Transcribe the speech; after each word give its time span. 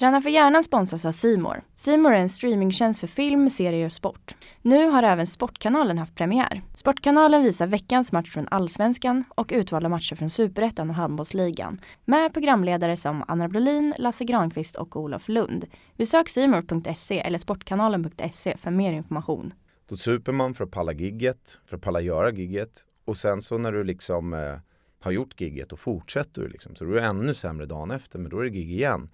Träna 0.00 0.20
för 0.20 0.30
hjärnan 0.30 0.64
sponsras 0.64 1.04
av 1.04 1.12
Simor. 1.12 1.62
Simor 1.74 2.12
är 2.12 2.18
en 2.18 2.28
streamingtjänst 2.28 3.00
för 3.00 3.06
film, 3.06 3.50
serier 3.50 3.86
och 3.86 3.92
sport. 3.92 4.34
Nu 4.62 4.86
har 4.86 5.02
även 5.02 5.26
Sportkanalen 5.26 5.98
haft 5.98 6.14
premiär. 6.14 6.62
Sportkanalen 6.74 7.42
visar 7.42 7.66
veckans 7.66 8.12
match 8.12 8.30
från 8.30 8.48
Allsvenskan 8.50 9.24
och 9.28 9.50
utvalda 9.52 9.88
matcher 9.88 10.16
från 10.16 10.30
Superettan 10.30 10.90
och 10.90 10.96
Handbollsligan. 10.96 11.80
Med 12.04 12.32
programledare 12.32 12.96
som 12.96 13.24
Anna 13.28 13.48
Brolin, 13.48 13.94
Lasse 13.98 14.24
Granqvist 14.24 14.76
och 14.76 14.96
Olof 14.96 15.28
Lund. 15.28 15.64
Besök 15.96 16.28
simor.se 16.28 17.20
eller 17.20 17.38
sportkanalen.se 17.38 18.56
för 18.56 18.70
mer 18.70 18.92
information. 18.92 19.54
Då 19.88 19.96
super 19.96 20.32
man 20.32 20.54
för 20.54 20.64
att 20.64 20.70
palla 20.70 20.92
gigget, 20.92 21.58
för 21.66 21.76
att 21.76 21.82
palla 21.82 22.00
göra 22.00 22.30
gigget 22.30 22.86
och 23.04 23.16
sen 23.16 23.42
så 23.42 23.58
när 23.58 23.72
du 23.72 23.84
liksom 23.84 24.34
eh, 24.34 24.56
har 25.00 25.10
gjort 25.10 25.40
gigget 25.40 25.72
och 25.72 25.80
fortsätter 25.80 26.42
du 26.42 26.48
liksom 26.48 26.74
så 26.74 26.84
då 26.84 26.90
är 26.90 26.94
du 26.94 27.00
ännu 27.00 27.34
sämre 27.34 27.66
dagen 27.66 27.90
efter 27.90 28.18
men 28.18 28.30
då 28.30 28.38
är 28.38 28.44
det 28.44 28.50
gig 28.50 28.72
igen. 28.72 29.08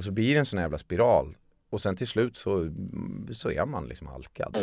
Och 0.00 0.04
så 0.04 0.12
blir 0.12 0.34
det 0.34 0.38
en 0.38 0.46
sån 0.46 0.58
här 0.58 0.64
jävla 0.64 0.78
spiral. 0.78 1.36
Och 1.70 1.80
sen 1.80 1.96
till 1.96 2.06
slut 2.06 2.36
så, 2.36 2.70
så 3.32 3.50
är 3.50 3.66
man 3.66 3.86
liksom 3.86 4.06
halkad. 4.06 4.56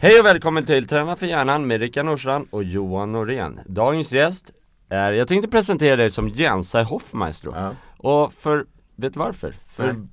Hej 0.00 0.20
och 0.20 0.26
välkommen 0.26 0.66
till 0.66 0.86
Träna 0.86 1.16
för 1.16 1.26
hjärnan 1.26 1.66
med 1.66 1.80
Rickard 1.80 2.06
Nordstrand 2.06 2.48
och 2.50 2.64
Johan 2.64 3.12
Norén. 3.12 3.60
Dagens 3.66 4.12
gäst 4.12 4.50
är, 4.88 5.12
jag 5.12 5.28
tänkte 5.28 5.48
presentera 5.48 5.96
dig 5.96 6.10
som 6.10 6.28
Jensai 6.28 6.84
Hoffmaestro. 6.84 7.52
Ja. 7.56 7.74
Och 7.96 8.32
för, 8.32 8.66
vet 8.96 9.12
du 9.12 9.18
varför? 9.18 9.52
För, 9.52 9.92
Nej. 9.92 10.08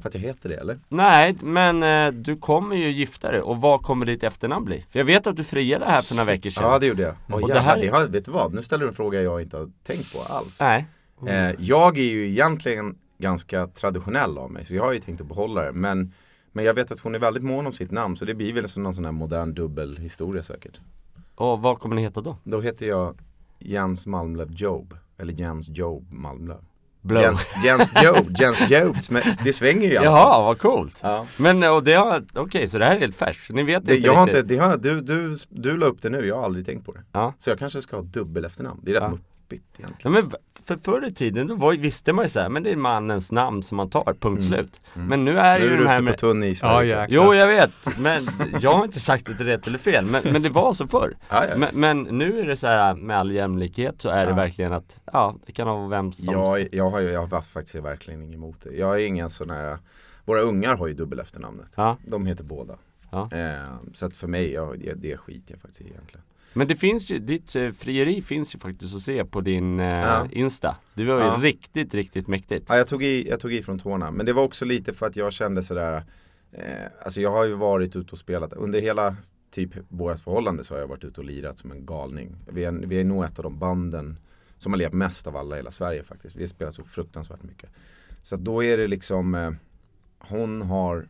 För 0.00 0.08
att 0.08 0.14
jag 0.14 0.20
heter 0.20 0.48
det 0.48 0.54
eller? 0.54 0.78
nej, 0.88 1.36
men 1.42 1.82
eh, 1.82 2.12
du 2.20 2.36
kommer 2.36 2.76
ju 2.76 2.90
gifta 2.90 3.30
dig 3.30 3.40
och 3.40 3.60
vad 3.60 3.82
kommer 3.82 4.06
ditt 4.06 4.22
efternamn 4.22 4.64
bli? 4.64 4.84
För 4.90 4.98
jag 4.98 5.06
vet 5.06 5.26
att 5.26 5.36
du 5.36 5.44
friade 5.44 5.84
här 5.84 6.02
för 6.02 6.14
några 6.14 6.26
veckor 6.26 6.50
sedan. 6.50 6.64
Ja 6.64 6.78
det 6.78 6.86
gjorde 6.86 7.02
jag. 7.02 7.14
Åh, 7.28 7.34
Och 7.34 7.40
jävlar, 7.40 7.54
det 7.54 7.60
här 7.60 7.80
det 7.80 7.88
har, 7.88 8.06
vet 8.06 8.24
du 8.24 8.30
vad? 8.30 8.54
Nu 8.54 8.62
ställer 8.62 8.84
du 8.84 8.88
en 8.88 8.94
fråga 8.94 9.22
jag 9.22 9.42
inte 9.42 9.56
har 9.56 9.70
tänkt 9.82 10.14
på 10.14 10.34
alls. 10.34 10.60
Nej. 10.60 10.86
Eh, 11.26 11.50
jag 11.58 11.98
är 11.98 12.02
ju 12.02 12.28
egentligen 12.28 12.98
ganska 13.18 13.66
traditionell 13.66 14.38
av 14.38 14.50
mig 14.50 14.64
så 14.64 14.74
jag 14.74 14.82
har 14.82 14.92
ju 14.92 15.00
tänkt 15.00 15.20
att 15.20 15.26
behålla 15.26 15.62
det. 15.62 15.72
Men, 15.72 16.12
men 16.52 16.64
jag 16.64 16.74
vet 16.74 16.92
att 16.92 17.00
hon 17.00 17.14
är 17.14 17.18
väldigt 17.18 17.42
mån 17.42 17.66
om 17.66 17.72
sitt 17.72 17.90
namn 17.90 18.16
så 18.16 18.24
det 18.24 18.34
blir 18.34 18.52
väl 18.52 18.68
som 18.68 18.82
någon 18.82 18.94
sån 18.94 19.04
här 19.04 19.12
modern 19.12 19.54
dubbelhistoria 19.54 20.42
säkert. 20.42 20.80
Och 21.34 21.62
vad 21.62 21.78
kommer 21.78 21.96
ni 21.96 22.02
heta 22.02 22.20
då? 22.20 22.36
Då 22.44 22.60
heter 22.60 22.86
jag 22.86 23.18
Jens 23.58 24.06
Malmlöv 24.06 24.52
Job. 24.52 24.96
Eller 25.18 25.32
Jens 25.32 25.68
Job 25.68 26.12
Malmlöv. 26.12 26.64
Blow. 27.02 27.22
Jens, 27.64 27.92
Job, 28.04 28.26
Jens. 28.38 28.58
Sm- 28.60 29.38
Det 29.44 29.52
svänger 29.52 29.88
ju 29.88 29.94
fall. 29.94 30.04
Jaha, 30.04 30.42
vad 30.42 30.58
coolt! 30.58 30.98
Ja. 31.02 31.26
Men 31.36 31.62
och 31.62 31.84
det 31.84 31.92
har, 31.92 32.24
okej 32.34 32.68
så 32.68 32.78
det 32.78 32.84
här 32.84 32.96
är 32.96 33.00
helt 33.00 33.16
färskt, 33.16 33.50
ni 33.50 33.62
vet 33.62 33.86
Det, 33.86 33.96
inte 33.96 34.06
jag 34.06 34.16
riktigt. 34.26 34.34
inte, 34.42 34.54
det 34.54 34.60
har, 34.60 34.76
du, 34.76 35.00
du, 35.00 35.36
du 35.48 35.76
la 35.76 35.86
upp 35.86 36.02
det 36.02 36.10
nu, 36.10 36.26
jag 36.26 36.36
har 36.36 36.44
aldrig 36.44 36.66
tänkt 36.66 36.86
på 36.86 36.92
det. 36.92 37.00
Ja. 37.12 37.34
Så 37.40 37.50
jag 37.50 37.58
kanske 37.58 37.82
ska 37.82 37.96
ha 37.96 38.02
dubbel 38.02 38.44
efternamn. 38.44 38.80
Det 38.82 38.90
är 38.90 38.94
rätt 38.94 39.02
Ja. 39.02 39.18
Muppigt 39.50 39.78
egentligen. 39.80 40.14
Ja, 40.16 40.22
men 40.22 40.32
för 40.64 40.76
förr 40.76 41.06
i 41.06 41.12
tiden 41.12 41.46
då 41.46 41.54
var, 41.54 41.72
visste 41.72 42.12
man 42.12 42.24
ju 42.24 42.28
såhär, 42.28 42.48
men 42.48 42.62
det 42.62 42.70
är 42.70 42.76
mannens 42.76 43.32
namn 43.32 43.62
som 43.62 43.76
man 43.76 43.90
tar, 43.90 44.14
punkt 44.20 44.44
slut. 44.44 44.80
Men 44.94 45.24
nu 45.24 45.38
är 45.38 45.56
Mm. 45.56 45.62
Nu 45.62 45.66
ju 45.68 45.74
är 45.74 45.78
de 45.84 45.88
här 45.88 46.00
med 46.00 46.14
på 46.14 46.18
tunn 46.18 46.42
is. 46.42 46.62
Ja. 46.62 47.06
Jo 47.08 47.34
jag 47.34 47.46
vet, 47.46 47.70
men 47.98 48.22
jag 48.60 48.72
har 48.72 48.84
inte 48.84 49.00
sagt 49.00 49.26
det 49.26 49.34
till 49.36 49.46
rätt 49.46 49.66
eller 49.66 49.78
fel, 49.78 50.06
men, 50.06 50.22
men 50.32 50.42
det 50.42 50.48
var 50.48 50.72
så 50.72 50.86
förr. 50.86 51.16
Ja, 51.28 51.44
ja. 51.46 51.56
Men, 51.56 51.68
men 51.72 52.02
nu 52.18 52.40
är 52.40 52.46
det 52.46 52.56
så 52.56 52.66
här 52.66 52.94
med 52.94 53.16
all 53.18 53.32
jämlikhet 53.32 54.02
så 54.02 54.08
är 54.08 54.26
det 54.26 54.32
verkligen 54.32 54.72
att, 54.72 55.00
ja 55.12 55.36
det 55.46 55.52
kan 55.52 55.66
vara 55.66 55.88
vem 55.88 56.12
som 56.12 56.32
Jag, 56.34 56.68
jag, 56.74 56.90
har, 56.90 57.00
ju- 57.00 57.10
jag 57.10 57.26
har 57.26 57.40
faktiskt 57.40 57.74
verkligen 57.74 58.22
inget 58.22 58.34
emot 58.36 58.60
det. 58.60 58.74
Jag 58.74 58.94
är 59.02 59.06
ingen 59.06 59.30
sån 59.30 59.50
här 59.50 59.78
Våra 60.24 60.40
ungar 60.40 60.76
har 60.76 60.86
ju 60.86 60.94
dubbel 60.94 61.20
efternamnet. 61.20 61.72
Ja. 61.76 61.96
De 62.06 62.26
heter 62.26 62.44
båda. 62.44 62.74
Ja. 63.10 63.28
Eh, 63.32 63.70
så 63.94 64.06
att 64.06 64.16
för 64.16 64.28
mig, 64.28 64.52
ja, 64.52 64.74
det, 64.78 64.94
det 64.94 65.16
skiter 65.16 65.54
jag 65.54 65.60
faktiskt 65.60 65.80
i 65.80 65.84
egentligen. 65.84 66.22
Men 66.52 66.68
det 66.68 66.76
finns 66.76 67.10
ju, 67.10 67.18
ditt 67.18 67.56
eh, 67.56 67.70
frieri 67.72 68.22
finns 68.22 68.54
ju 68.54 68.58
faktiskt 68.58 68.94
att 68.96 69.02
se 69.02 69.24
på 69.24 69.40
din 69.40 69.80
eh, 69.80 69.86
Ja. 69.86 70.26
Insta. 70.32 70.76
Det 70.94 71.04
var 71.04 71.14
ju 71.20 71.26
Ja. 71.26 71.38
riktigt, 71.40 71.94
riktigt 71.94 72.28
mäktigt. 72.28 72.66
Ja, 72.68 72.76
jag, 72.76 72.86
tog 72.88 73.02
i, 73.02 73.28
jag 73.28 73.40
tog 73.40 73.52
i 73.52 73.62
från 73.62 73.78
tårna. 73.78 74.10
Men 74.10 74.26
det 74.26 74.32
var 74.32 74.42
också 74.42 74.64
lite 74.64 74.92
för 74.92 75.06
att 75.06 75.16
jag 75.16 75.32
kände 75.32 75.62
sådär 75.62 76.04
eh, 76.52 76.64
Alltså 77.04 77.20
jag 77.20 77.30
har 77.30 77.44
ju 77.44 77.54
varit 77.54 77.96
ute 77.96 78.12
och 78.12 78.18
spelat 78.18 78.52
under 78.52 78.80
hela 78.80 79.16
typ 79.50 79.70
vårt 79.88 80.18
förhållande 80.18 80.64
så 80.64 80.74
har 80.74 80.80
jag 80.80 80.88
varit 80.88 81.04
ute 81.04 81.20
och 81.20 81.26
lirat 81.26 81.58
som 81.58 81.72
en 81.72 81.86
galning. 81.86 82.36
Vi 82.52 82.64
är, 82.64 82.72
vi 82.72 83.00
är 83.00 83.04
nog 83.04 83.24
ett 83.24 83.38
av 83.38 83.42
de 83.42 83.58
banden 83.58 84.16
som 84.58 84.72
har 84.72 84.78
levt 84.78 84.92
mest 84.92 85.26
av 85.26 85.36
alla 85.36 85.56
i 85.56 85.58
hela 85.58 85.70
Sverige 85.70 86.02
faktiskt. 86.02 86.36
Vi 86.36 86.42
har 86.42 86.48
spelat 86.48 86.74
så 86.74 86.84
fruktansvärt 86.84 87.42
mycket. 87.42 87.70
Så 88.22 88.36
då 88.36 88.64
är 88.64 88.76
det 88.76 88.86
liksom 88.86 89.34
eh, 89.34 89.50
Hon 90.18 90.62
har 90.62 91.08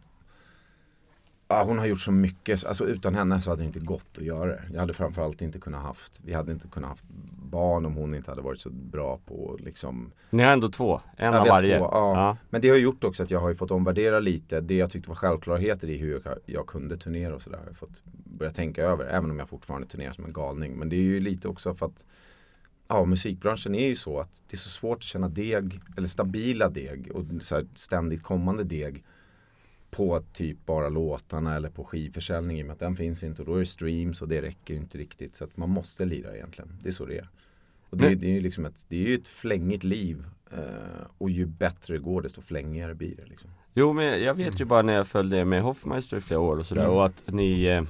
Ja, 1.52 1.62
hon 1.66 1.78
har 1.78 1.86
gjort 1.86 2.00
så 2.00 2.12
mycket, 2.12 2.64
alltså 2.64 2.86
utan 2.86 3.14
henne 3.14 3.40
så 3.40 3.50
hade 3.50 3.62
det 3.62 3.66
inte 3.66 3.80
gått 3.80 4.18
att 4.18 4.24
göra 4.24 4.46
det. 4.46 4.62
Jag 4.72 4.80
hade 4.80 4.92
framförallt 4.92 5.42
inte 5.42 5.58
kunnat 5.58 5.82
haft, 5.82 6.20
vi 6.24 6.32
hade 6.32 6.52
inte 6.52 6.68
kunnat 6.68 6.90
haft 6.90 7.04
barn 7.50 7.86
om 7.86 7.94
hon 7.94 8.14
inte 8.14 8.30
hade 8.30 8.40
varit 8.40 8.60
så 8.60 8.70
bra 8.70 9.20
på 9.26 9.56
liksom 9.60 10.12
Ni 10.30 10.42
har 10.42 10.52
ändå 10.52 10.68
två, 10.68 11.00
en 11.16 11.34
av 11.34 11.46
varje. 11.46 11.78
två, 11.78 11.84
ja. 11.84 12.14
Ja. 12.14 12.36
Men 12.50 12.60
det 12.60 12.68
har 12.68 12.76
gjort 12.76 13.04
också 13.04 13.22
att 13.22 13.30
jag 13.30 13.40
har 13.40 13.48
ju 13.48 13.54
fått 13.54 13.70
omvärdera 13.70 14.20
lite 14.20 14.60
det 14.60 14.76
jag 14.76 14.90
tyckte 14.90 15.08
var 15.08 15.16
självklarheter 15.16 15.88
i 15.88 15.96
hur 15.96 16.22
jag, 16.24 16.38
jag 16.46 16.66
kunde 16.66 16.96
turnera 16.96 17.34
och 17.34 17.42
sådär. 17.42 17.58
Jag 17.62 17.66
har 17.66 17.74
fått 17.74 18.02
börja 18.24 18.50
tänka 18.52 18.82
över, 18.82 19.04
även 19.04 19.30
om 19.30 19.38
jag 19.38 19.48
fortfarande 19.48 19.88
turnerar 19.88 20.12
som 20.12 20.24
en 20.24 20.32
galning. 20.32 20.72
Men 20.78 20.88
det 20.88 20.96
är 20.96 21.00
ju 21.00 21.20
lite 21.20 21.48
också 21.48 21.74
för 21.74 21.86
att 21.86 22.04
Ja, 22.88 23.04
musikbranschen 23.04 23.74
är 23.74 23.86
ju 23.86 23.94
så 23.94 24.20
att 24.20 24.42
det 24.48 24.54
är 24.54 24.58
så 24.58 24.68
svårt 24.68 24.98
att 24.98 25.02
känna 25.02 25.28
deg, 25.28 25.80
eller 25.96 26.08
stabila 26.08 26.68
deg 26.68 27.10
och 27.14 27.24
så 27.42 27.54
här 27.54 27.66
ständigt 27.74 28.22
kommande 28.22 28.64
deg 28.64 29.04
på 29.90 30.20
typ 30.32 30.66
bara 30.66 30.88
låtarna 30.88 31.56
eller 31.56 31.68
på 31.70 31.84
skivförsäljning 31.84 32.58
i 32.58 32.62
och 32.62 32.66
med 32.66 32.72
att 32.74 32.78
den 32.80 32.96
finns 32.96 33.22
inte 33.22 33.42
och 33.42 33.46
då 33.48 33.54
är 33.54 33.58
det 33.58 33.66
streams 33.66 34.22
och 34.22 34.28
det 34.28 34.42
räcker 34.42 34.74
inte 34.74 34.98
riktigt 34.98 35.34
så 35.34 35.44
att 35.44 35.56
man 35.56 35.70
måste 35.70 36.04
lira 36.04 36.34
egentligen. 36.36 36.76
Det 36.82 36.88
är 36.88 36.92
så 36.92 37.06
det 37.06 37.18
är. 37.18 37.28
Och 37.90 37.96
det, 37.96 38.06
är, 38.06 38.14
det 38.14 38.26
är 38.26 38.30
ju 38.30 38.40
liksom 38.40 38.66
ett, 38.66 38.86
det 38.88 39.10
är 39.10 39.14
ett 39.14 39.28
flängigt 39.28 39.84
liv 39.84 40.24
eh, 40.52 40.58
och 41.18 41.30
ju 41.30 41.46
bättre 41.46 41.94
det 41.94 42.00
går 42.00 42.22
desto 42.22 42.40
flängigare 42.42 42.94
blir 42.94 43.16
det 43.16 43.26
liksom. 43.26 43.50
Jo 43.74 43.92
men 43.92 44.22
jag 44.22 44.34
vet 44.34 44.60
ju 44.60 44.64
bara 44.64 44.82
när 44.82 44.94
jag 44.94 45.06
följde 45.06 45.44
med 45.44 45.62
Hoffmeister 45.62 46.16
i 46.16 46.20
flera 46.20 46.40
år 46.40 46.56
och 46.56 46.66
sådär 46.66 46.82
Mm. 46.84 46.94
och 46.96 47.04
att 47.06 47.22
ni 47.26 47.64
eh, 47.64 47.82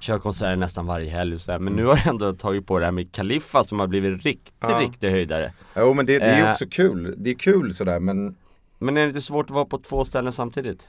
kör 0.00 0.18
konserter 0.18 0.56
nästan 0.56 0.86
varje 0.86 1.10
helg 1.10 1.34
och 1.34 1.40
sådär 1.40 1.58
Men 1.58 1.72
Mm. 1.72 1.84
nu 1.84 1.88
har 1.90 1.96
jag 1.96 2.06
ändå 2.06 2.32
tagit 2.34 2.66
på 2.66 2.78
det 2.78 2.84
här 2.84 2.92
med 2.92 3.12
Kaliffa 3.12 3.64
som 3.64 3.80
har 3.80 3.86
blivit 3.86 4.24
riktigt, 4.24 4.54
Ja. 4.60 4.80
riktigt 4.82 5.10
höjdare 5.10 5.52
Jo 5.76 5.94
men 5.94 6.06
det, 6.06 6.18
det 6.18 6.24
är 6.24 6.38
ju 6.38 6.44
Eh. 6.44 6.50
också 6.50 6.66
kul. 6.70 7.14
Det 7.18 7.30
är 7.30 7.34
kul 7.34 7.74
sådär 7.74 8.00
men 8.00 8.36
Men 8.78 8.96
är 8.96 9.00
det 9.00 9.08
inte 9.08 9.20
svårt 9.20 9.44
att 9.46 9.50
vara 9.54 9.64
på 9.64 9.78
två 9.78 10.04
ställen 10.04 10.32
samtidigt? 10.32 10.86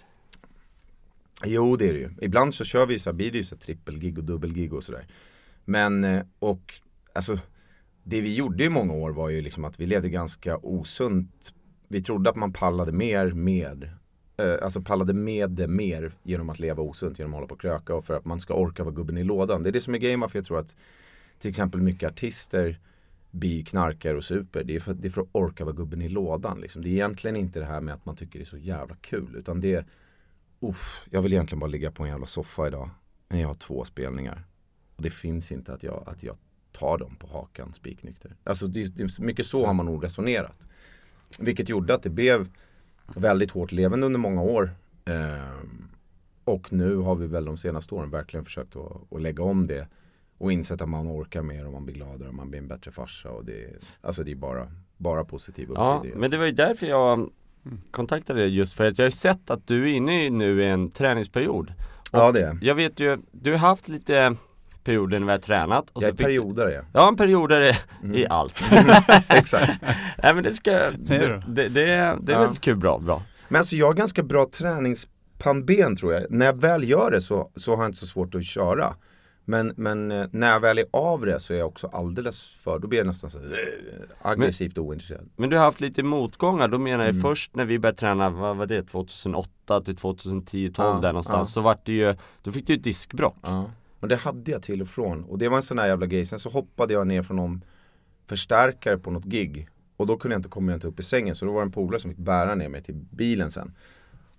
Jo 1.46 1.76
det 1.76 1.90
är 1.90 1.94
det 1.94 2.00
ju. 2.00 2.10
Ibland 2.22 2.54
så 2.54 2.64
kör 2.64 2.86
vi 2.86 2.94
ju 2.94 3.00
så 3.00 3.10
här, 3.10 3.16
blir 3.16 3.32
det 3.32 3.38
ju 3.38 3.44
så 3.44 3.56
här 3.56 3.60
trippelgig 3.60 4.18
och 4.18 4.24
dubbelgig 4.24 4.74
och 4.74 4.84
sådär. 4.84 5.08
Men 5.66 6.04
eh, 6.04 6.24
och 6.40 6.74
alltså 7.14 7.40
det 8.04 8.22
vi 8.22 8.36
gjorde 8.36 8.64
i 8.64 8.70
många 8.70 8.94
år 8.94 9.12
var 9.12 9.30
ju 9.30 9.42
liksom 9.42 9.66
att 9.66 9.80
vi 9.80 9.86
levde 9.86 10.10
ganska 10.10 10.58
osunt. 10.58 11.54
Vi 11.88 12.02
trodde 12.02 12.30
att 12.30 12.36
man 12.36 12.54
pallade 12.54 12.92
mer 12.92 13.32
med 13.32 13.90
eh, 14.38 14.56
Alltså 14.62 14.82
pallade 14.82 15.14
med 15.14 15.52
det 15.52 15.68
mer 15.68 16.12
genom 16.24 16.50
att 16.50 16.60
leva 16.60 16.84
osunt, 16.84 17.20
genom 17.20 17.34
att 17.34 17.38
hålla 17.38 17.48
på 17.48 17.56
och 17.56 17.62
kröka 17.62 17.96
och 17.96 18.06
för 18.06 18.14
att 18.14 18.26
man 18.26 18.40
ska 18.40 18.54
orka 18.54 18.84
vara 18.84 18.96
gubben 18.96 19.18
i 19.18 19.24
lådan. 19.24 19.64
Det 19.64 19.70
är 19.70 19.74
det 19.74 19.82
som 19.82 19.96
är 19.96 20.00
grejen 20.00 20.20
varför 20.20 20.38
jag 20.38 20.46
tror 20.46 20.60
att 20.60 20.76
till 21.40 21.50
exempel 21.50 21.82
mycket 21.82 22.10
artister 22.10 22.80
blir 23.32 23.66
knarkar 23.66 24.16
och 24.16 24.24
super. 24.24 24.64
Det 24.64 24.76
är, 24.76 24.80
för, 24.80 24.94
det 24.94 25.08
är 25.08 25.10
för 25.10 25.22
att 25.22 25.28
orka 25.32 25.66
vara 25.66 25.76
gubben 25.76 26.02
i 26.02 26.10
lådan. 26.10 26.62
Liksom. 26.62 26.82
Det 26.82 26.90
är 26.90 26.92
egentligen 26.92 27.36
inte 27.36 27.60
det 27.60 27.66
här 27.66 27.82
med 27.82 27.94
att 27.94 28.06
man 28.06 28.16
tycker 28.16 28.40
det 28.40 28.44
är 28.44 28.46
så 28.46 28.58
jävla 28.58 28.96
kul 28.96 29.36
utan 29.36 29.62
det 29.62 29.74
är 29.74 29.86
Uff, 30.60 31.06
jag 31.10 31.22
vill 31.22 31.34
egentligen 31.34 31.60
bara 31.60 31.68
ligga 31.68 31.92
på 31.92 32.04
en 32.04 32.10
jävla 32.10 32.26
soffa 32.26 32.68
idag 32.68 32.90
Men 33.30 33.40
jag 33.40 33.48
har 33.48 33.54
två 33.54 33.86
spelningar. 33.86 34.44
Och 34.96 35.04
det 35.04 35.10
finns 35.10 35.52
inte 35.52 35.74
att 35.74 35.84
jag, 35.84 36.04
att 36.06 36.24
jag 36.24 36.38
tar 36.72 36.98
dem 36.98 37.16
på 37.16 37.28
hakan 37.28 37.74
spiknykter. 37.74 38.36
Alltså 38.44 38.68
det, 38.68 38.98
det 38.98 39.20
mycket 39.20 39.46
så 39.46 39.66
har 39.66 39.74
man 39.74 39.86
nog 39.86 40.04
resonerat. 40.04 40.68
Vilket 41.40 41.70
gjorde 41.70 41.94
att 41.94 42.04
det 42.04 42.10
blev 42.10 42.50
väldigt 43.16 43.52
hårt 43.52 43.72
levande 43.72 44.06
under 44.06 44.20
många 44.20 44.42
år. 44.42 44.72
Ehm, 45.06 45.90
och 46.44 46.74
nu 46.74 46.96
har 46.96 47.16
vi 47.16 47.28
väl 47.28 47.46
de 47.46 47.58
senaste 47.58 47.96
åren 47.96 48.10
verkligen 48.10 48.46
försökt 48.46 48.76
att, 48.76 49.14
att 49.14 49.22
lägga 49.22 49.44
om 49.44 49.68
det. 49.68 49.88
Och 50.38 50.52
insett 50.52 50.82
att 50.82 50.90
man 50.90 51.08
orkar 51.08 51.42
mer 51.42 51.66
och 51.66 51.74
man 51.74 51.86
blir 51.86 51.96
gladare 51.96 52.30
och 52.30 52.36
man 52.36 52.50
blir 52.50 52.60
en 52.60 52.68
bättre 52.68 52.92
farsa. 52.92 53.30
Och 53.30 53.46
det, 53.46 53.84
alltså 54.02 54.24
det 54.24 54.32
är 54.32 54.36
bara, 54.36 54.72
bara 54.98 55.26
positiv 55.26 55.70
Ja, 55.76 56.04
men 56.16 56.32
det 56.32 56.38
var 56.38 56.46
ju 56.46 56.52
därför 56.52 56.88
jag 56.88 57.30
kontaktade 57.92 58.40
dig 58.40 58.56
just 58.56 58.74
för 58.74 58.88
att 58.88 58.98
jag 58.98 59.06
har 59.06 59.10
sett 59.10 59.50
att 59.52 59.68
du 59.68 59.84
är 59.84 59.88
inne 59.96 60.26
i 60.26 60.30
nu 60.30 60.64
i 60.64 60.68
en 60.68 60.92
träningsperiod 60.92 61.74
ja 62.12 62.32
det 62.32 62.42
är 62.42 62.58
Jag 62.62 62.76
vet 62.76 63.00
ju, 63.00 63.18
du 63.32 63.52
har 63.52 63.58
haft 63.58 63.88
lite 63.88 64.36
perioder 64.84 65.20
när 65.20 65.26
vi 65.26 65.32
har 65.32 65.40
tränat 65.40 65.90
och 65.94 66.04
Jag 66.04 66.08
är 66.08 66.12
så 66.12 66.18
fick 66.18 66.18
du, 66.18 66.24
perioder 66.24 66.66
är 66.66 66.72
jag. 66.72 66.86
Ja 66.94 67.08
en 67.08 67.16
perioder 67.16 67.62
i, 67.62 67.74
Mm. 68.04 68.16
i 68.16 68.28
allt 68.28 68.72
Exakt. 69.30 69.72
Nej 70.24 70.34
men 70.34 70.44
det 70.44 70.54
ska, 70.54 70.72
är 70.72 70.92
det, 71.00 71.18
det. 71.18 71.44
det, 71.48 71.70
det, 71.70 71.92
är- 71.92 72.18
det 72.22 72.34
är 72.34 72.42
Ja. 72.42 72.48
väl 72.48 72.58
kul 72.58 72.76
bra, 72.78 72.98
bra 73.00 73.24
Men 73.48 73.60
alltså 73.60 73.76
jag 73.76 73.86
har 73.88 73.94
ganska 73.94 74.24
bra 74.24 74.46
träningspannben 74.52 75.96
tror 75.96 76.14
jag. 76.14 76.26
När 76.30 76.46
jag 76.46 76.62
väl 76.62 76.90
gör 76.90 77.12
det 77.12 77.22
så, 77.22 77.52
så 77.56 77.76
har 77.76 77.84
jag 77.84 77.90
inte 77.90 77.98
så 78.00 78.08
svårt 78.08 78.36
att 78.36 78.46
köra. 78.46 78.94
Men, 79.50 79.74
men 79.78 80.12
eh, 80.12 80.28
när 80.32 80.52
jag 80.52 80.60
väl 80.60 80.78
är 80.78 80.86
av 80.94 81.26
det 81.26 81.40
så 81.40 81.54
är 81.54 81.58
jag 81.58 81.68
också 81.68 81.88
alldeles 81.88 82.44
för, 82.56 82.80
då 82.80 82.88
blir 82.88 83.00
jag 83.00 83.08
nästan 83.08 83.30
så 83.30 83.38
eh, 83.38 83.44
aggressivt 84.22 84.78
ointresserad. 84.78 85.30
Men 85.36 85.50
du 85.50 85.58
har 85.58 85.64
haft 85.64 85.82
lite 85.82 86.04
motgångar, 86.04 86.68
då 86.68 86.78
menar 86.78 87.04
jag 87.06 87.10
Mm. 87.16 87.22
först 87.22 87.56
när 87.56 87.66
vi 87.66 87.80
började 87.80 87.98
träna, 87.98 88.30
vad 88.30 88.58
var 88.58 88.66
det, 88.66 88.84
2008 88.84 89.82
till 89.82 89.96
2010, 89.96 90.72
12 90.74 90.88
Ja, 90.96 91.00
där 91.02 91.08
någonstans, 91.14 91.50
ja. 91.50 91.54
så 91.54 91.62
vart 91.62 91.86
det 91.86 91.92
ju, 91.94 92.16
då 92.42 92.52
fick 92.52 92.68
du 92.68 92.74
ett 92.74 92.84
diskbråck. 92.84 93.38
Ja. 93.42 93.72
Men 94.00 94.10
det 94.10 94.16
hade 94.16 94.52
jag 94.52 94.62
till 94.62 94.82
och 94.82 94.88
från. 94.88 95.24
Och 95.24 95.38
det 95.38 95.50
var 95.50 95.58
en 95.58 95.64
sån 95.64 95.80
här 95.80 95.88
jävla 95.88 96.06
grej. 96.06 96.26
Sen 96.26 96.40
så 96.40 96.50
hoppade 96.50 96.94
jag 96.94 97.08
ner 97.08 97.22
från 97.22 97.38
någon 97.38 97.64
förstärkare 98.28 98.98
på 98.98 99.12
något 99.12 99.26
gig. 99.26 99.70
Och 99.98 100.08
då 100.08 100.18
kunde 100.18 100.34
jag 100.36 100.40
inte 100.40 100.50
komma 100.50 100.74
inte 100.74 100.88
upp 100.88 101.00
i 101.00 101.04
sängen. 101.04 101.36
Så 101.36 101.46
då 101.46 101.52
var 101.52 101.62
det 101.62 101.66
en 101.68 101.72
polare 101.72 102.00
som 102.00 102.12
fick 102.12 102.18
bära 102.20 102.56
ner 102.56 102.70
mig 102.70 102.84
till 102.84 102.96
bilen 102.96 103.52
sen. 103.52 103.74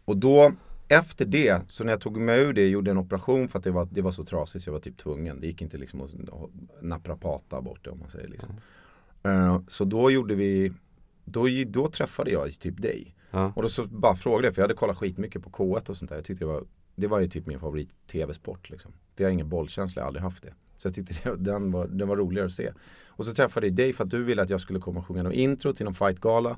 Och 0.05 0.17
då, 0.17 0.53
efter 0.91 1.27
det, 1.27 1.63
så 1.69 1.85
när 1.85 1.93
jag 1.93 2.01
tog 2.01 2.17
mig 2.17 2.41
ur 2.41 2.53
det, 2.53 2.69
gjorde 2.69 2.91
en 2.91 2.99
operation 2.99 3.49
för 3.49 3.59
att 3.59 3.65
det 3.65 3.71
var, 3.71 3.89
det 3.91 4.03
var 4.03 4.13
så 4.13 4.25
trasigt 4.25 4.65
så 4.65 4.69
jag 4.69 4.73
var 4.73 4.81
typ 4.81 4.97
tvungen. 4.97 5.41
Det 5.41 5.47
gick 5.47 5.63
inte 5.63 5.77
liksom 5.77 6.01
att 6.03 6.11
naprapata 6.83 7.61
bort 7.61 7.85
det 7.85 7.91
om 7.91 7.99
man 7.99 8.11
säger 8.11 8.29
liksom. 8.29 8.51
Eh, 9.23 9.61
så 9.69 9.85
då 9.85 10.11
gjorde 10.11 10.35
vi, 10.35 10.73
då, 11.25 11.47
då 11.67 11.89
träffade 11.89 12.31
jag 12.31 12.61
typ 12.61 12.83
dig. 12.83 13.17
Ja. 13.31 13.53
Och 13.57 13.63
då 13.63 13.69
så 13.69 13.85
bara 13.85 14.15
frågade 14.15 14.47
jag, 14.47 14.55
för 14.55 14.63
jag 14.63 14.65
hade 14.65 14.75
kollat 14.75 14.99
skitmycket 14.99 15.43
på 15.43 15.51
K1 15.51 15.91
och 15.91 15.97
sånt 15.97 16.09
där. 16.09 16.17
Jag 16.17 16.25
tyckte 16.25 16.45
det 16.45 16.49
var, 16.49 16.65
det 16.97 17.07
var 17.07 17.21
ju 17.21 17.27
typ 17.27 17.47
min 17.47 17.61
favorit 17.61 18.07
tv-sport 18.07 18.71
liksom. 18.71 18.93
För 18.93 19.25
jag 19.25 19.29
har 19.29 19.33
ingen 19.33 19.49
bollkänsla, 19.49 20.01
jag 20.01 20.05
har 20.05 20.09
aldrig 20.09 20.23
haft 20.23 20.43
det. 20.43 20.55
Så 20.77 20.89
jag 20.89 20.95
tyckte 20.95 21.15
det, 21.31 21.37
den, 21.37 21.73
var, 21.73 21.87
den 21.87 22.09
var 22.09 22.17
roligare 22.17 22.47
att 22.47 22.53
se. 22.53 22.73
Och 23.07 23.25
så 23.25 23.33
träffade 23.35 23.67
jag 23.67 23.77
dig 23.77 23.93
för 23.93 24.05
att 24.05 24.11
du 24.11 24.25
ville 24.25 24.43
att 24.43 24.51
jag 24.51 24.61
skulle 24.61 24.81
komma 24.81 25.01
och 25.01 25.07
sjunga 25.07 25.23
någon 25.23 25.33
intro 25.33 25.73
till 25.73 25.85
någon 25.85 25.95
fightgala. 25.95 26.57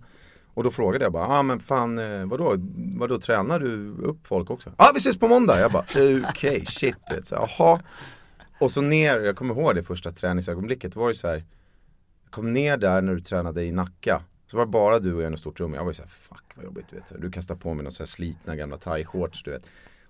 Och 0.54 0.64
då 0.64 0.70
frågade 0.70 1.04
jag 1.04 1.12
bara, 1.12 1.24
ja 1.24 1.38
ah, 1.38 1.42
men 1.42 1.60
fan 1.60 1.98
eh, 1.98 2.26
vadå, 2.26 2.56
vadå 2.96 3.18
tränar 3.18 3.58
du 3.58 3.90
upp 3.90 4.26
folk 4.26 4.50
också? 4.50 4.72
Ja 4.78 4.88
ah, 4.88 4.90
vi 4.94 4.98
ses 4.98 5.18
på 5.18 5.28
måndag! 5.28 5.60
Jag 5.60 5.72
bara, 5.72 5.82
okej 5.82 6.16
okay, 6.16 6.64
shit, 6.66 6.96
vet, 7.10 7.26
så, 7.26 7.34
jaha. 7.34 7.80
Och 8.60 8.70
så 8.70 8.80
ner, 8.80 9.20
jag 9.20 9.36
kommer 9.36 9.54
ihåg 9.54 9.74
det 9.74 9.82
första 9.82 10.10
träningsögonblicket, 10.10 10.92
det 10.92 10.98
var 10.98 11.08
ju 11.08 11.14
så 11.14 11.28
här. 11.28 11.44
Jag 12.24 12.32
kom 12.32 12.52
ner 12.52 12.76
där 12.76 13.00
när 13.00 13.14
du 13.14 13.20
tränade 13.20 13.64
i 13.64 13.72
Nacka. 13.72 14.22
Så 14.46 14.56
var 14.56 14.64
det 14.64 14.70
bara 14.70 14.98
du 14.98 15.14
och 15.14 15.22
jag 15.22 15.30
i 15.30 15.34
ett 15.34 15.40
stort 15.40 15.60
rum. 15.60 15.74
Jag 15.74 15.84
var 15.84 15.90
ju 15.90 15.94
såhär, 15.94 16.08
fuck 16.08 16.44
vad 16.54 16.64
jobbigt 16.64 16.88
du 16.88 16.96
vet. 16.96 17.12
Du 17.18 17.30
kastade 17.30 17.60
på 17.60 17.74
mig 17.74 17.84
några 17.84 18.06
slitna 18.06 18.56
gamla 18.56 18.76
thai-shorts 18.76 19.42
du 19.44 19.50
vet. 19.50 19.66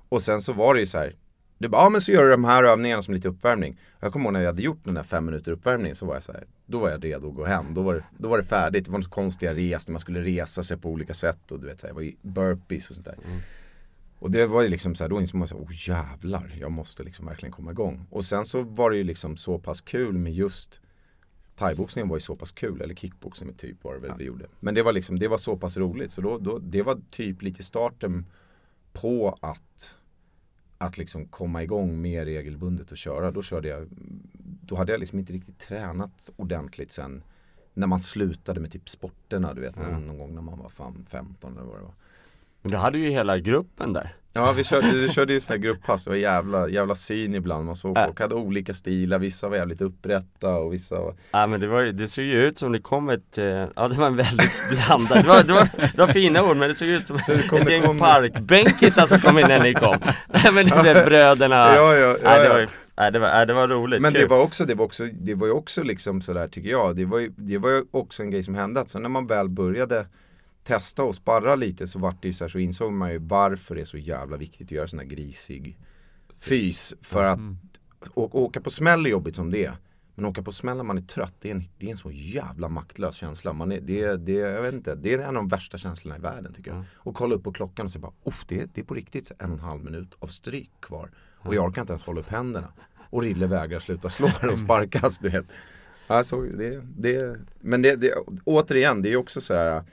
Och 0.09 0.23
sen 0.23 0.43
så 0.43 0.53
var 0.53 0.75
det 0.75 0.81
ju 0.81 0.87
så 0.87 0.99
här. 0.99 1.17
Du 1.63 1.69
bara, 1.69 1.83
ja 1.83 1.91
men 1.91 2.01
så 2.01 2.13
gör 2.13 2.25
du 2.25 2.31
de 2.31 2.45
här 2.45 2.65
övningarna 2.65 3.03
som 3.03 3.15
lite 3.15 3.29
uppvärmning. 3.29 3.81
Jag 4.01 4.13
kommer 4.13 4.25
ihåg 4.25 4.33
när 4.33 4.41
jag 4.41 4.47
hade 4.47 4.63
gjort 4.63 4.85
den 4.85 4.95
där 4.95 5.03
fem 5.03 5.25
minuter 5.25 5.53
uppvärmning 5.53 5.95
så 5.95 6.07
var 6.07 6.15
jag 6.15 6.23
så 6.23 6.33
här. 6.33 6.45
Då 6.67 6.79
var 6.79 6.91
jag 6.91 7.05
redo 7.05 7.29
att 7.29 7.35
gå 7.35 7.45
hem. 7.45 7.75
Då 7.75 7.83
var 7.83 7.95
det, 7.95 8.05
då 8.19 8.29
var 8.29 8.39
det 8.39 8.45
färdigt. 8.45 8.85
Det 8.85 8.91
var 8.91 9.03
konstiga 9.03 9.55
res 9.55 9.89
när 9.89 9.93
man 9.93 10.01
skulle 10.01 10.21
resa 10.21 10.63
sig 10.63 10.77
på 10.77 10.91
olika 10.91 11.15
sätt. 11.15 11.53
Och 11.53 11.61
du 11.61 11.67
vet 11.67 11.81
så 11.81 11.87
här, 11.87 11.95
var 11.95 12.13
burpees 12.23 12.89
och 12.89 12.95
sånt 12.95 13.07
där. 13.07 13.17
Och 14.19 14.31
det 14.31 14.47
var 14.47 14.63
ju 14.63 14.69
liksom 14.69 14.95
så 14.95 15.05
här, 15.05 15.09
då 15.09 15.21
insåg 15.21 15.39
man 15.39 15.49
så 15.49 15.55
här, 15.55 15.65
oh 15.65 15.89
jävlar, 15.89 16.55
jag 16.61 16.73
måste 16.73 17.03
liksom 17.03 17.27
verkligen 17.27 17.53
komma 17.53 17.71
igång. 17.71 18.07
Och 18.11 18.25
sen 18.25 18.45
så 18.47 18.63
var 18.63 18.91
det 18.91 18.97
ju 18.97 19.05
liksom 19.05 19.37
så 19.37 19.59
pass 19.59 19.81
kul 19.81 20.19
med 20.19 20.33
just 20.33 20.81
Thaiboxningen 21.57 22.09
var 22.09 22.17
ju 22.17 22.21
så 22.21 22.37
pass 22.37 22.53
kul, 22.53 22.81
eller 22.81 22.95
kickboxning 22.95 23.55
typ 23.55 23.85
var 23.85 23.95
det 23.95 24.01
väl 24.01 24.13
vi 24.19 24.25
gjorde. 24.25 24.47
Men 24.61 24.75
det 24.75 24.83
var 24.83 24.93
liksom, 24.93 25.19
det 25.19 25.29
var 25.29 25.39
så 25.39 25.57
pass 25.57 25.77
roligt 25.77 26.13
så 26.13 26.21
då, 26.21 26.39
då, 26.39 26.59
det 26.59 26.83
var 26.83 27.01
typ 27.11 27.43
lite 27.43 27.63
starten 27.63 28.27
på 28.93 29.39
att 29.41 29.97
att 30.83 30.99
liksom 30.99 31.27
komma 31.27 31.63
igång 31.63 32.01
mer 32.01 32.25
regelbundet 32.25 32.91
och 32.91 32.97
köra. 32.97 33.31
Då 33.31 33.43
körde 33.43 33.69
jag, 33.69 33.89
då 34.63 34.77
hade 34.77 34.93
jag 34.93 34.99
liksom 35.01 35.19
inte 35.19 35.33
riktigt 35.33 35.59
tränat 35.59 36.31
ordentligt 36.37 36.93
sen 36.93 37.23
när 37.75 37.87
man 37.87 38.01
slutade 38.01 38.61
med 38.61 38.73
typ 38.73 38.89
sporterna 38.89 39.55
du 39.55 39.61
vet, 39.61 39.77
Mm. 39.77 40.07
någon 40.07 40.19
gång 40.19 40.35
när 40.35 40.43
man 40.43 40.59
var 40.59 40.69
fan 40.69 41.07
15 41.09 41.53
eller 41.53 41.67
vad 41.67 41.77
det 41.79 41.83
var. 41.83 41.95
Men 42.63 42.71
du 42.73 42.77
hade 42.77 42.99
ju 42.99 43.09
hela 43.11 43.39
gruppen 43.39 43.93
där. 43.93 44.17
Ja 44.35 44.53
vi 44.53 44.65
körde, 44.65 44.93
vi 44.93 45.09
körde 45.09 45.33
ju 45.33 45.41
sådana 45.41 45.59
här 45.59 45.63
grupppass, 45.63 46.05
det 46.05 46.11
var 46.11 46.17
jävla, 46.17 46.69
jävla 46.69 46.95
syn 46.95 47.35
ibland. 47.35 47.67
Man 47.67 47.77
såg 47.77 47.97
Äh. 47.99 48.05
folk 48.07 48.21
hade 48.21 48.35
olika 48.35 48.75
stilar, 48.75 49.19
vissa 49.19 49.49
var 49.49 49.57
jävligt 49.57 49.81
upprätta 49.81 50.49
och 50.55 50.73
vissa 50.73 51.01
var 51.01 51.15
Ja 51.33 51.47
men 51.47 51.61
det 51.61 51.67
var 51.67 51.81
ju, 51.81 51.93
det 51.93 52.09
såg 52.09 52.25
ju 52.25 52.47
ut 52.47 52.59
som 52.59 52.73
det 52.73 52.79
kom 52.79 53.09
ett, 53.11 53.39
eh, 53.39 53.45
ja 53.45 53.89
det 53.89 53.95
var 53.99 54.07
en 54.07 54.17
väldigt 54.17 54.51
blandad, 54.71 55.23
det 55.23 55.29
var, 55.29 55.43
det 55.43 55.53
var, 55.53 55.69
det 55.97 55.99
var 55.99 56.09
fina 56.09 56.43
ord 56.45 56.57
men 56.57 56.69
det 56.69 56.75
såg 56.75 56.89
ut 56.89 57.07
som 57.07 57.19
det 57.27 57.49
kom- 57.49 57.59
ett 57.61 57.71
gäng 57.71 57.83
kom- 57.83 57.99
parkbänkisar 57.99 59.07
som 59.07 59.21
kom 59.21 59.39
in 59.39 59.45
när 59.49 59.63
ni 59.63 59.75
kom. 59.75 59.95
Nej 60.29 60.53
men 60.53 60.67
det 60.67 60.83
blev 60.83 61.05
bröderna, 61.05 61.57
Ja, 61.77 61.95
ja, 61.95 62.07
ja, 62.07 62.17
nej, 62.23 62.39
det 62.39 62.45
ja. 62.47 62.53
var 62.53 62.61
ju, 62.61 62.67
nej, 62.97 63.13
det 63.13 63.19
var, 63.19 63.29
nej, 63.29 63.47
det 63.47 63.53
var 63.55 63.69
roligt, 63.69 64.03
Men 64.03 64.13
kul. 64.13 64.21
det 64.21 64.27
var 64.29 64.43
också, 64.43 64.65
det 64.65 64.75
var 64.75 64.85
också, 64.85 65.05
det 65.13 65.35
var 65.35 65.47
ju 65.47 65.53
också 65.53 65.83
liksom 65.83 66.21
sådär 66.21 66.49
tycker 66.49 66.71
jag. 66.71 66.97
Det 66.97 67.05
var 67.05 67.19
ju, 67.19 67.33
det 67.37 67.59
var 67.59 67.71
ju 67.71 67.85
också 67.91 68.23
en 68.23 68.31
grej 68.31 68.43
som 68.43 68.55
hände 68.55 68.81
att 68.81 68.89
så 68.89 68.99
när 68.99 69.09
man 69.09 69.27
väl 69.27 69.49
började 69.49 70.07
testa 70.65 71.03
och 71.03 71.15
sparra 71.15 71.57
lite 71.57 71.87
så 71.87 71.99
vart 71.99 72.23
det 72.23 72.29
ju 72.29 72.33
så 72.35 72.45
här, 72.45 72.49
så 72.49 72.59
insåg 72.59 72.93
man 72.93 73.13
ju 73.13 73.19
varför 73.19 73.75
det 73.75 73.81
är 73.81 73.85
så 73.85 73.99
jävla 73.99 74.37
viktigt 74.37 74.67
att 74.67 74.73
göra 74.73 74.87
sån 74.87 74.99
här 74.99 75.07
grisig 75.07 75.79
fys. 76.39 76.95
För 77.01 77.25
att 77.25 77.39
å, 78.15 78.29
åka 78.33 78.61
på 78.61 78.71
smäll 78.71 79.07
är 79.07 79.11
jobbigt 79.11 79.35
som 79.35 79.51
det 79.51 79.65
är. 79.65 79.77
Men 80.15 80.25
åka 80.25 80.43
på 80.43 80.53
smäll 80.53 80.77
när 80.77 80.85
man 80.85 80.99
är 80.99 81.03
trött, 81.03 81.35
det 81.41 81.51
är 81.51 81.55
en, 81.55 81.65
det 81.79 81.87
är 81.87 81.91
en 81.91 81.97
så 81.97 82.11
jävla 82.11 82.69
maktlös 82.69 83.15
känsla. 83.15 83.53
Man 83.53 83.73
är, 83.73 83.81
det, 83.81 84.17
det, 84.17 84.33
jag 84.33 84.63
vet 84.63 84.75
inte, 84.75 84.95
det 84.95 85.15
är 85.15 85.19
en 85.19 85.27
av 85.27 85.35
de 85.35 85.49
värsta 85.49 85.79
känslorna 85.79 86.17
i 86.17 86.21
världen 86.21 86.53
tycker 86.53 86.71
jag. 86.71 86.85
Och 86.95 87.15
kolla 87.15 87.35
upp 87.35 87.45
på 87.45 87.53
klockan 87.53 87.87
och 87.87 87.93
säga 87.93 88.03
bara, 88.03 88.13
Uff, 88.25 88.45
det, 88.49 88.75
det 88.75 88.81
är 88.81 88.85
på 88.85 88.95
riktigt 88.95 89.33
en 89.39 89.53
och 89.53 89.59
en 89.59 89.65
halv 89.65 89.85
minut 89.85 90.17
av 90.19 90.27
stryk 90.27 90.71
kvar. 90.81 91.11
Och 91.39 91.55
jag 91.55 91.65
orkar 91.65 91.81
inte 91.81 91.93
ens 91.93 92.03
hålla 92.05 92.21
upp 92.21 92.29
händerna. 92.29 92.73
Och 93.11 93.23
Rille 93.23 93.47
vägrar 93.47 93.79
sluta 93.79 94.09
slå 94.09 94.29
och 94.53 94.59
sparkas, 94.59 95.19
du 95.19 95.29
vet. 95.29 95.47
Alltså, 96.07 96.41
det, 96.41 96.83
det, 96.97 97.37
men 97.61 97.83
det, 97.83 97.97
det, 97.97 98.15
återigen, 98.45 99.03
det 99.03 99.13
är 99.13 99.17
också 99.17 99.41
så 99.41 99.55
här. 99.55 99.85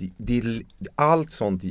Det, 0.00 0.40
det, 0.40 0.64
allt 0.94 1.30
sånt 1.30 1.64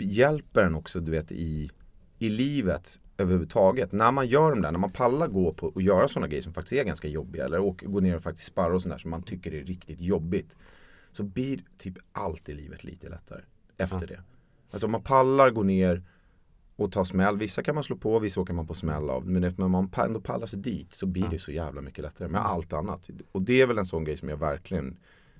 hjälper 0.00 0.64
en 0.64 0.74
också, 0.74 1.00
du 1.00 1.12
vet, 1.12 1.32
i, 1.32 1.70
i 2.18 2.28
livet 2.28 3.00
överhuvudtaget. 3.18 3.92
När 3.92 4.12
man 4.12 4.26
gör 4.26 4.50
de 4.50 4.62
där, 4.62 4.72
när 4.72 4.78
man 4.78 4.92
pallar 4.92 5.28
gå 5.28 5.52
på 5.52 5.66
och 5.66 5.82
göra 5.82 6.08
sådana 6.08 6.28
grejer 6.28 6.42
som 6.42 6.54
faktiskt 6.54 6.80
är 6.80 6.84
ganska 6.84 7.08
jobbiga 7.08 7.44
eller 7.44 7.86
gå 7.86 8.00
ner 8.00 8.16
och 8.16 8.22
faktiskt 8.22 8.48
sparra 8.48 8.74
och 8.74 8.82
sådär 8.82 8.98
som 8.98 9.10
man 9.10 9.22
tycker 9.22 9.54
är 9.54 9.64
riktigt 9.64 10.00
jobbigt. 10.00 10.56
Så 11.12 11.22
blir 11.22 11.64
typ 11.78 11.98
allt 12.12 12.48
i 12.48 12.54
livet 12.54 12.84
lite 12.84 13.08
lättare 13.08 13.42
efter 13.78 14.06
det. 14.06 14.20
Alltså 14.70 14.86
om 14.86 14.92
man 14.92 15.02
pallar 15.02 15.50
gå 15.50 15.62
ner 15.62 16.02
och 16.76 16.92
ta 16.92 17.04
smäll, 17.04 17.38
vissa 17.38 17.62
kan 17.62 17.74
man 17.74 17.84
slå 17.84 17.96
på, 17.96 18.18
vissa 18.18 18.40
åker 18.40 18.54
man 18.54 18.66
på 18.66 18.74
smäll 18.74 19.10
av. 19.10 19.26
Men 19.26 19.54
när 19.56 19.68
man 19.68 19.90
ändå 19.96 20.20
pallar 20.20 20.46
sig 20.46 20.58
dit 20.58 20.94
så 20.94 21.06
blir 21.06 21.28
det 21.28 21.38
så 21.38 21.52
jävla 21.52 21.80
mycket 21.80 22.02
lättare 22.04 22.28
med 22.28 22.46
allt 22.46 22.72
annat. 22.72 23.10
Och 23.32 23.42
det 23.42 23.60
är 23.60 23.66
väl 23.66 23.78
en 23.78 23.84
sån 23.84 24.04
grej 24.04 24.16
som 24.16 24.28
jag 24.28 24.36
verkligen 24.36 24.96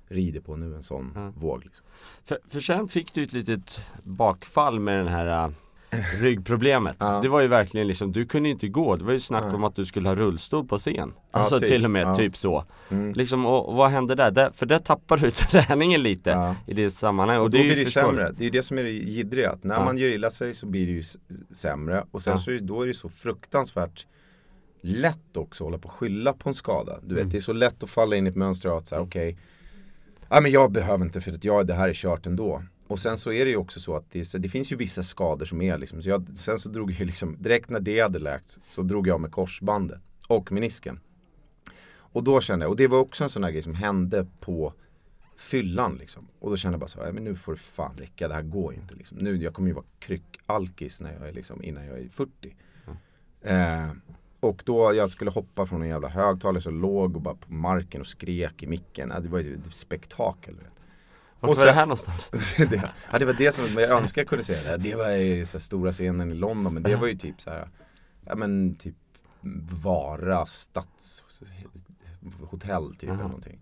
rider 0.09 0.39
på 0.39 0.55
nu, 0.55 0.75
en 0.75 0.83
sån 0.83 1.33
våg. 1.35 1.63
Liksom. 1.63 1.85
För, 2.25 2.37
för 2.49 2.59
sen 2.59 2.87
fick 2.87 3.13
du 3.13 3.23
ett 3.23 3.33
litet 3.33 3.81
bakfall 4.03 4.79
med 4.79 4.97
den 4.97 5.07
här 5.07 5.45
äh, 5.45 5.51
ryggproblemet. 6.21 6.95
Ja. 6.99 7.19
Det 7.21 7.29
var 7.29 7.41
ju 7.41 7.47
verkligen 7.47 7.87
liksom, 7.87 8.11
du 8.11 8.25
kunde 8.25 8.49
inte 8.49 8.67
gå. 8.67 8.95
Det 8.95 9.03
var 9.03 9.13
ju 9.13 9.19
snack 9.19 9.43
Nej. 9.43 9.53
om 9.55 9.63
att 9.63 9.75
du 9.75 9.85
skulle 9.85 10.09
ha 10.09 10.15
rullstol 10.15 10.67
på 10.67 10.77
scen. 10.77 11.13
Ja, 11.31 11.39
Alltså 11.39 11.59
typ. 11.59 11.67
till 11.67 11.85
och 11.85 11.91
med 11.91 12.01
Ja. 12.07 12.15
typ 12.15 12.37
så. 12.37 12.65
Mm. 12.89 13.13
Liksom, 13.13 13.45
och, 13.45 13.69
och 13.69 13.75
vad 13.75 13.89
hände 13.91 14.15
där? 14.15 14.31
där? 14.31 14.51
För 14.53 14.65
där 14.65 14.79
tappar 14.79 15.17
du 15.17 15.31
träningen 15.51 16.03
lite 16.03 16.29
Ja. 16.29 16.55
i 16.67 16.73
det 16.73 16.89
sammanhanget. 16.89 17.41
Och 17.43 17.49
då 17.51 17.57
är 17.57 17.63
blir 17.63 17.75
det 17.75 17.85
sämre. 17.85 18.31
Det 18.37 18.45
är 18.45 18.51
det 18.51 18.63
som 18.63 18.77
är 18.77 18.83
det 18.83 18.89
jiddriga. 18.91 19.51
Att 19.51 19.63
när 19.63 19.75
Ja. 19.75 19.85
man 19.85 19.97
gör 19.97 20.09
illa 20.09 20.29
sig 20.29 20.53
så 20.53 20.65
blir 20.65 20.85
det 20.87 20.93
ju 20.93 21.03
sämre. 21.51 22.05
Och 22.11 22.21
sen 22.21 22.31
Ja. 22.31 22.37
så 22.37 22.51
är 22.51 22.55
det, 22.55 22.59
då 22.61 22.81
är 22.81 22.87
det 22.87 22.93
så 22.93 23.09
fruktansvärt 23.09 24.07
lätt 24.81 25.37
också 25.37 25.63
att 25.63 25.67
hålla 25.67 25.77
på 25.77 25.85
och 25.87 25.93
skylla 25.93 26.33
på 26.33 26.49
en 26.49 26.55
skada. 26.55 26.99
Du 27.03 27.15
vet, 27.15 27.21
Mm. 27.21 27.29
det 27.31 27.37
är 27.37 27.41
så 27.41 27.53
lätt 27.53 27.83
att 27.83 27.89
falla 27.89 28.15
in 28.15 28.27
i 28.27 28.29
ett 28.29 28.35
mönster 28.35 28.77
att 28.77 28.87
säga 28.87 29.01
okej, 29.01 29.37
ja 30.29 30.41
men 30.41 30.51
jag 30.51 30.71
behöver 30.71 31.05
inte 31.05 31.21
för 31.21 31.31
att 31.31 31.43
jag, 31.43 31.67
det 31.67 31.73
här 31.73 31.89
är 31.89 31.93
kört 31.93 32.27
ändå. 32.27 32.63
Och 32.87 32.99
sen 32.99 33.17
så 33.17 33.31
är 33.31 33.45
det 33.45 33.51
ju 33.51 33.57
också 33.57 33.79
så 33.79 33.95
att 33.95 34.11
det, 34.11 34.33
det 34.37 34.49
finns 34.49 34.71
ju 34.71 34.75
vissa 34.75 35.03
skador 35.03 35.45
som 35.45 35.61
är 35.61 35.77
liksom, 35.77 36.01
så 36.01 36.09
jag, 36.09 36.37
sen 36.37 36.59
så 36.59 36.69
drog 36.69 36.91
jag 36.91 37.05
liksom, 37.07 37.37
direkt 37.39 37.69
när 37.69 37.79
det 37.79 37.99
hade 37.99 38.19
läkts 38.19 38.59
så 38.65 38.81
drog 38.81 39.07
jag 39.07 39.21
med 39.21 39.31
korsbandet 39.31 40.01
och 40.27 40.51
menisken. 40.51 40.99
Och 41.95 42.23
då 42.23 42.41
kände 42.41 42.65
jag, 42.65 42.69
och 42.71 42.75
det 42.77 42.87
var 42.87 42.99
också 42.99 43.23
en 43.23 43.29
sån 43.29 43.43
här 43.43 43.51
grej 43.51 43.63
som 43.63 43.75
hände 43.75 44.27
på 44.39 44.73
fyllan 45.37 45.95
liksom. 45.97 46.27
Och 46.39 46.49
då 46.49 46.57
kände 46.57 46.73
jag 46.73 46.79
bara 46.79 46.87
så 46.87 46.97
här, 46.97 47.05
"Nej, 47.05 47.13
men 47.13 47.23
nu 47.23 47.35
får 47.35 47.51
det 47.51 47.59
fan 47.59 47.97
räcka, 47.97 48.27
det 48.27 48.33
här 48.33 48.41
går 48.41 48.73
inte 48.73 48.95
liksom. 48.95 49.17
Nu, 49.17 49.35
jag 49.43 49.53
kommer 49.53 49.67
ju 49.67 49.73
vara 49.73 49.85
kryckalkis 49.99 51.01
när 51.01 51.13
jag 51.13 51.27
är 51.27 51.33
liksom, 51.33 51.63
innan 51.63 51.85
jag 51.85 51.99
är 51.99 52.09
40. 52.09 52.55
Eh, 53.41 53.87
och 54.43 54.63
då 54.65 54.93
jag 54.93 55.09
skulle 55.09 55.31
hoppa 55.31 55.65
från 55.65 55.81
en 55.81 55.87
jävla 55.87 56.07
högtalare 56.07 56.61
så 56.61 56.71
låg 56.71 57.15
och 57.15 57.21
bara 57.21 57.35
på 57.35 57.53
marken 57.53 58.01
och 58.01 58.07
skrek 58.07 58.63
i 58.63 58.67
micken. 58.67 59.11
Alltså, 59.11 59.23
det 59.23 59.29
var 59.33 59.39
ju 59.39 59.55
ett 59.55 59.75
spektakel. 59.75 60.55
Vet. 60.55 60.65
Vart 61.39 61.51
och 61.51 61.57
var 61.57 61.65
det 61.65 61.71
sen- 61.71 61.77
här 61.77 61.85
någonstans? 61.85 62.55
det, 62.69 62.91
ja, 63.11 63.19
det 63.19 63.25
var 63.25 63.33
det 63.33 63.51
som 63.51 63.73
jag 63.73 63.89
önskar 63.89 64.21
jag 64.21 64.29
kunde 64.29 64.43
säga. 64.43 64.77
Det, 64.77 64.89
det 64.89 64.95
var 64.95 65.11
ju 65.11 65.45
så 65.45 65.59
stora 65.59 65.91
scenen 65.91 66.31
i 66.31 66.35
London 66.35 66.73
men 66.73 66.83
det 66.83 66.95
var 66.95 67.07
ju 67.07 67.15
typ 67.15 67.41
så 67.41 67.49
här, 67.49 67.69
ja 68.25 68.35
men 68.35 68.75
typ 68.75 68.95
Vara 69.83 70.45
stadshotell 70.45 72.95
typ 72.95 73.09
eller 73.09 73.13
Aha. 73.13 73.23
någonting. 73.27 73.59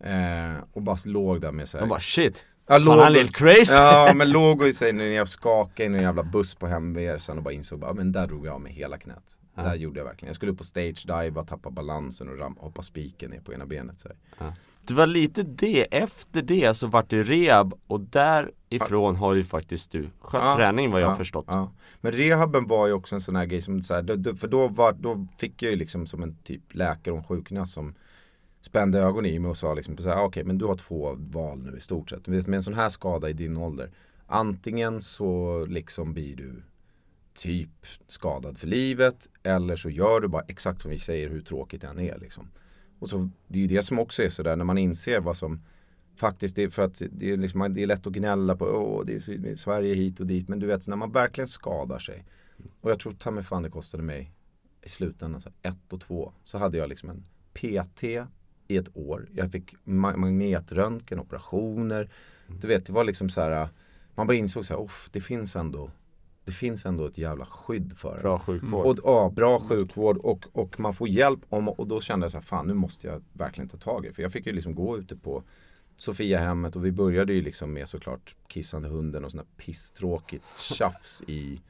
Eh, 0.00 0.54
och 0.72 0.82
bara 0.82 0.96
låg 1.04 1.40
där 1.40 1.52
med 1.52 1.68
så 1.68 1.78
här, 1.78 1.82
De 1.82 1.88
bara 1.88 2.00
shit, 2.00 2.44
Ja, 2.66 2.74
Fan, 2.74 2.98
han 2.98 3.12
är 3.12 3.18
helt 3.18 3.36
crazy. 3.36 3.74
Ja 3.74 4.12
men 4.16 4.30
låg 4.30 4.62
och 4.62 4.74
sig 4.74 4.92
när 4.92 5.04
jag 5.04 5.28
skakade 5.28 5.82
i 5.82 5.86
en 5.96 6.02
jävla 6.02 6.22
buss 6.22 6.54
på 6.54 6.66
hemresan 6.66 7.38
och 7.38 7.44
bara 7.44 7.54
insåg 7.54 7.78
bara, 7.78 7.92
men 7.92 8.12
där 8.12 8.26
drog 8.26 8.46
jag 8.46 8.54
av 8.54 8.60
mig 8.60 8.72
hela 8.72 8.98
knät. 8.98 9.38
Ja. 9.54 9.62
Där 9.62 9.74
gjorde 9.74 10.00
jag 10.00 10.04
verkligen. 10.04 10.28
Jag 10.28 10.36
skulle 10.36 10.52
upp 10.52 10.58
på 10.58 10.64
stage 10.64 11.04
dive, 11.06 11.44
tappa 11.44 11.70
balansen 11.70 12.28
och 12.28 12.38
ram- 12.38 12.56
hoppa 12.58 12.82
spiken 12.82 13.30
ner 13.30 13.40
på 13.40 13.52
ena 13.52 13.66
benet. 13.66 14.00
Så 14.00 14.08
här. 14.38 14.52
Det 14.86 14.94
var 14.94 15.06
lite 15.06 15.42
det, 15.42 15.82
efter 15.94 16.42
det 16.42 16.74
så 16.74 16.86
vart 16.86 17.08
du 17.10 17.22
rehab 17.24 17.74
och 17.86 18.00
därifrån 18.00 19.16
har 19.16 19.34
ju 19.34 19.44
faktiskt 19.44 19.90
du 19.92 20.02
skött 20.20 20.42
Ja. 20.44 20.56
träning 20.56 20.90
vad 20.90 21.00
jag 21.00 21.10
Ja, 21.10 21.14
förstått. 21.14 21.44
Ja. 21.48 21.72
Men 22.00 22.12
rehaben 22.12 22.66
var 22.66 22.86
ju 22.86 22.92
också 22.92 23.14
en 23.14 23.20
sån 23.20 23.36
här 23.36 23.46
grej 23.46 23.62
som 23.62 23.82
så 23.82 23.94
här, 23.94 24.36
för 24.36 24.48
då, 24.48 24.68
var, 24.68 24.92
då 24.92 25.26
fick 25.38 25.62
jag 25.62 25.70
ju 25.70 25.76
liksom 25.76 26.06
som 26.06 26.22
en 26.22 26.34
typ 26.36 26.74
läkare 26.74 27.12
och 27.12 27.18
en 27.18 27.24
sjukgymnast 27.24 27.72
som 27.74 27.94
spände 28.60 28.98
ögon 28.98 29.26
i 29.26 29.38
mig 29.38 29.50
och 29.50 29.56
sa 29.56 29.74
liksom 29.74 29.96
"Ah, 30.06 30.22
okej 30.24 30.44
men 30.44 30.58
du 30.58 30.64
har 30.64 30.74
två 30.74 31.14
val 31.18 31.58
nu 31.58 31.76
i 31.76 31.80
stort 31.80 32.10
sett. 32.10 32.26
Med 32.26 32.54
en 32.54 32.62
sån 32.62 32.74
här 32.74 32.88
skada 32.88 33.30
i 33.30 33.32
din 33.32 33.56
ålder, 33.56 33.90
antingen 34.26 35.00
så 35.00 35.64
liksom 35.66 36.14
blir 36.14 36.36
du 36.36 36.62
typ 37.34 37.86
skadad 38.06 38.58
för 38.58 38.66
livet 38.66 39.28
eller 39.42 39.76
så 39.76 39.90
gör 39.90 40.20
du 40.20 40.28
bara 40.28 40.42
exakt 40.48 40.80
som 40.82 40.90
vi 40.90 40.98
säger 40.98 41.28
hur 41.28 41.40
tråkigt 41.40 41.80
det 41.80 41.86
än 41.86 42.00
är 42.00 42.18
liksom. 42.18 42.50
Och 42.98 43.08
så, 43.08 43.30
det 43.48 43.58
är 43.58 43.62
ju 43.62 43.68
det 43.68 43.82
som 43.82 43.98
också 43.98 44.22
är 44.22 44.28
sådär 44.28 44.56
när 44.56 44.64
man 44.64 44.78
inser 44.78 45.20
vad 45.20 45.36
som 45.36 45.62
faktiskt 46.16 46.58
är 46.58 46.68
för 46.68 46.82
att 46.82 47.02
det 47.10 47.30
är, 47.30 47.36
liksom, 47.36 47.74
det 47.74 47.82
är 47.82 47.86
lätt 47.86 48.06
att 48.06 48.12
gnälla 48.12 48.56
på 48.56 48.64
Åh, 48.64 49.04
det 49.06 49.14
är, 49.14 49.54
Sverige 49.54 49.94
hit 49.94 50.20
och 50.20 50.26
dit 50.26 50.48
men 50.48 50.58
du 50.58 50.66
vet 50.66 50.88
när 50.88 50.96
man 50.96 51.10
verkligen 51.12 51.48
skadar 51.48 51.98
sig 51.98 52.24
och 52.80 52.90
jag 52.90 52.98
tror 52.98 53.12
ta 53.12 53.30
mig 53.30 53.44
fan 53.44 53.62
det 53.62 53.70
kostade 53.70 54.02
mig 54.02 54.32
i 54.82 54.88
slutändan 54.88 55.40
så 55.40 55.48
här, 55.62 55.70
ett 55.72 55.92
och 55.92 56.00
två 56.00 56.32
så 56.44 56.58
hade 56.58 56.78
jag 56.78 56.88
liksom 56.88 57.10
en 57.10 57.24
PT 57.52 58.04
i 58.68 58.76
ett 58.76 58.96
år. 58.96 59.28
Jag 59.32 59.52
fick 59.52 59.74
ma- 59.84 60.16
magnetröntgen, 60.16 61.20
operationer. 61.20 62.10
Du 62.60 62.66
vet 62.66 62.86
det 62.86 62.92
var 62.92 63.04
liksom 63.04 63.28
så 63.28 63.40
här 63.40 63.68
man 64.14 64.26
bara 64.26 64.34
insåg 64.36 64.64
så 64.64 64.74
här, 64.74 64.84
"Uff, 64.84 65.08
det 65.12 65.20
finns 65.20 65.56
ändå 65.56 65.90
det 66.44 66.52
finns 66.52 66.86
ändå 66.86 67.06
ett 67.06 67.18
jävla 67.18 67.46
skydd 67.46 67.92
för 67.96 68.16
det. 68.16 68.22
Bra 68.22 68.38
sjukvård. 68.38 68.86
Och, 68.86 68.98
ja, 69.04 69.32
bra 69.36 69.60
sjukvård 69.60 70.16
och, 70.16 70.44
och 70.52 70.80
man 70.80 70.94
får 70.94 71.08
hjälp 71.08 71.40
om, 71.48 71.68
och 71.68 71.86
då 71.86 72.00
kände 72.00 72.24
jag 72.24 72.30
så 72.30 72.36
här, 72.36 72.42
fan 72.42 72.66
nu 72.66 72.74
måste 72.74 73.06
jag 73.06 73.22
verkligen 73.32 73.68
ta 73.68 73.76
tag 73.76 74.04
i 74.04 74.08
det. 74.08 74.14
För 74.14 74.22
jag 74.22 74.32
fick 74.32 74.46
ju 74.46 74.52
liksom 74.52 74.74
gå 74.74 74.98
ute 74.98 75.16
på 75.16 75.42
Sofiahemmet 75.96 76.76
och 76.76 76.84
vi 76.84 76.92
började 76.92 77.32
ju 77.32 77.42
liksom 77.42 77.72
med 77.72 77.88
såklart 77.88 78.36
kissande 78.48 78.88
hunden 78.88 79.24
och 79.24 79.32
där 79.32 79.44
pisstråkigt 79.56 80.54
tjafs 80.54 81.22
i 81.26 81.60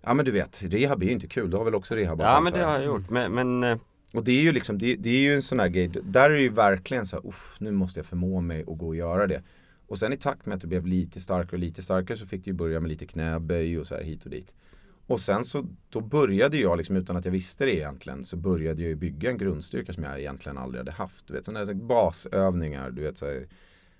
Ja 0.00 0.14
men 0.14 0.24
du 0.24 0.30
vet, 0.30 0.62
rehab 0.62 1.02
är 1.02 1.06
ju 1.06 1.12
inte 1.12 1.26
kul, 1.26 1.50
du 1.50 1.56
har 1.56 1.64
väl 1.64 1.74
också 1.74 1.94
rehabat 1.94 2.26
ja 2.26 2.40
men 2.40 2.52
det 2.52 2.64
har 2.64 2.72
jag 2.72 2.84
gjort, 2.84 3.10
men, 3.10 3.32
men 3.32 3.64
eh, 3.64 3.78
och 4.12 4.24
det 4.24 4.32
är 4.32 4.42
ju 4.42 4.52
liksom, 4.52 4.78
det, 4.78 4.96
det 4.96 5.08
är 5.08 5.20
ju 5.20 5.34
en 5.34 5.42
sån 5.42 5.60
här 5.60 5.68
grej, 5.68 5.88
där 6.02 6.30
är 6.30 6.34
det 6.34 6.40
ju 6.40 6.48
verkligen 6.48 7.06
så 7.06 7.16
här, 7.16 7.28
uff, 7.28 7.56
nu 7.60 7.70
måste 7.70 7.98
jag 7.98 8.06
förmå 8.06 8.40
mig 8.40 8.60
att 8.60 8.78
gå 8.78 8.86
och 8.86 8.96
göra 8.96 9.26
det. 9.26 9.42
Och 9.88 9.98
sen 9.98 10.12
i 10.12 10.16
takt 10.16 10.46
med 10.46 10.54
att 10.54 10.60
du 10.60 10.66
blev 10.66 10.86
lite 10.86 11.20
starkare 11.20 11.52
och 11.52 11.58
lite 11.58 11.82
starkare 11.82 12.18
så 12.18 12.26
fick 12.26 12.44
du 12.44 12.50
ju 12.50 12.54
börja 12.56 12.80
med 12.80 12.88
lite 12.88 13.06
knäböj 13.06 13.78
och 13.78 13.86
så 13.86 13.94
här 13.94 14.02
hit 14.02 14.24
och 14.24 14.30
dit. 14.30 14.54
Och 15.06 15.20
sen 15.20 15.44
så, 15.44 15.66
då 15.90 16.00
började 16.00 16.56
jag 16.58 16.76
liksom 16.78 16.96
utan 16.96 17.16
att 17.16 17.24
jag 17.24 17.32
visste 17.32 17.64
det 17.64 17.74
egentligen, 17.76 18.24
så 18.24 18.36
började 18.36 18.82
jag 18.82 18.88
ju 18.88 18.94
bygga 18.94 19.30
en 19.30 19.38
grundstyrka 19.38 19.92
som 19.92 20.02
jag 20.02 20.20
egentligen 20.20 20.58
aldrig 20.58 20.80
hade 20.80 20.90
haft. 20.92 21.26
Du 21.28 21.34
vet, 21.34 21.44
sådana 21.44 21.64
här 21.66 21.74
basövningar, 21.74 22.90
du 22.90 23.02
vet 23.02 23.16
så 23.18 23.26
här, 23.26 23.46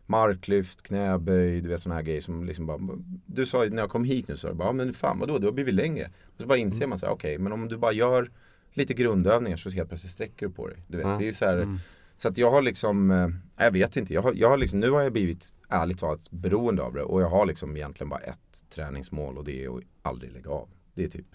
marklyft, 0.07 0.83
knäböj, 0.83 1.61
du 1.61 1.68
vet 1.68 1.80
sådana 1.80 1.95
här 1.95 2.02
grejer 2.02 2.21
som 2.21 2.45
liksom 2.45 2.66
bara, 2.66 2.78
du 3.26 3.47
sa 3.47 3.64
ju 3.64 3.71
när 3.71 3.83
jag 3.83 3.90
kom 3.90 4.04
hit 4.04 4.28
nu 4.28 4.37
så 4.37 4.54
bara, 4.54 4.73
men 4.73 4.95
fan 4.95 5.18
vadå, 5.18 5.38
du 5.38 5.47
har 5.47 5.52
blivit 5.52 5.75
längre. 5.75 6.11
Och 6.35 6.40
så 6.40 6.47
bara 6.47 6.59
inser 6.59 6.87
man 6.87 6.99
så 6.99 7.07
här, 7.07 7.12
okej, 7.12 7.38
men 7.38 7.52
om 7.52 7.68
du 7.68 7.76
bara 7.76 7.92
gör 7.92 8.30
lite 8.73 8.95
grundövningar 8.95 9.57
så 9.57 9.71
helt 9.71 9.88
plötsligt 9.88 10.12
sträcker 10.12 10.47
du 10.47 10.52
på 10.52 10.68
dig. 10.68 10.76
Du 10.88 10.97
vet, 10.97 11.07
Ja. 11.07 11.16
det 11.18 11.28
är 11.28 11.33
så 11.33 11.45
här, 11.45 11.57
Mm. 11.57 11.78
Så 12.18 12.28
att 12.28 12.38
jag 12.38 12.50
har 12.50 12.62
liksom, 12.62 13.10
eh, 13.10 13.28
jag 13.64 13.70
vet 13.70 13.96
inte, 13.96 14.14
jag 14.14 14.22
har, 14.22 14.32
jag 14.34 14.48
har 14.48 14.56
liksom, 14.56 14.80
nu 14.80 14.90
har 14.90 15.00
jag 15.02 15.12
blivit 15.12 15.54
ärligt 15.68 15.98
talat 15.98 16.30
beroende 16.30 16.82
av 16.82 16.94
det 16.94 17.02
och 17.02 17.22
jag 17.22 17.28
har 17.28 17.46
liksom 17.46 17.76
egentligen 17.76 18.08
bara 18.08 18.20
ett 18.20 18.64
träningsmål 18.75 19.38
och 19.38 19.44
det 19.44 19.64
är 19.64 19.76
att 19.78 19.84
aldrig 20.02 20.32
lägga 20.32 20.50
av. 20.50 20.68
Det 20.94 21.04
är 21.04 21.08
typ 21.08 21.26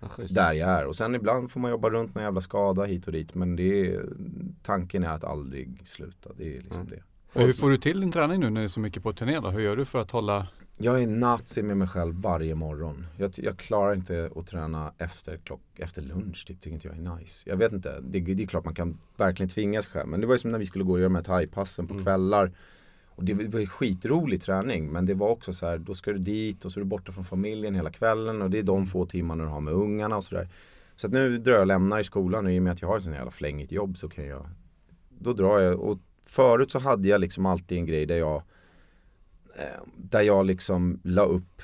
ja, 0.00 0.08
där 0.30 0.52
jag 0.52 0.70
är 0.70 0.86
och 0.86 0.96
sen 0.96 1.14
ibland 1.14 1.50
får 1.50 1.60
man 1.60 1.70
jobba 1.70 1.90
runt 1.90 2.14
någon 2.14 2.24
jävla 2.24 2.40
skada 2.40 2.84
hit 2.84 3.06
och 3.06 3.12
dit 3.12 3.34
men 3.34 3.56
det 3.56 3.86
är, 3.94 4.06
tanken 4.62 5.04
är 5.04 5.08
att 5.08 5.24
aldrig 5.24 5.82
sluta, 5.84 6.30
det 6.36 6.56
är 6.56 6.62
liksom 6.62 6.80
Mm. 6.82 6.86
det. 6.86 7.02
Och 7.40 7.46
hur 7.46 7.52
får 7.52 7.70
du 7.70 7.78
till 7.78 8.00
din 8.00 8.12
träning 8.12 8.40
nu 8.40 8.50
när 8.50 8.60
det 8.60 8.64
är 8.66 8.68
så 8.68 8.80
mycket 8.80 9.02
på 9.02 9.12
turné 9.12 9.40
då? 9.40 9.50
Hur 9.50 9.60
gör 9.60 9.76
du 9.76 9.84
för 9.84 10.00
att 10.00 10.10
hålla 10.10 10.48
Jag 10.78 11.02
är 11.02 11.06
nazi 11.06 11.62
med 11.62 11.76
mig 11.76 11.88
själv 11.88 12.14
varje 12.14 12.54
morgon. 12.54 13.06
Jag, 13.16 13.30
jag 13.36 13.56
klarar 13.56 13.94
inte 13.94 14.30
att 14.36 14.46
träna 14.46 14.92
efter, 14.98 15.36
klock, 15.36 15.60
efter 15.76 16.02
lunch, 16.02 16.46
typ, 16.46 16.60
tycker 16.60 16.74
inte 16.74 16.88
jag 16.88 16.96
är 16.96 17.16
nice. 17.16 17.50
Jag 17.50 17.56
vet 17.56 17.72
inte, 17.72 18.00
det, 18.00 18.20
det 18.20 18.42
är 18.42 18.46
klart 18.46 18.64
man 18.64 18.74
kan 18.74 18.98
verkligen 19.16 19.50
tvinga 19.50 19.82
sig 19.82 19.92
själv. 19.92 20.08
Men 20.08 20.20
det 20.20 20.26
var 20.26 20.34
ju 20.34 20.38
som 20.38 20.50
när 20.50 20.58
vi 20.58 20.66
skulle 20.66 20.84
gå 20.84 20.92
och 20.92 20.98
göra 20.98 21.08
de 21.08 21.14
här 21.14 21.22
thaipassen 21.22 21.86
på 21.86 21.94
Mm. 21.94 22.04
kvällar. 22.04 22.52
Och 23.06 23.24
det 23.24 23.34
var 23.34 23.60
ju 23.60 23.66
skitrolig 23.66 24.42
träning 24.42 24.92
men 24.92 25.06
det 25.06 25.14
var 25.14 25.28
också 25.28 25.52
så 25.52 25.66
här, 25.66 25.78
då 25.78 25.94
ska 25.94 26.12
du 26.12 26.18
dit 26.18 26.64
och 26.64 26.72
så 26.72 26.80
är 26.80 26.84
du 26.84 26.88
borta 26.88 27.12
från 27.12 27.24
familjen 27.24 27.74
hela 27.74 27.90
kvällen 27.90 28.42
och 28.42 28.50
det 28.50 28.58
är 28.58 28.62
de 28.62 28.86
få 28.86 29.06
timmarna 29.06 29.44
du 29.44 29.50
har 29.50 29.60
med 29.60 29.74
ungarna 29.74 30.16
och 30.16 30.24
sådär. 30.24 30.48
Så 30.96 31.06
att 31.06 31.12
nu 31.12 31.38
drar 31.38 31.52
jag 31.52 31.60
och 31.60 31.66
lämnar 31.66 32.00
i 32.00 32.04
skolan 32.04 32.46
och 32.46 32.52
i 32.52 32.58
och 32.58 32.62
med 32.62 32.72
att 32.72 32.82
jag 32.82 32.88
har 32.88 32.96
ett 32.96 33.02
sånt 33.02 33.16
jävla 33.16 33.30
flängigt 33.30 33.72
jobb 33.72 33.96
så 33.98 34.08
kan 34.08 34.26
jag 34.26 34.46
Då 35.18 35.32
drar 35.32 35.60
jag 35.60 35.80
och 35.80 35.98
förut 36.26 36.70
så 36.70 36.78
hade 36.78 37.08
jag 37.08 37.20
liksom 37.20 37.46
alltid 37.46 37.78
en 37.78 37.86
grej 37.86 38.06
där 38.06 38.16
jag 38.16 38.42
Där 39.96 40.20
jag 40.22 40.46
liksom 40.46 41.00
la 41.04 41.22
upp 41.22 41.62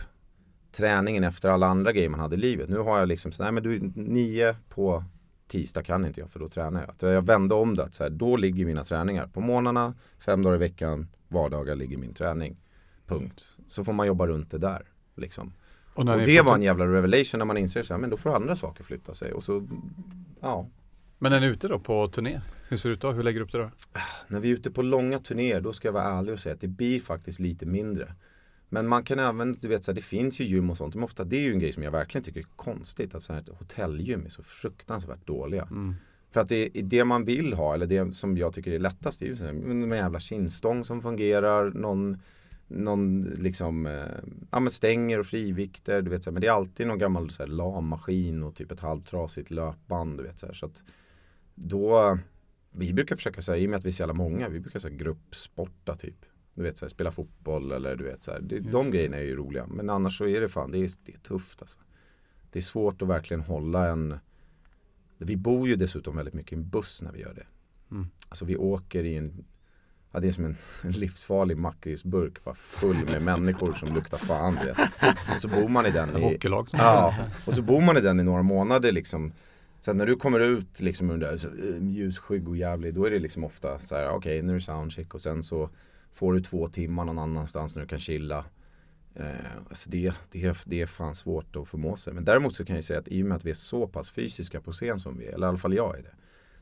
träningen 0.72 1.24
efter 1.24 1.48
alla 1.48 1.66
andra 1.66 1.92
grejer 1.92 2.08
man 2.08 2.20
hade 2.20 2.34
i 2.36 2.38
livet. 2.38 2.68
Nu 2.68 2.78
har 2.78 2.98
jag 2.98 3.08
liksom 3.08 3.32
så 3.32 3.42
nej 3.42 3.52
men 3.52 3.62
du 3.62 3.80
nio 3.94 4.56
på 4.68 5.04
tisdag 5.46 5.82
kan 5.82 6.04
inte 6.06 6.20
jag 6.20 6.30
för 6.30 6.38
då 6.40 6.48
tränar 6.48 6.84
jag. 6.86 6.94
Så 7.00 7.06
jag 7.06 7.26
vände 7.26 7.54
om 7.54 7.74
det, 7.74 7.92
så 7.92 8.02
här, 8.02 8.10
då 8.10 8.36
ligger 8.36 8.66
mina 8.66 8.84
träningar. 8.84 9.26
På 9.26 9.40
månaderna, 9.40 9.94
fem 10.18 10.42
dagar 10.42 10.56
i 10.56 10.58
veckan, 10.58 11.08
vardagar 11.28 11.74
ligger 11.76 11.96
min 11.96 12.14
träning. 12.14 12.56
Punkt. 13.06 13.52
Så 13.68 13.84
får 13.84 13.92
man 13.92 14.06
jobba 14.06 14.26
runt 14.26 14.50
det 14.50 14.58
där. 14.58 14.82
Liksom. 15.16 15.52
Och, 15.94 15.98
Och 15.98 16.04
det 16.04 16.42
var 16.42 16.54
en 16.54 16.58
tur- 16.60 16.64
jävla 16.64 16.86
revelation 16.86 17.38
när 17.38 17.44
man 17.44 17.56
inser 17.58 17.82
så 17.82 17.94
här, 17.94 18.00
men 18.00 18.10
då 18.10 18.16
får 18.16 18.36
andra 18.36 18.56
saker 18.56 18.84
flytta 18.84 19.14
sig. 19.14 19.32
Och 19.32 19.42
så, 19.44 19.68
ja. 20.40 20.68
Men 21.22 21.32
när 21.32 21.40
ni 21.40 21.46
är 21.46 21.50
ute 21.50 21.68
då 21.68 21.78
på 21.78 22.08
turné? 22.08 22.40
Hur 22.68 22.76
ser 22.76 22.88
det 22.88 22.92
ut 22.92 23.00
då? 23.00 23.12
Hur 23.12 23.22
lägger 23.22 23.40
du 23.40 23.44
upp 23.44 23.52
det 23.52 23.58
då? 23.58 23.70
När 24.28 24.40
vi 24.40 24.50
är 24.50 24.54
ute 24.54 24.70
på 24.70 24.82
långa 24.82 25.18
turnéer 25.18 25.60
då 25.60 25.72
ska 25.72 25.88
jag 25.88 25.92
vara 25.92 26.04
ärlig 26.04 26.34
och 26.34 26.40
säga 26.40 26.54
att 26.54 26.60
det 26.60 26.68
blir 26.68 27.00
faktiskt 27.00 27.40
lite 27.40 27.66
mindre. 27.66 28.14
Men 28.68 28.88
man 28.88 29.02
kan 29.02 29.18
även, 29.18 29.52
du 29.52 29.68
vet 29.68 29.84
så 29.84 29.90
här, 29.90 29.96
det 29.96 30.02
finns 30.02 30.40
ju 30.40 30.44
gym 30.44 30.70
och 30.70 30.76
sånt. 30.76 30.94
Men 30.94 31.04
ofta 31.04 31.24
det 31.24 31.36
är 31.36 31.40
ju 31.40 31.52
en 31.52 31.58
grej 31.58 31.72
som 31.72 31.82
jag 31.82 31.90
verkligen 31.90 32.24
tycker 32.24 32.40
är 32.40 32.46
konstigt. 32.56 33.14
Att 33.14 33.22
så 33.22 33.32
här, 33.32 33.42
hotellgym 33.58 34.26
är 34.26 34.30
så 34.30 34.42
fruktansvärt 34.42 35.26
dåliga. 35.26 35.62
Mm. 35.62 35.94
För 36.30 36.40
att 36.40 36.48
det, 36.48 36.68
det 36.68 37.04
man 37.04 37.24
vill 37.24 37.52
ha, 37.52 37.74
eller 37.74 37.86
det 37.86 38.16
som 38.16 38.38
jag 38.38 38.52
tycker 38.52 38.72
är 38.72 38.78
lättast, 38.78 39.18
det 39.18 39.24
är 39.24 39.28
ju 39.28 39.36
så 39.36 39.44
här, 39.44 39.52
en 39.52 39.90
jävla 39.90 40.20
kindstång 40.20 40.84
som 40.84 41.02
fungerar, 41.02 41.70
någon, 41.70 42.18
någon 42.68 43.22
liksom, 43.22 43.86
eh, 43.86 44.06
ja 44.50 44.60
men 44.60 44.70
stänger 44.70 45.18
och 45.18 45.26
frivikter, 45.26 46.02
du 46.02 46.10
vet 46.10 46.24
så 46.24 46.30
här, 46.30 46.32
men 46.32 46.40
det 46.40 46.46
är 46.46 46.52
alltid 46.52 46.86
någon 46.86 46.98
gammal 46.98 47.30
så 47.30 47.42
här, 47.42 47.50
lammaskin 47.50 48.42
och 48.42 48.54
typ 48.54 48.72
ett 48.72 48.80
halvtrasigt 48.80 49.50
löpband, 49.50 50.18
du 50.18 50.24
vet 50.24 50.38
så 50.38 50.46
här, 50.46 50.52
så 50.52 50.66
att 50.66 50.82
då, 51.62 52.18
vi 52.70 52.92
brukar 52.92 53.16
försöka 53.16 53.42
säga, 53.42 53.58
i 53.58 53.66
och 53.66 53.70
med 53.70 53.78
att 53.78 53.84
vi 53.84 53.88
är 53.88 53.92
så 53.92 54.02
jävla 54.02 54.14
många, 54.14 54.48
vi 54.48 54.60
brukar 54.60 54.78
säga 54.78 54.94
gruppsporta 54.94 55.94
typ. 55.94 56.16
Du 56.54 56.62
vet 56.62 56.78
så 56.78 56.84
här, 56.84 56.90
spela 56.90 57.10
fotboll 57.10 57.72
eller 57.72 57.96
du 57.96 58.04
vet 58.04 58.22
så 58.22 58.32
här, 58.32 58.40
det, 58.40 58.56
Just 58.56 58.72
de 58.72 58.90
grejerna 58.90 59.16
är 59.16 59.22
ju 59.22 59.36
roliga. 59.36 59.66
Men 59.66 59.90
annars 59.90 60.18
så 60.18 60.26
är 60.26 60.40
det 60.40 60.48
fan, 60.48 60.70
det 60.70 60.78
är, 60.78 60.90
det 61.04 61.12
är 61.12 61.18
tufft 61.18 61.62
alltså. 61.62 61.78
Det 62.50 62.58
är 62.58 62.62
svårt 62.62 63.02
att 63.02 63.08
verkligen 63.08 63.40
hålla 63.40 63.88
en 63.88 64.18
Vi 65.18 65.36
bor 65.36 65.68
ju 65.68 65.76
dessutom 65.76 66.16
väldigt 66.16 66.34
mycket 66.34 66.52
i 66.52 66.56
en 66.56 66.68
buss 66.68 67.02
när 67.02 67.12
vi 67.12 67.20
gör 67.20 67.34
det. 67.34 67.46
Mm. 67.90 68.06
Alltså 68.28 68.44
vi 68.44 68.56
åker 68.56 69.04
i 69.04 69.16
en 69.16 69.44
Ja 70.14 70.20
det 70.20 70.28
är 70.28 70.32
som 70.32 70.44
en, 70.44 70.56
livsfarlig 70.92 71.56
makrisburk 71.56 72.44
bara 72.44 72.54
full 72.54 73.04
med 73.04 73.22
människor 73.32 73.72
som 73.72 73.94
luktar 73.94 74.18
fan 74.18 74.54
vet. 74.54 74.78
Och 75.34 75.40
så 75.40 75.48
bor 75.48 75.68
man 75.68 75.86
i 75.86 75.90
den 75.90 76.16
i, 76.16 76.38
Ja, 76.78 77.14
och 77.46 77.54
så 77.54 77.62
bor 77.62 77.82
man 77.82 77.96
i 77.96 78.00
den 78.00 78.20
i 78.20 78.24
några 78.24 78.42
månader 78.42 78.92
liksom 78.92 79.32
Sen 79.84 79.96
när 79.96 80.06
du 80.06 80.16
kommer 80.16 80.40
ut 80.40 80.80
liksom 80.80 81.10
under 81.10 81.36
så, 81.36 81.48
eh, 81.48 81.88
ljusskygg 81.88 82.48
och 82.48 82.56
jävlig 82.56 82.94
Då 82.94 83.04
är 83.04 83.10
det 83.10 83.18
liksom 83.18 83.44
ofta 83.44 83.78
så 83.78 83.94
här, 83.94 84.10
okej 84.10 84.42
nu 84.42 84.50
är 84.50 84.54
det 84.54 84.60
soundcheck 84.60 85.14
och 85.14 85.20
sen 85.20 85.42
så 85.42 85.70
Får 86.12 86.32
du 86.32 86.40
två 86.40 86.68
timmar 86.68 87.04
någon 87.04 87.18
annanstans 87.18 87.74
när 87.74 87.82
du 87.82 87.88
kan 87.88 87.98
chilla. 87.98 88.44
Eh, 89.14 89.26
Alltså 89.68 89.90
det, 89.90 90.14
det, 90.30 90.44
är, 90.44 90.58
det 90.64 90.80
är 90.80 90.86
fan 90.86 91.14
svårt 91.14 91.56
att 91.56 91.68
förmå 91.68 91.96
sig. 91.96 92.12
Men 92.12 92.24
däremot 92.24 92.54
så 92.54 92.64
kan 92.64 92.76
jag 92.76 92.84
säga 92.84 92.98
att 92.98 93.08
i 93.08 93.22
och 93.22 93.26
med 93.26 93.36
att 93.36 93.44
vi 93.44 93.50
är 93.50 93.54
så 93.54 93.88
pass 93.88 94.10
fysiska 94.10 94.60
på 94.60 94.72
scen 94.72 94.98
som 94.98 95.18
vi 95.18 95.26
är 95.26 95.32
Eller 95.32 95.46
i 95.46 95.48
alla 95.48 95.58
fall 95.58 95.74
jag 95.74 95.98
är 95.98 96.02
det 96.02 96.14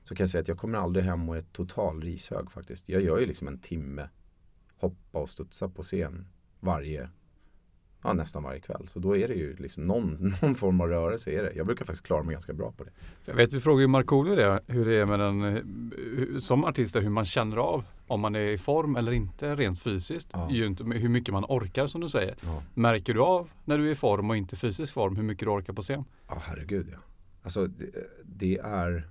Så 0.05 0.15
kan 0.15 0.25
jag 0.25 0.31
säga 0.31 0.43
att 0.43 0.49
jag 0.49 0.59
kommer 0.59 0.79
aldrig 0.79 1.05
hem 1.05 1.29
och 1.29 1.37
är 1.37 1.43
total 1.43 2.03
rishög 2.03 2.51
faktiskt. 2.51 2.89
Jag 2.89 3.03
gör 3.03 3.19
ju 3.19 3.27
liksom 3.27 3.49
en 3.49 3.59
timme 3.59 4.09
Hoppa 4.77 5.19
och 5.19 5.31
studsa 5.31 5.69
på 5.69 5.83
scen 5.83 6.27
varje 6.61 7.11
Ja 8.03 8.13
nästan 8.13 8.43
varje 8.43 8.61
kväll. 8.61 8.89
Så 8.89 8.99
då 8.99 9.17
är 9.17 9.29
det 9.29 9.35
ju 9.35 9.57
liksom 9.57 9.87
någon, 9.87 10.35
någon 10.43 10.55
form 10.55 10.81
av 10.81 10.89
rörelse 10.89 11.31
är 11.31 11.43
det. 11.43 11.53
Jag 11.57 11.67
brukar 11.67 11.85
faktiskt 11.85 12.07
klara 12.07 12.23
mig 12.23 12.33
ganska 12.33 12.53
bra 12.53 12.73
på 12.73 12.85
det. 12.85 12.91
Jag 13.25 13.35
vet, 13.35 13.53
vi 13.53 13.61
frågade 13.61 13.83
ju 13.83 13.89
Markoolio 13.89 14.35
det, 14.37 14.61
hur 14.67 14.85
det 14.85 14.95
är 14.95 15.07
med 15.07 15.21
den, 15.21 15.41
hur- 15.43 16.39
som 16.39 16.65
artist, 16.65 16.97
hur 16.97 17.09
man 17.09 17.25
känner 17.25 17.57
av 17.57 17.85
om 18.07 18.21
man 18.21 18.35
är 18.35 18.41
i 18.41 18.59
form 18.59 18.97
eller 18.97 19.13
inte 19.13 19.57
rent 19.57 19.83
fysiskt. 19.83 20.29
Ja. 20.33 20.51
Ju 20.51 20.67
inte 20.67 20.85
hur 20.85 21.09
mycket 21.09 21.35
man 21.35 21.45
orkar 21.49 21.87
som 21.87 22.01
du 22.01 22.09
säger. 22.09 22.35
Ja, 22.43 22.63
Märker 22.75 23.15
du 23.15 23.21
av 23.21 23.49
när 23.65 23.79
du 23.79 23.89
är 23.89 23.93
i 23.93 23.97
form 23.97 24.31
och 24.31 24.37
inte 24.37 24.57
fysisk 24.57 24.93
form 24.95 25.17
hur 25.17 25.23
mycket 25.23 25.47
du 25.47 25.51
orkar 25.51 25.73
på 25.73 25.83
scen? 25.83 26.05
ja 26.29 26.37
herregud 26.43 26.87
ja. 26.93 26.99
Alltså 27.43 27.67
det, 27.67 27.87
det 28.25 28.59
är 28.59 29.09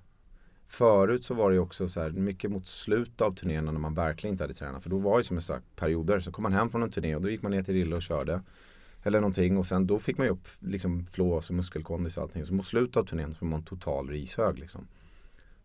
Förut 0.67 1.23
så 1.25 1.33
var 1.33 1.49
det 1.49 1.53
ju 1.55 1.59
också 1.61 1.87
så 1.87 2.01
här 2.01 2.09
mycket 2.09 2.51
mot 2.51 2.67
slutet 2.67 3.21
av 3.21 3.31
turnéerna 3.35 3.71
när 3.71 3.79
man 3.79 3.93
verkligen 3.93 4.33
inte 4.33 4.43
hade 4.43 4.53
tränat. 4.53 4.83
För 4.83 4.89
då 4.89 4.97
var 4.97 5.17
det 5.17 5.23
som 5.23 5.35
jag 5.35 5.43
sagt 5.43 5.65
perioder. 5.75 6.19
Så 6.19 6.31
kom 6.31 6.43
man 6.43 6.53
hem 6.53 6.69
från 6.69 6.83
en 6.83 6.91
turné 6.91 7.15
och 7.15 7.21
då 7.21 7.29
gick 7.29 7.41
man 7.41 7.51
ner 7.51 7.63
till 7.63 7.73
Rille 7.73 7.95
och 7.95 8.01
körde. 8.01 8.41
Eller 9.03 9.19
någonting 9.19 9.57
och 9.57 9.67
sen 9.67 9.87
då 9.87 9.99
fick 9.99 10.17
man 10.17 10.27
ju 10.27 10.33
upp 10.33 10.47
liksom 10.59 11.05
flås 11.05 11.49
och 11.49 11.55
muskelkondis 11.55 12.17
och 12.17 12.23
allting. 12.23 12.45
Så 12.45 12.53
mot 12.53 12.65
slutet 12.65 12.97
av 12.97 13.03
turnén 13.03 13.33
så 13.33 13.45
var 13.45 13.49
man 13.49 13.63
total 13.63 14.09
rishög 14.09 14.59
liksom. 14.59 14.87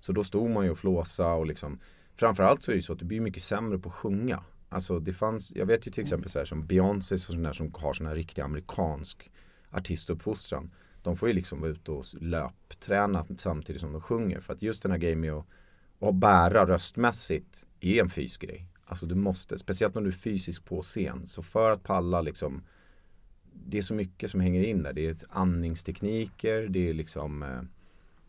Så 0.00 0.12
då 0.12 0.24
stod 0.24 0.50
man 0.50 0.64
ju 0.64 0.70
och 0.70 0.78
flåsa 0.78 1.32
och 1.32 1.46
liksom 1.46 1.78
Framförallt 2.16 2.62
så 2.62 2.70
är 2.70 2.72
det 2.72 2.78
ju 2.78 2.82
så 2.82 2.92
att 2.92 2.98
det 2.98 3.04
blir 3.04 3.20
mycket 3.20 3.42
sämre 3.42 3.78
på 3.78 3.88
att 3.88 3.94
sjunga. 3.94 4.42
Alltså 4.68 4.98
det 4.98 5.12
fanns, 5.12 5.52
jag 5.54 5.66
vet 5.66 5.86
ju 5.86 5.90
till 5.90 6.02
exempel 6.02 6.30
så 6.30 6.38
här 6.38 6.46
som 6.46 6.66
Beyoncé 6.66 7.14
och 7.14 7.20
sådana 7.20 7.52
som 7.52 7.74
har 7.74 7.92
sån 7.92 8.06
här 8.06 8.14
riktig 8.14 8.42
amerikansk 8.42 9.30
artistuppfostran. 9.70 10.70
De 11.02 11.16
får 11.16 11.28
ju 11.28 11.34
liksom 11.34 11.60
vara 11.60 11.70
ute 11.70 11.90
och 11.90 12.04
löpträna 12.20 13.26
samtidigt 13.36 13.80
som 13.80 13.92
de 13.92 14.00
sjunger. 14.00 14.40
För 14.40 14.52
att 14.52 14.62
just 14.62 14.82
den 14.82 14.92
här 14.92 14.98
grejen 14.98 15.20
med 15.20 15.32
att, 15.32 15.46
att 16.00 16.14
bära 16.14 16.66
röstmässigt 16.66 17.66
är 17.80 18.00
en 18.00 18.08
fysgrej. 18.08 18.66
Alltså 18.86 19.06
du 19.06 19.14
måste, 19.14 19.58
speciellt 19.58 19.96
om 19.96 20.04
du 20.04 20.10
är 20.10 20.14
fysisk 20.14 20.64
på 20.64 20.82
scen. 20.82 21.26
Så 21.26 21.42
för 21.42 21.70
att 21.70 21.82
palla 21.82 22.20
liksom 22.20 22.62
det 23.66 23.78
är 23.78 23.82
så 23.82 23.94
mycket 23.94 24.30
som 24.30 24.40
hänger 24.40 24.62
in 24.62 24.82
där. 24.82 24.92
Det 24.92 25.06
är 25.06 25.16
andningstekniker, 25.30 26.68
det 26.68 26.88
är 26.88 26.94
liksom 26.94 27.42
eh, 27.42 27.62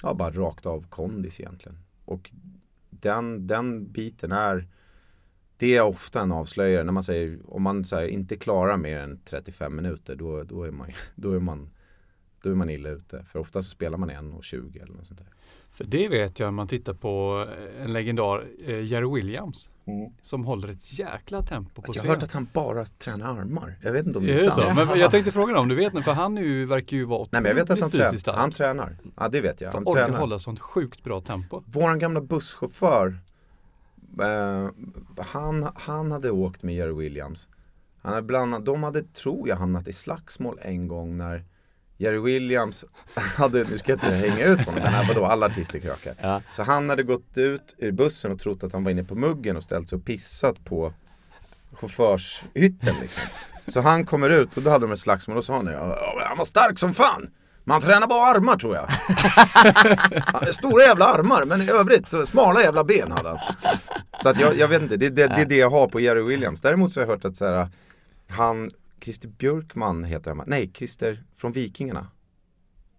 ja, 0.04 0.14
bara 0.14 0.32
rakt 0.32 0.66
av 0.66 0.88
kondis 0.90 1.40
egentligen. 1.40 1.78
Och 2.06 2.32
den, 2.90 3.48
den 3.48 3.92
biten 3.92 4.32
är 4.32 4.68
det 5.58 5.76
är 5.78 5.82
ofta 5.82 6.22
en 6.22 6.32
avslöjare 6.32 6.84
när 6.84 6.92
man 6.92 7.04
säger 7.04 7.40
om 7.46 7.64
man 7.64 7.84
här, 7.92 8.08
inte 8.08 8.36
klarar 8.36 8.78
mer 8.78 9.00
än 9.00 9.20
35 9.24 9.76
minuter 9.76 10.16
då, 10.16 10.44
då, 10.44 10.64
är 10.64 10.72
man, 10.72 10.88
då, 11.16 11.32
är 11.32 11.40
man, 11.40 11.70
då 12.42 12.50
är 12.52 12.56
man 12.56 12.70
illa 12.70 12.90
ute. 12.90 13.24
För 13.24 13.40
ofta 13.40 13.62
så 13.62 13.70
spelar 13.70 13.98
man 13.98 14.12
1.20 14.12 14.84
eller 14.84 14.94
något 14.94 15.06
sånt 15.06 15.20
där. 15.20 15.30
För 15.78 15.84
det 15.84 16.10
vet 16.10 16.40
jag 16.40 16.50
om 16.50 16.56
man 16.56 16.68
tittar 16.68 16.94
på 16.94 17.46
en 17.84 17.94
legendar, 17.94 18.44
eh, 18.66 18.84
Jerry 18.84 19.16
Williams, 19.16 19.70
Mm. 19.88 20.12
som 20.22 20.46
håller 20.46 20.68
ett 20.68 21.00
jäkla 21.00 21.42
tempo 21.42 21.70
på 21.74 21.82
Alltså, 21.82 21.94
jag 21.94 22.02
scen. 22.02 22.10
har 22.10 22.16
hört 22.16 22.24
att 22.24 22.32
han 22.32 22.48
bara 22.54 22.86
tränar 22.86 23.40
armar. 23.40 23.76
Jag 23.82 23.92
vet 23.92 24.06
inte 24.06 24.20
om 24.20 24.26
det 24.26 24.34
Är 24.34 24.38
sant. 24.38 24.54
så? 24.54 24.86
Men 24.86 25.00
jag 25.00 25.12
tänkte 25.12 25.32
fråga 25.32 25.60
om 25.60 25.68
du 25.68 25.76
vet 25.76 25.94
nu, 25.94 26.02
för 26.04 26.12
han 26.14 26.38
ju, 26.38 26.66
verkar 26.66 26.98
ju 26.98 27.06
vara 27.06 27.28
Nej 27.32 27.42
men 27.42 27.50
jag 27.50 27.56
vet 27.56 27.70
att 27.70 27.80
han, 27.80 27.88
otroligt 27.88 28.10
trä 28.10 28.20
stark. 28.20 28.38
han 28.38 28.52
tränar. 28.52 28.98
Ja 29.18 29.30
det 29.30 29.42
vet 29.42 29.62
jag. 29.62 29.72
För 29.72 29.78
Han 29.78 29.88
att 29.88 29.94
orka 29.94 30.06
tränar. 30.06 30.20
hålla 30.20 30.40
sånt 30.40 30.60
sjukt 30.60 31.04
bra 31.04 31.22
tempo. 31.22 31.64
Våran 31.66 32.00
gamla 32.00 32.22
busschaufför 32.22 33.20
eh, 34.22 34.70
han, 35.26 35.70
han 35.76 36.12
hade 36.12 36.32
åkt 36.32 36.64
med 36.64 36.76
Jerry 36.76 36.94
Williams. 36.94 37.48
Han 38.02 38.14
hade 38.14 38.28
blandat, 38.28 38.66
de 38.66 38.84
hade, 38.84 39.02
tror 39.04 39.48
jag, 39.50 39.56
hamnat 39.56 39.88
i 39.88 39.94
slagsmål 39.94 40.60
en 40.62 40.88
gång 40.88 41.18
när 41.18 41.44
Jerry 41.98 42.20
Williams 42.20 42.86
hade, 43.38 43.64
nu 43.64 43.78
ska 43.78 43.92
jag 43.92 43.98
inte 44.04 44.16
hänga 44.16 44.46
ut 44.46 44.66
honom, 44.66 44.84
men 44.84 44.94
här 44.94 45.08
var 45.08 45.16
då 45.16 45.26
alla 45.26 45.46
artister 45.46 45.80
krökar. 45.80 46.16
Ja. 46.22 46.42
Så 46.56 46.64
han 46.64 46.90
hade 46.90 47.04
gått 47.04 47.38
ut 47.38 47.76
ur 47.78 47.92
bussen 47.92 48.32
och 48.32 48.40
trott 48.40 48.64
att 48.64 48.74
han 48.74 48.84
var 48.84 48.92
inne 48.92 49.04
på 49.04 49.16
muggen 49.16 49.58
och 49.58 49.64
ställt 49.64 49.90
sig 49.90 49.96
och 49.98 50.06
pissat 50.06 50.66
på 50.66 50.94
chaufförshytten 51.74 52.96
liksom. 53.02 53.24
Så 53.68 53.82
han 53.82 54.06
kommer 54.06 54.30
ut 54.30 54.58
och 54.58 54.64
då 54.64 54.70
hade 54.70 54.86
de 54.88 54.92
ett 54.94 55.00
slagsmål 55.00 55.38
och 55.38 55.44
så 55.46 55.54
sa 55.54 55.56
han 55.58 55.68
"Ja, 55.68 56.14
men 56.18 56.28
han 56.28 56.38
var 56.38 56.46
stark 56.46 56.80
som 56.80 56.94
fan. 56.94 57.30
Man 57.64 57.82
tränar 57.82 58.08
bara 58.08 58.28
armar 58.28 58.56
tror 58.58 58.76
jag. 58.76 58.88
Stora 60.56 60.84
jävla 60.84 61.06
armar 61.06 61.46
men 61.46 61.62
i 61.62 61.70
övrigt 61.70 62.10
så 62.10 62.26
smala 62.26 62.62
jävla 62.62 62.84
ben 62.84 63.12
hade 63.12 63.30
han. 63.30 63.40
Så 64.22 64.30
att 64.30 64.40
jag, 64.40 64.58
jag 64.58 64.68
vet 64.68 64.82
inte, 64.82 64.98
det, 64.98 65.10
det, 65.10 65.28
det 65.28 65.42
är 65.42 65.46
det 65.46 65.56
jag 65.56 65.70
har 65.70 65.88
på 65.88 66.00
Jerry 66.00 66.22
Williams. 66.22 66.62
Däremot 66.62 66.92
så 66.92 67.00
har 67.00 67.06
jag 67.06 67.12
hört 67.14 67.26
att 67.26 67.36
så 67.38 67.46
här, 67.46 67.70
han, 68.30 68.72
Christer 69.06 69.28
Björkman 69.28 70.04
heter 70.04 70.36
han, 70.36 70.44
nej 70.48 70.72
Christer 70.74 71.24
från 71.36 71.52
Vikingarna. 71.52 72.08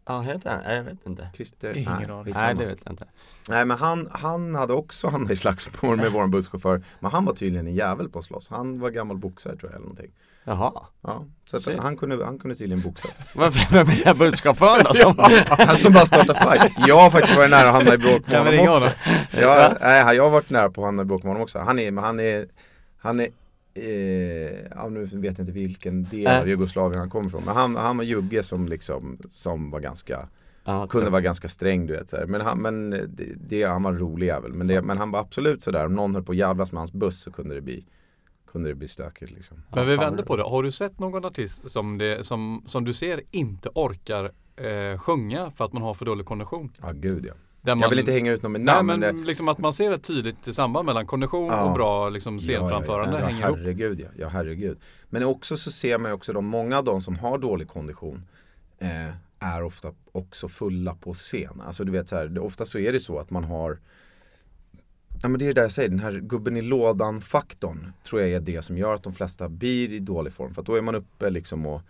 Ja, 0.06 0.20
heter 0.20 0.50
han? 0.50 0.75
Jag 0.75 0.82
vet 0.82 1.06
inte. 1.06 1.28
Christer, 1.34 1.76
Ingen 1.76 1.92
nej. 1.92 2.34
Nej, 2.34 2.54
det 2.54 2.66
vet 2.66 2.78
jag 2.84 2.92
inte. 2.92 3.06
Nej 3.48 3.64
men 3.64 3.78
han, 3.78 4.08
han 4.12 4.54
hade 4.54 4.72
också 4.72 5.08
hamnat 5.08 5.30
i 5.30 5.36
slagsmål 5.36 5.96
med 5.96 6.12
vår 6.12 6.26
busschaufför. 6.26 6.82
Men 7.00 7.10
han 7.10 7.25
var 7.25 7.34
tydligen 7.34 7.66
en 7.66 7.75
jävel 7.75 8.08
på 8.08 8.18
att 8.18 8.25
slåss. 8.25 8.50
Han 8.50 8.80
var 8.80 8.90
gammal 8.90 9.16
boxare 9.16 9.56
tror 9.56 9.70
jag 9.70 9.76
eller 9.76 9.82
någonting. 9.82 10.10
Jaha. 10.44 10.72
Ja, 11.00 11.25
så 11.44 11.56
att 11.56 11.66
han, 11.78 11.96
kunde, 11.96 12.25
han 12.25 12.38
kunde 12.38 12.56
tydligen 12.56 12.82
boxas. 12.82 13.22
Vem 13.70 13.88
är 14.04 14.14
busschauffören 14.14 14.84
då? 14.84 14.94
Som... 14.94 15.18
Han 15.48 15.76
som 15.76 15.92
bara 15.92 16.06
startade 16.06 16.40
fight. 16.40 16.88
Jag 16.88 16.98
har 16.98 17.10
faktiskt 17.10 17.36
varit 17.36 17.50
nära 17.50 17.68
att 17.68 17.75
hamna 17.75 17.94
i 17.94 17.98
bråk 17.98 18.28
med 18.28 18.38
honom 18.38 18.68
också. 18.68 18.92
Jag, 19.30 19.76
nej, 19.80 20.16
jag 20.16 20.22
har 20.25 20.30
varit 20.30 20.50
nära 20.50 20.70
på 20.70 20.80
att 20.80 20.86
hamna 20.86 21.02
i 21.02 21.04
bråk 21.04 21.22
med 21.22 21.30
honom 21.30 21.42
också. 21.42 21.58
Han 21.58 21.78
är, 21.78 21.90
men 21.90 22.04
han 22.04 22.20
är, 22.20 22.46
han 22.98 23.20
är 23.20 23.28
Eh, 23.76 24.66
ja, 24.75 24.88
nu 24.88 25.04
vet 25.04 25.38
jag 25.38 25.42
inte 25.42 25.52
vilken 25.52 26.04
del 26.04 26.25
Nej. 26.25 26.40
av 26.40 26.49
Jugoslavien 26.49 27.00
han 27.00 27.11
kommer 27.11 27.26
ifrån 27.26 27.45
Men 27.45 27.56
han, 27.56 27.76
han 27.76 27.97
var 27.97 28.04
jugge 28.04 28.42
som 28.42 28.68
liksom 28.68 29.18
Som 29.30 29.71
var 29.71 29.80
ganska 29.80 30.28
Ja, 30.64 30.87
Kunde 30.87 31.11
vara 31.11 31.21
ganska 31.21 31.49
sträng 31.49 31.87
du 31.87 31.92
vet 31.92 32.09
så 32.09 32.16
här. 32.16 32.26
Men, 32.26 32.40
han, 32.40 32.59
men 32.59 32.90
det, 32.90 33.35
det, 33.49 33.62
han 33.62 33.83
var 33.83 33.92
en 33.92 33.99
rolig 33.99 34.26
jävel 34.26 34.52
men, 34.52 34.66
det, 34.66 34.83
men 34.83 34.99
han 34.99 35.11
var 35.11 35.21
absolut 35.21 35.62
sådär 35.62 35.87
Om 35.87 35.95
någon 35.95 36.14
höll 36.14 36.25
på 36.25 36.33
att 36.33 36.38
jävlas 36.38 36.73
med 36.73 36.80
hans 36.80 36.92
buss 36.92 37.21
så 37.21 37.33
kunde 37.33 37.54
det 37.54 37.61
bli 37.61 37.87
Kunde 38.52 38.68
det 38.68 38.75
bli 38.75 38.88
stökigt 38.88 39.33
liksom 39.33 39.62
Men 39.75 39.87
vi 39.87 39.97
vänder 39.97 40.25
på 40.25 40.37
det. 40.37 40.42
Har 40.42 40.62
du 40.62 40.73
sett 40.73 40.99
någon 40.99 41.25
artist 41.25 41.71
som, 41.71 41.99
det, 41.99 42.26
som, 42.26 42.62
som 42.66 42.85
du 42.85 42.95
ser 42.95 43.23
inte 43.30 43.68
orkar 43.75 44.33
eh, 44.56 44.99
sjunga 44.99 45.50
för 45.50 45.64
att 45.64 45.73
man 45.73 45.83
har 45.83 45.95
för 45.95 46.04
dålig 46.04 46.26
kondition? 46.26 46.73
Ja 46.83 46.92
gud 46.92 47.26
ja 47.26 47.35
Där 47.66 47.70
Jag 47.70 47.78
man, 47.78 47.90
vill 47.90 47.99
inte 47.99 48.12
hänga 48.12 48.32
ut 48.32 48.42
någon 48.42 48.52
med 48.52 48.61
Nej 48.61 48.75
namn 48.75 48.87
men 48.87 49.00
det, 49.00 49.12
liksom 49.12 49.49
att 49.49 49.58
man 49.58 49.73
ser 49.73 49.92
ett 49.92 50.02
tydligt 50.02 50.54
samband 50.54 50.86
mellan 50.86 51.06
kondition 51.06 51.47
Ja. 51.50 51.62
och 51.64 51.75
bra 51.75 52.08
liksom, 52.08 52.40
scenframförande 52.40 53.14
ja, 53.17 53.21
ja, 53.21 53.26
hänger 53.26 53.40
ja, 53.40 53.47
ihop. 53.49 53.58
herregud 53.58 54.00
ja, 54.00 54.06
ja 54.19 54.28
herregud. 54.28 54.78
Men 55.08 55.25
också 55.25 55.56
så 55.56 55.71
ser 55.71 55.99
man 55.99 56.10
ju 56.10 56.14
också 56.14 56.32
de, 56.32 56.47
många 56.47 56.78
av 56.78 56.84
de 56.84 57.00
som 57.00 57.19
har 57.19 57.38
dålig 57.38 57.69
kondition 57.69 58.25
eh, 58.78 59.14
Är 59.38 59.62
ofta 59.62 59.93
också 60.12 60.49
fulla 60.49 60.95
på 60.95 61.14
scen. 61.14 61.60
Alltså 61.67 61.84
du 61.84 61.93
vet 61.93 62.08
så 62.08 62.17
här, 62.17 62.38
ofta 62.38 62.64
så 62.64 62.78
är 62.78 62.93
det 62.93 63.00
så 63.00 63.19
att 63.19 63.30
man 63.30 63.45
har 63.45 63.78
Ja 65.23 65.28
men 65.28 65.38
det 65.38 65.45
är 65.45 65.47
det 65.47 65.52
där 65.52 65.62
jag 65.62 65.73
säger, 65.73 65.88
den 65.88 65.99
här 65.99 66.12
gubben 66.12 66.56
i 66.56 66.62
lådan 66.62 67.21
faktorn 67.21 67.93
Tror 68.08 68.21
jag 68.21 68.30
är 68.30 68.40
det 68.40 68.62
som 68.62 68.78
gör 68.78 68.95
att 68.95 69.02
de 69.02 69.12
flesta 69.12 69.49
blir 69.49 69.93
i 69.93 69.99
dålig 69.99 70.32
form. 70.32 70.54
För 70.54 70.62
att 70.62 70.67
då 70.67 70.75
är 70.75 70.82
man 70.82 70.95
uppe 70.95 71.30
liksom 71.30 71.67
och 71.67 71.82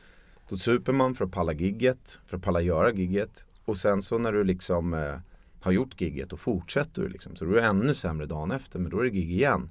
Då 0.48 0.56
super 0.56 0.92
man 0.92 1.14
för 1.14 1.24
att 1.24 1.32
palla 1.32 1.52
gigget, 1.52 2.18
för 2.26 2.36
att 2.36 2.42
palla 2.42 2.60
göra 2.60 2.92
gigget. 2.92 3.48
Och 3.64 3.76
sen 3.76 4.02
så 4.02 4.18
när 4.18 4.32
du 4.32 4.44
liksom 4.44 4.94
eh, 4.94 5.14
har 5.66 5.72
gjort 5.72 6.00
gigget 6.00 6.32
och 6.32 6.40
fortsätter 6.40 7.02
du 7.02 7.08
liksom 7.08 7.36
Så 7.36 7.44
då 7.44 7.50
är 7.50 7.54
det 7.54 7.66
ännu 7.66 7.94
sämre 7.94 8.26
dagen 8.26 8.50
efter 8.50 8.78
men 8.78 8.90
då 8.90 8.98
är 8.98 9.04
det 9.04 9.10
gig 9.10 9.30
igen 9.32 9.70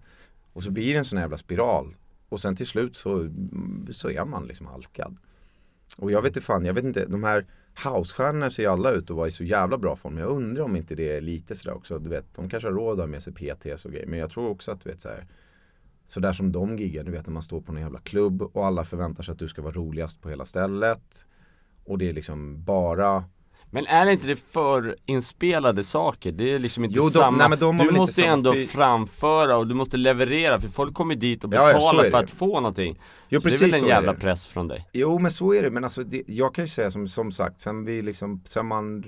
Och 0.53 0.63
så 0.63 0.71
blir 0.71 0.93
det 0.93 0.97
en 0.97 1.05
sån 1.05 1.19
jävla 1.19 1.37
spiral 1.37 1.95
Och 2.29 2.41
sen 2.41 2.55
till 2.55 2.67
slut 2.67 2.95
så, 2.95 3.29
så 3.91 4.09
är 4.09 4.25
man 4.25 4.47
liksom 4.47 4.67
halkad 4.67 5.17
Och 5.97 6.11
jag 6.11 6.21
vet 6.21 6.29
inte 6.29 6.41
fan, 6.41 6.65
jag 6.65 6.73
vet 6.73 6.83
inte, 6.83 7.05
de 7.05 7.23
här 7.23 7.45
Housestjärnorna 7.83 8.49
ser 8.49 8.63
ju 8.63 8.69
alla 8.69 8.91
ut 8.91 9.11
att 9.11 9.17
vara 9.17 9.27
i 9.27 9.31
så 9.31 9.43
jävla 9.43 9.77
bra 9.77 9.95
form. 9.95 10.17
Jag 10.17 10.29
undrar 10.29 10.63
om 10.63 10.75
inte 10.75 10.95
det 10.95 11.17
är 11.17 11.21
lite 11.21 11.55
sådär 11.55 11.75
också. 11.75 11.99
Du 11.99 12.09
vet, 12.09 12.33
de 12.35 12.49
kanske 12.49 12.69
har 12.69 12.73
råd 12.73 12.93
att 12.93 12.99
ha 12.99 13.07
med 13.07 13.23
sig 13.23 13.33
PTs 13.33 13.85
och 13.85 13.91
grejer. 13.91 14.07
Men 14.07 14.19
jag 14.19 14.29
tror 14.29 14.49
också 14.49 14.71
att 14.71 14.81
du 14.81 14.89
vet 14.89 15.01
såhär 15.01 15.27
Sådär 16.07 16.33
som 16.33 16.51
de 16.51 16.77
giggar, 16.77 17.03
du 17.03 17.11
vet 17.11 17.27
när 17.27 17.33
man 17.33 17.43
står 17.43 17.61
på 17.61 17.71
en 17.71 17.81
jävla 17.81 17.99
klubb 17.99 18.41
och 18.41 18.65
alla 18.65 18.83
förväntar 18.83 19.23
sig 19.23 19.31
att 19.31 19.39
du 19.39 19.47
ska 19.47 19.61
vara 19.61 19.73
roligast 19.73 20.21
på 20.21 20.29
hela 20.29 20.45
stället. 20.45 21.25
Och 21.83 21.97
det 21.97 22.09
är 22.09 22.13
liksom 22.13 22.63
bara 22.63 23.23
men 23.75 23.87
är 23.87 24.05
det 24.05 24.11
inte 24.11 24.27
det 24.27 24.35
för 24.35 24.95
inspelade 25.05 25.83
saker? 25.83 26.31
Det 26.31 26.51
är 26.53 26.59
liksom 26.59 26.83
inte 26.83 26.95
Jo, 26.97 27.03
de- 27.03 27.09
samma, 27.11 27.47
nej, 27.47 27.57
du 27.59 27.91
måste 27.91 28.21
inte 28.21 28.31
ändå 28.31 28.53
fy- 28.53 28.65
framföra 28.65 29.57
och 29.57 29.67
du 29.67 29.75
måste 29.75 29.97
leverera 29.97 30.61
för 30.61 30.67
folk 30.67 30.93
kommer 30.93 31.15
dit 31.15 31.43
och 31.43 31.53
Ja, 31.53 31.67
ja, 31.69 31.73
betalar 31.73 32.03
är 32.03 32.11
för 32.11 32.17
att 32.17 32.31
få 32.31 32.59
någonting. 32.59 32.99
Jo 33.29 33.41
så 33.41 33.47
det 33.47 33.55
är 33.55 33.59
väl 33.71 33.83
en 33.83 33.87
jävla 33.87 34.13
press 34.13 34.45
från 34.47 34.67
dig. 34.67 34.87
Jo 34.93 35.19
men 35.19 35.31
så 35.31 35.53
är 35.53 35.61
det, 35.63 35.69
men 35.71 35.83
alltså 35.83 36.03
det, 36.03 36.23
jag 36.27 36.55
kan 36.55 36.63
ju 36.63 36.67
säga 36.67 36.91
som, 36.91 37.07
som 37.07 37.31
sagt, 37.31 37.59
sen 37.59 37.85
vi 37.85 38.01
liksom, 38.01 38.41
sen 38.45 38.65
man 38.65 39.03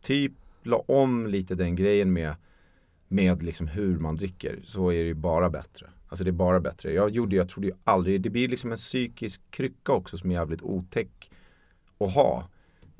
typ 0.00 0.32
la 0.62 0.76
om 0.76 1.26
lite 1.26 1.54
den 1.54 1.76
grejen 1.76 2.12
med, 2.12 2.34
med 3.08 3.42
liksom 3.42 3.66
hur 3.68 3.98
man 3.98 4.16
dricker 4.16 4.60
så 4.64 4.88
är 4.92 4.98
det 4.98 5.04
ju 5.08 5.14
bara 5.14 5.50
bättre. 5.50 5.86
Alltså 6.08 6.24
det 6.24 6.30
är 6.30 6.32
bara 6.32 6.60
bättre. 6.60 6.92
Jag 6.92 7.10
gjorde, 7.10 7.36
jag 7.36 7.48
trodde 7.48 7.66
ju 7.68 7.74
aldrig, 7.84 8.20
det 8.20 8.30
blir 8.30 8.48
liksom 8.48 8.70
en 8.70 8.76
psykisk 8.76 9.40
krycka 9.50 9.92
också 9.92 10.18
som 10.18 10.30
är 10.30 10.34
jävligt 10.34 10.62
otäck 10.62 11.30
att 11.98 12.14
ha. 12.14 12.48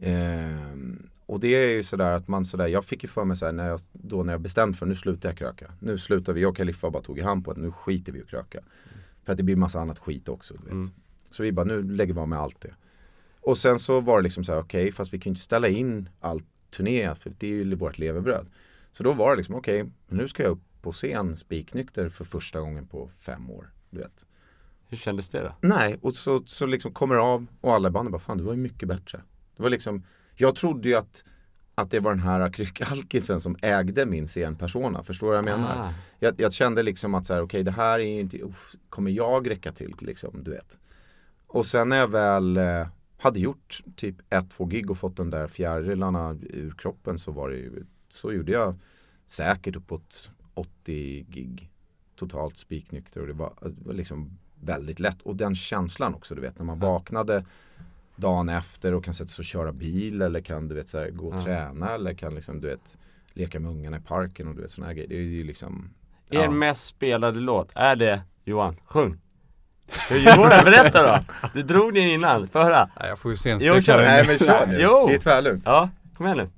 Ehm, 0.02 1.08
och 1.26 1.40
det 1.40 1.48
är 1.48 1.70
ju 1.70 1.82
sådär 1.82 2.12
att 2.12 2.28
man 2.28 2.44
sådär, 2.44 2.66
jag 2.66 2.84
fick 2.84 3.02
ju 3.02 3.08
för 3.08 3.24
mig 3.24 3.36
såhär 3.36 3.52
när 3.52 3.68
jag, 3.68 3.80
då 3.92 4.22
när 4.22 4.32
jag 4.32 4.40
bestämde 4.40 4.78
för 4.78 4.86
nu 4.86 4.94
slutar 4.94 5.28
jag 5.28 5.38
kröka. 5.38 5.72
Nu 5.80 5.98
slutar 5.98 6.32
vi, 6.32 6.40
jag 6.40 6.50
och 6.50 6.56
Kaliffa 6.56 6.90
bara 6.90 7.02
tog 7.02 7.18
i 7.18 7.22
hand 7.22 7.44
på 7.44 7.50
att 7.50 7.56
nu 7.56 7.70
skiter 7.70 8.12
vi 8.12 8.18
i 8.18 8.22
att 8.22 8.28
kröka. 8.28 8.60
För 9.24 9.32
att 9.32 9.36
det 9.36 9.42
blir 9.42 9.56
massa 9.56 9.80
annat 9.80 9.98
skit 9.98 10.28
också. 10.28 10.54
Du 10.54 10.64
vet. 10.64 10.72
Mm. 10.72 10.90
Så 11.30 11.42
vi 11.42 11.52
bara, 11.52 11.66
nu 11.66 11.82
lägger 11.82 12.14
vi 12.14 12.20
av 12.20 12.28
med 12.28 12.38
allt 12.38 12.60
det. 12.60 12.74
Och 13.40 13.58
sen 13.58 13.78
så 13.78 14.00
var 14.00 14.16
det 14.16 14.22
liksom 14.22 14.44
så 14.44 14.52
här, 14.52 14.60
okej, 14.60 14.92
fast 14.92 15.14
vi 15.14 15.18
kan 15.18 15.30
ju 15.30 15.32
inte 15.32 15.40
ställa 15.40 15.68
in 15.68 16.08
all 16.20 16.42
turné, 16.70 17.14
för 17.14 17.32
det 17.38 17.46
är 17.46 17.50
ju 17.50 17.74
vårt 17.74 17.98
levebröd. 17.98 18.46
Så 18.92 19.02
då 19.02 19.12
var 19.12 19.30
det 19.30 19.36
liksom, 19.36 19.54
okej, 19.54 19.84
nu 20.08 20.28
ska 20.28 20.42
jag 20.42 20.52
upp 20.52 20.62
på 20.82 20.92
scen 20.92 21.36
spiknykter 21.36 22.08
för 22.08 22.24
första 22.24 22.60
gången 22.60 22.86
på 22.86 23.10
fem 23.18 23.50
år. 23.50 23.72
Du 23.90 23.98
vet. 23.98 24.26
Hur 24.88 24.96
kändes 24.96 25.28
det 25.28 25.40
då? 25.40 25.54
Nej, 25.60 25.96
och 26.00 26.16
så, 26.16 26.42
så 26.46 26.66
liksom 26.66 26.92
kommer 26.92 27.14
det 27.14 27.20
av 27.20 27.46
och 27.60 27.74
alla 27.74 27.88
i 27.88 27.90
bandet 27.90 28.12
bara, 28.12 28.18
fan 28.18 28.38
det 28.38 28.44
var 28.44 28.52
ju 28.52 28.58
mycket 28.58 28.88
bättre. 28.88 29.22
Det 29.56 29.62
var 29.62 29.70
liksom, 29.70 30.02
jag 30.34 30.54
trodde 30.54 30.88
ju 30.88 30.94
att, 30.94 31.24
att 31.74 31.90
det 31.90 32.00
var 32.00 32.10
den 32.10 32.20
här 32.22 32.52
kryckalkisen 32.52 33.40
som 33.40 33.56
ägde 33.62 34.06
min 34.06 34.28
scenpersona, 34.28 35.02
förstår 35.02 35.26
du 35.26 35.30
vad 35.30 35.38
jag 35.38 35.58
menar? 35.58 35.86
Ah, 35.86 35.94
Jag, 36.18 36.40
jag 36.40 36.52
kände 36.52 36.82
liksom 36.82 37.14
att 37.14 37.26
så 37.26 37.34
här, 37.34 37.42
okej 37.42 37.62
det 37.62 37.70
här 37.70 37.98
är 37.98 38.04
ju 38.04 38.20
inte, 38.20 38.42
uff, 38.42 38.74
kommer 38.88 39.10
jag 39.10 39.50
räcka 39.50 39.72
till 39.72 39.94
liksom, 39.98 40.42
du 40.42 40.50
vet. 40.50 40.78
Och 41.46 41.66
sen 41.66 41.88
när 41.88 41.96
jag 41.96 42.08
väl 42.08 42.56
eh, 42.56 42.86
hade 43.18 43.40
gjort 43.40 43.82
typ 43.96 44.16
ett, 44.30 44.50
två 44.50 44.64
gig 44.64 44.90
och 44.90 44.98
fått 44.98 45.16
den 45.16 45.30
där 45.30 45.46
fjärilarna 45.46 46.38
ur 46.42 46.74
kroppen 46.78 47.18
så 47.18 47.32
var 47.32 47.50
det 47.50 47.56
ju, 47.56 47.84
så 48.08 48.32
gjorde 48.32 48.52
jag 48.52 48.74
säkert 49.26 49.76
uppåt 49.76 50.30
80 50.54 51.26
gig 51.28 51.70
totalt 52.16 52.56
spiknykter 52.56 53.20
och 53.20 53.26
det 53.26 53.32
var, 53.32 53.52
det 53.60 53.86
var 53.86 53.94
liksom 53.94 54.38
väldigt 54.60 55.00
lätt 55.00 55.22
och 55.22 55.36
den 55.36 55.54
känslan 55.54 56.14
också 56.14 56.34
du 56.34 56.40
vet 56.40 56.58
när 56.58 56.64
man 56.64 56.78
vaknade 56.78 57.44
dagen 58.22 58.48
efter 58.48 58.94
och 58.94 59.04
kan 59.04 59.14
sätta 59.14 59.28
sig 59.28 59.42
och 59.42 59.46
köra 59.46 59.72
bil 59.72 60.22
eller 60.22 60.40
kan 60.40 60.68
du 60.68 60.74
vet 60.74 60.88
så 60.88 60.98
här, 60.98 61.10
gå 61.10 61.26
och 61.28 61.34
Ja. 61.34 61.44
träna 61.44 61.94
eller 61.94 62.14
kan 62.14 62.34
liksom 62.34 62.60
du 62.60 62.68
vet 62.68 62.96
leka 63.32 63.60
med 63.60 63.70
ungarna 63.70 63.96
i 63.96 64.00
parken 64.00 64.48
och 64.48 64.54
du 64.54 64.62
vet 64.62 64.70
sådana 64.70 64.86
här 64.88 64.94
grejer. 64.94 65.08
Det 65.08 65.16
är 65.16 65.20
ju 65.20 65.44
liksom 65.44 65.90
Er 66.30 66.36
ja. 66.42 66.50
mest 66.50 66.86
spelade 66.86 67.40
låt, 67.40 67.70
är 67.74 67.96
det 67.96 68.22
Johan? 68.44 68.76
Sjung! 68.84 69.18
Johan, 70.10 70.48
berätta 70.64 71.02
då! 71.02 71.24
Du 71.54 71.62
drog 71.62 71.94
den 71.94 72.02
innan, 72.08 72.48
få 72.48 72.58
höra! 72.62 72.90
Nej, 73.00 73.08
jag 73.08 73.18
får 73.18 73.30
ju 73.30 73.34
Jo, 73.34 73.36
scenskräck 73.36 73.84
kör. 73.84 74.02
Nej 74.02 74.24
men 74.26 74.38
kör 74.38 74.66
nu, 74.72 74.78
Jo. 74.80 75.06
det 75.08 75.14
är 75.14 75.18
tvärlugnt. 75.18 75.62
Ja, 75.66 75.88
kom 76.16 76.26
igen 76.26 76.38
nu! 76.38 76.50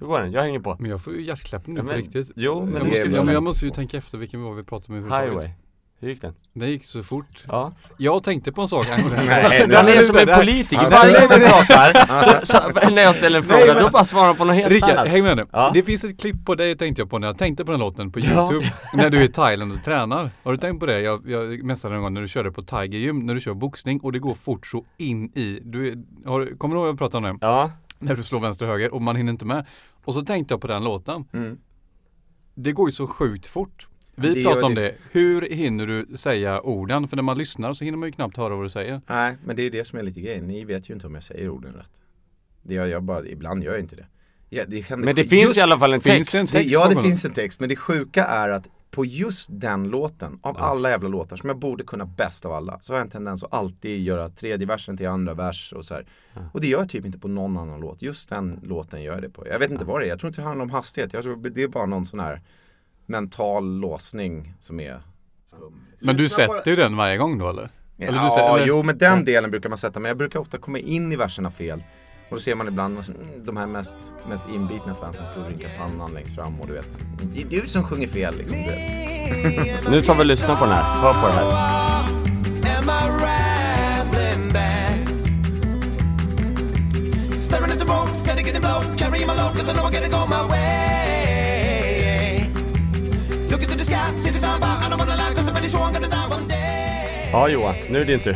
Hur 0.00 0.06
går 0.06 0.20
den? 0.20 0.32
Jag 0.32 0.42
hänger 0.42 0.60
på 0.60 0.76
Men 0.80 0.90
jag 0.90 1.02
får 1.02 1.12
ju 1.12 1.22
hjärtklappning 1.22 1.74
nu 1.74 1.80
Ja, 1.80 1.82
på 1.82 1.88
men- 1.88 1.96
riktigt. 1.96 2.30
jo, 2.36 2.64
men 2.64 2.72
jag, 2.74 2.80
det 2.82 2.84
måste, 2.86 2.98
ju- 2.98 3.04
bra. 3.08 3.16
ja, 3.16 3.24
men 3.24 3.34
jag 3.34 3.42
måste 3.42 3.64
ju 3.64 3.70
tänka 3.70 3.96
efter 3.96 4.18
vilken 4.18 4.42
var 4.42 4.54
vi 4.54 4.62
pratade 4.64 4.98
om 4.98 5.04
överhuvudtaget. 5.04 5.32
Highway 5.50 5.69
Hur 6.02 6.08
gick 6.08 6.22
den? 6.22 6.34
Det 6.52 6.66
gick 6.66 6.84
så 6.86 7.02
fort. 7.02 7.44
Ja 7.48 7.72
Jag 7.98 8.22
tänkte 8.22 8.52
på 8.52 8.62
en 8.62 8.68
sak 8.68 8.86
angående 8.90 9.16
Nej, 9.24 9.74
Han 9.74 9.88
är 9.88 10.02
som 10.02 10.16
en 10.16 10.38
politiker, 10.38 10.90
varje 10.90 11.12
gång 11.20 11.28
vi 11.40 11.46
pratar, 11.46 11.92
så, 12.40 12.46
så, 12.46 12.90
när 12.90 13.02
jag 13.02 13.16
ställer 13.16 13.38
en 13.38 13.44
fråga, 13.44 13.74
men- 13.74 13.82
då 13.82 13.88
bara 13.90 14.04
svarar 14.04 14.34
på 14.34 14.44
något 14.44 14.56
helt 14.56 14.72
Rickard, 14.72 14.90
annat 14.90 15.08
häng 15.08 15.22
med 15.22 15.36
nu. 15.36 15.46
Ja. 15.52 15.70
Det 15.74 15.82
finns 15.82 16.04
ett 16.04 16.20
klipp 16.20 16.44
på 16.46 16.54
dig 16.54 16.76
tänkte 16.76 17.02
jag 17.02 17.10
på 17.10 17.18
när 17.18 17.26
jag 17.26 17.38
tänkte 17.38 17.64
på 17.64 17.70
den 17.70 17.80
låten 17.80 18.12
på 18.12 18.20
Ja. 18.20 18.52
Youtube. 18.52 18.72
När 18.94 19.10
du 19.10 19.18
är 19.18 19.22
i 19.22 19.28
Thailand 19.28 19.72
och 19.72 19.84
tränar. 19.84 20.30
Har 20.42 20.52
du 20.52 20.58
tänkt 20.58 20.80
på 20.80 20.86
det? 20.86 21.00
Jag, 21.00 21.30
jag 21.30 21.62
messade 21.64 21.94
en 21.94 22.02
gång 22.02 22.14
när 22.14 22.20
du 22.20 22.28
körde 22.28 22.52
på 22.52 22.62
Tiger 22.62 22.98
Gym, 22.98 23.18
när 23.18 23.34
du 23.34 23.40
kör 23.40 23.54
boxning 23.54 24.00
och 24.00 24.12
det 24.12 24.18
går 24.18 24.34
fort 24.34 24.66
så 24.66 24.84
in 24.98 25.24
i. 25.24 25.60
Du, 25.64 26.04
har, 26.26 26.58
kommer 26.58 26.74
du 26.74 26.78
ihåg 26.78 26.84
vad 26.84 26.88
jag 26.92 26.98
pratade 26.98 27.28
om 27.30 27.38
det? 27.38 27.46
Ja, 27.46 27.70
När 27.98 28.16
du 28.16 28.22
slår 28.22 28.40
vänster 28.40 28.64
och 28.66 28.72
höger 28.72 28.94
och 28.94 29.02
man 29.02 29.16
hinner 29.16 29.32
inte 29.32 29.44
med. 29.44 29.66
Och 30.04 30.14
så 30.14 30.22
tänkte 30.22 30.54
jag 30.54 30.60
på 30.60 30.66
den 30.66 30.84
låten. 30.84 31.24
Mm. 31.32 31.58
Det 32.54 32.72
går 32.72 32.88
ju 32.88 32.92
så 32.92 33.06
sjukt 33.06 33.46
fort. 33.46 33.86
Vi 34.20 34.34
Det 34.34 34.42
pratade 34.42 34.60
gör 34.60 34.66
om 34.66 34.74
det. 34.74 34.82
det. 34.82 34.94
Hur 35.10 35.42
hinner 35.50 35.86
du 35.86 36.06
säga 36.16 36.60
orden? 36.60 37.08
För 37.08 37.16
när 37.16 37.22
man 37.22 37.38
lyssnar 37.38 37.72
så 37.74 37.84
hinner 37.84 37.98
man 37.98 38.08
ju 38.08 38.12
knappt 38.12 38.36
höra 38.36 38.56
vad 38.56 38.64
du 38.64 38.70
säger. 38.70 39.00
Nej 39.08 39.36
men 39.44 39.56
det 39.56 39.62
är 39.62 39.70
det 39.70 39.84
som 39.84 39.98
är 39.98 40.02
lite 40.02 40.20
grejen, 40.20 40.46
ni 40.46 40.64
vet 40.64 40.90
ju 40.90 40.94
inte 40.94 41.06
om 41.06 41.14
jag 41.14 41.22
säger 41.22 41.48
orden 41.48 41.72
rätt. 41.72 42.00
Det 42.62 42.74
gör 42.74 42.86
jag 42.86 43.02
bara, 43.02 43.26
ibland 43.26 43.62
gör 43.64 43.72
jag 43.72 43.80
inte 43.80 43.96
det. 43.96 44.06
Ja, 44.52 44.64
det 44.68 44.90
men 44.96 45.14
det 45.14 45.24
finns 45.24 45.42
just- 45.42 45.56
i 45.56 45.60
alla 45.60 45.78
fall 45.78 45.92
en 45.92 46.00
finns 46.00 46.16
text 46.28 46.32
det 46.32 46.38
en 46.38 46.46
Det, 46.46 46.52
text 46.52 46.70
ja 46.72 46.88
det 46.88 47.02
finns 47.02 47.24
en 47.24 47.32
text 47.32 47.60
men 47.60 47.68
det 47.68 47.76
sjuka 47.76 48.24
är 48.24 48.48
att 48.48 48.68
på 48.90 49.04
just 49.04 49.48
den 49.52 49.88
låten, 49.88 50.38
av 50.42 50.56
alla 50.58 50.90
jävla 50.90 51.08
låtar 51.08 51.36
som 51.36 51.48
jag 51.48 51.58
borde 51.58 51.84
kunna 51.84 52.04
bäst 52.06 52.44
av 52.46 52.52
alla, 52.52 52.78
så 52.80 52.92
har 52.92 52.98
jag 52.98 53.04
en 53.04 53.10
tendens 53.10 53.44
att 53.44 53.54
alltid 53.54 54.00
göra 54.02 54.28
tredje 54.28 54.66
versen 54.66 54.96
till 54.96 55.08
andra 55.08 55.34
vers 55.34 55.72
och 55.76 55.84
så 55.84 55.94
här. 55.94 56.06
Och 56.52 56.60
det 56.60 56.66
gör 56.66 56.78
jag 56.78 56.88
typ 56.88 57.06
inte 57.06 57.18
på 57.18 57.28
någon 57.28 57.56
annan 57.56 57.80
låt, 57.80 58.02
just 58.02 58.28
den 58.28 58.60
låten 58.62 59.02
gör 59.02 59.12
jag 59.12 59.22
det 59.22 59.28
på. 59.30 59.46
Jag 59.48 59.58
vet 59.58 59.70
inte 59.70 59.84
vad 59.84 60.00
det 60.00 60.06
är, 60.06 60.08
jag 60.08 60.20
tror 60.20 60.28
inte 60.28 60.40
det 60.40 60.46
handlar 60.46 60.64
om 60.64 60.70
hastighet, 60.70 61.12
jag 61.12 61.22
tror 61.22 61.36
det 61.50 61.62
är 61.62 61.68
bara 61.68 61.86
någon 61.86 62.06
sån 62.06 62.20
här 62.20 62.40
mental 63.10 63.78
låsning 63.80 64.54
som 64.60 64.80
är 64.80 65.02
skum. 65.46 65.80
Men 66.00 66.16
du 66.16 66.28
sätter 66.28 66.70
ju 66.70 66.76
den 66.76 66.96
varje 66.96 67.16
gång 67.16 67.38
då 67.38 67.48
eller? 67.50 67.70
Eller 67.98 68.18
du 68.18 68.24
ja, 68.24 68.34
säger- 68.36 68.54
eller- 68.56 68.66
jo 68.66 68.82
men 68.82 68.98
den 68.98 69.24
delen 69.24 69.50
brukar 69.50 69.68
man 69.68 69.78
sätta, 69.78 70.00
men 70.00 70.08
jag 70.08 70.16
brukar 70.16 70.38
ofta 70.40 70.58
komma 70.58 70.78
in 70.78 71.12
i 71.12 71.16
verserna 71.16 71.50
fel. 71.50 71.82
Och 72.28 72.36
då 72.36 72.40
ser 72.40 72.54
man 72.54 72.68
ibland 72.68 72.98
mm, 72.98 73.44
de 73.44 73.56
här 73.56 73.66
mest, 73.66 73.94
mest 74.28 74.44
inbitna 74.54 74.94
fansen 74.94 75.26
står 75.26 75.40
och 75.40 75.48
rynkar 75.48 75.68
pannan 75.78 76.14
längst 76.14 76.34
fram 76.34 76.60
och 76.60 76.66
du 76.66 76.72
vet, 76.72 77.02
det 77.34 77.40
är 77.42 77.46
du 77.62 77.66
som 77.68 77.84
sjunger 77.84 78.08
fel 78.08 78.36
liksom. 78.38 78.56
Nu 79.90 80.02
tar 80.02 80.14
vi 80.14 80.20
och 80.20 80.26
lyssnar 80.26 80.56
på 80.56 80.64
den 80.64 80.74
här, 80.74 81.00
hör 81.02 81.12
på 81.20 81.26
det 81.26 81.32
här? 81.32 81.80
Staring 87.36 87.70
at 87.72 87.78
the 87.78 87.84
road, 87.84 88.08
steady 88.16 88.42
getting 88.42 88.60
blown, 88.62 88.96
carrying 88.96 89.26
my 89.26 89.34
load, 89.34 89.54
cause 89.56 89.68
I 89.68 89.72
know 89.72 89.84
I 89.86 89.90
gotta 89.90 90.08
go 90.08 90.26
my 90.26 90.46
way. 90.48 90.89
Ja 97.32 97.48
Johan, 97.48 97.74
nu 97.90 98.00
är 98.00 98.04
det 98.04 98.12
din 98.12 98.20
tur 98.20 98.32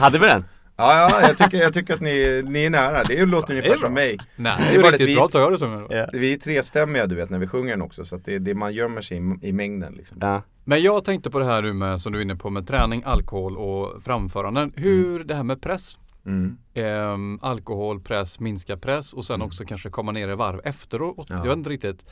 Hade 0.00 0.18
vi 0.18 0.26
den? 0.26 0.44
Ja, 0.76 1.10
ja, 1.10 1.20
jag 1.28 1.38
tycker, 1.38 1.58
jag 1.58 1.72
tycker 1.74 1.94
att 1.94 2.00
ni, 2.00 2.42
ni 2.46 2.64
är 2.64 2.70
nära. 2.70 3.04
Det 3.04 3.26
låter 3.26 3.54
ungefär 3.54 3.76
som 3.76 3.94
mig. 3.94 4.18
Nej, 4.36 4.54
Det 4.72 4.76
är 4.76 4.82
riktigt 4.90 5.08
vi- 5.08 5.14
bra. 5.14 5.28
Tar 5.28 5.40
jag 5.40 5.52
det 5.52 5.58
som. 5.58 5.86
Vi 6.12 6.32
är 6.32 6.38
trestämmiga 6.38 7.06
du 7.06 7.14
vet 7.14 7.30
när 7.30 7.38
vi 7.38 7.46
sjunger 7.46 7.70
den 7.70 7.82
också, 7.82 8.04
så 8.04 8.16
att 8.16 8.24
det, 8.24 8.38
det 8.38 8.54
man 8.54 8.72
gömmer 8.74 9.00
sig 9.00 9.16
i, 9.16 9.48
i 9.48 9.52
mängden 9.52 9.92
liksom. 9.94 10.18
Ja, 10.20 10.42
Men 10.64 10.82
jag 10.82 11.04
tänkte 11.04 11.30
på 11.30 11.38
det 11.38 11.44
här 11.44 11.62
med, 11.62 12.00
som 12.00 12.12
du 12.12 12.18
är 12.18 12.22
inne 12.22 12.36
på, 12.36 12.50
med 12.50 12.66
träning, 12.68 13.02
alkohol 13.06 13.56
och 13.56 14.02
framföranden. 14.02 14.72
Hur 14.76 15.24
det 15.24 15.34
här 15.34 15.42
med 15.42 15.62
press. 15.62 15.96
Mm. 16.26 16.56
Ehm, 16.74 17.38
alkohol, 17.42 18.00
press, 18.00 18.40
minska 18.40 18.76
press 18.76 19.12
och 19.12 19.24
sen 19.24 19.42
också 19.42 19.64
kanske 19.64 19.90
komma 19.90 20.12
ner 20.12 20.28
i 20.28 20.34
varv 20.34 20.60
efteråt. 20.64 21.26
Ja. 21.30 21.36
Jag 21.36 21.44
vet 21.44 21.56
inte 21.56 21.70
riktigt. 21.70 22.04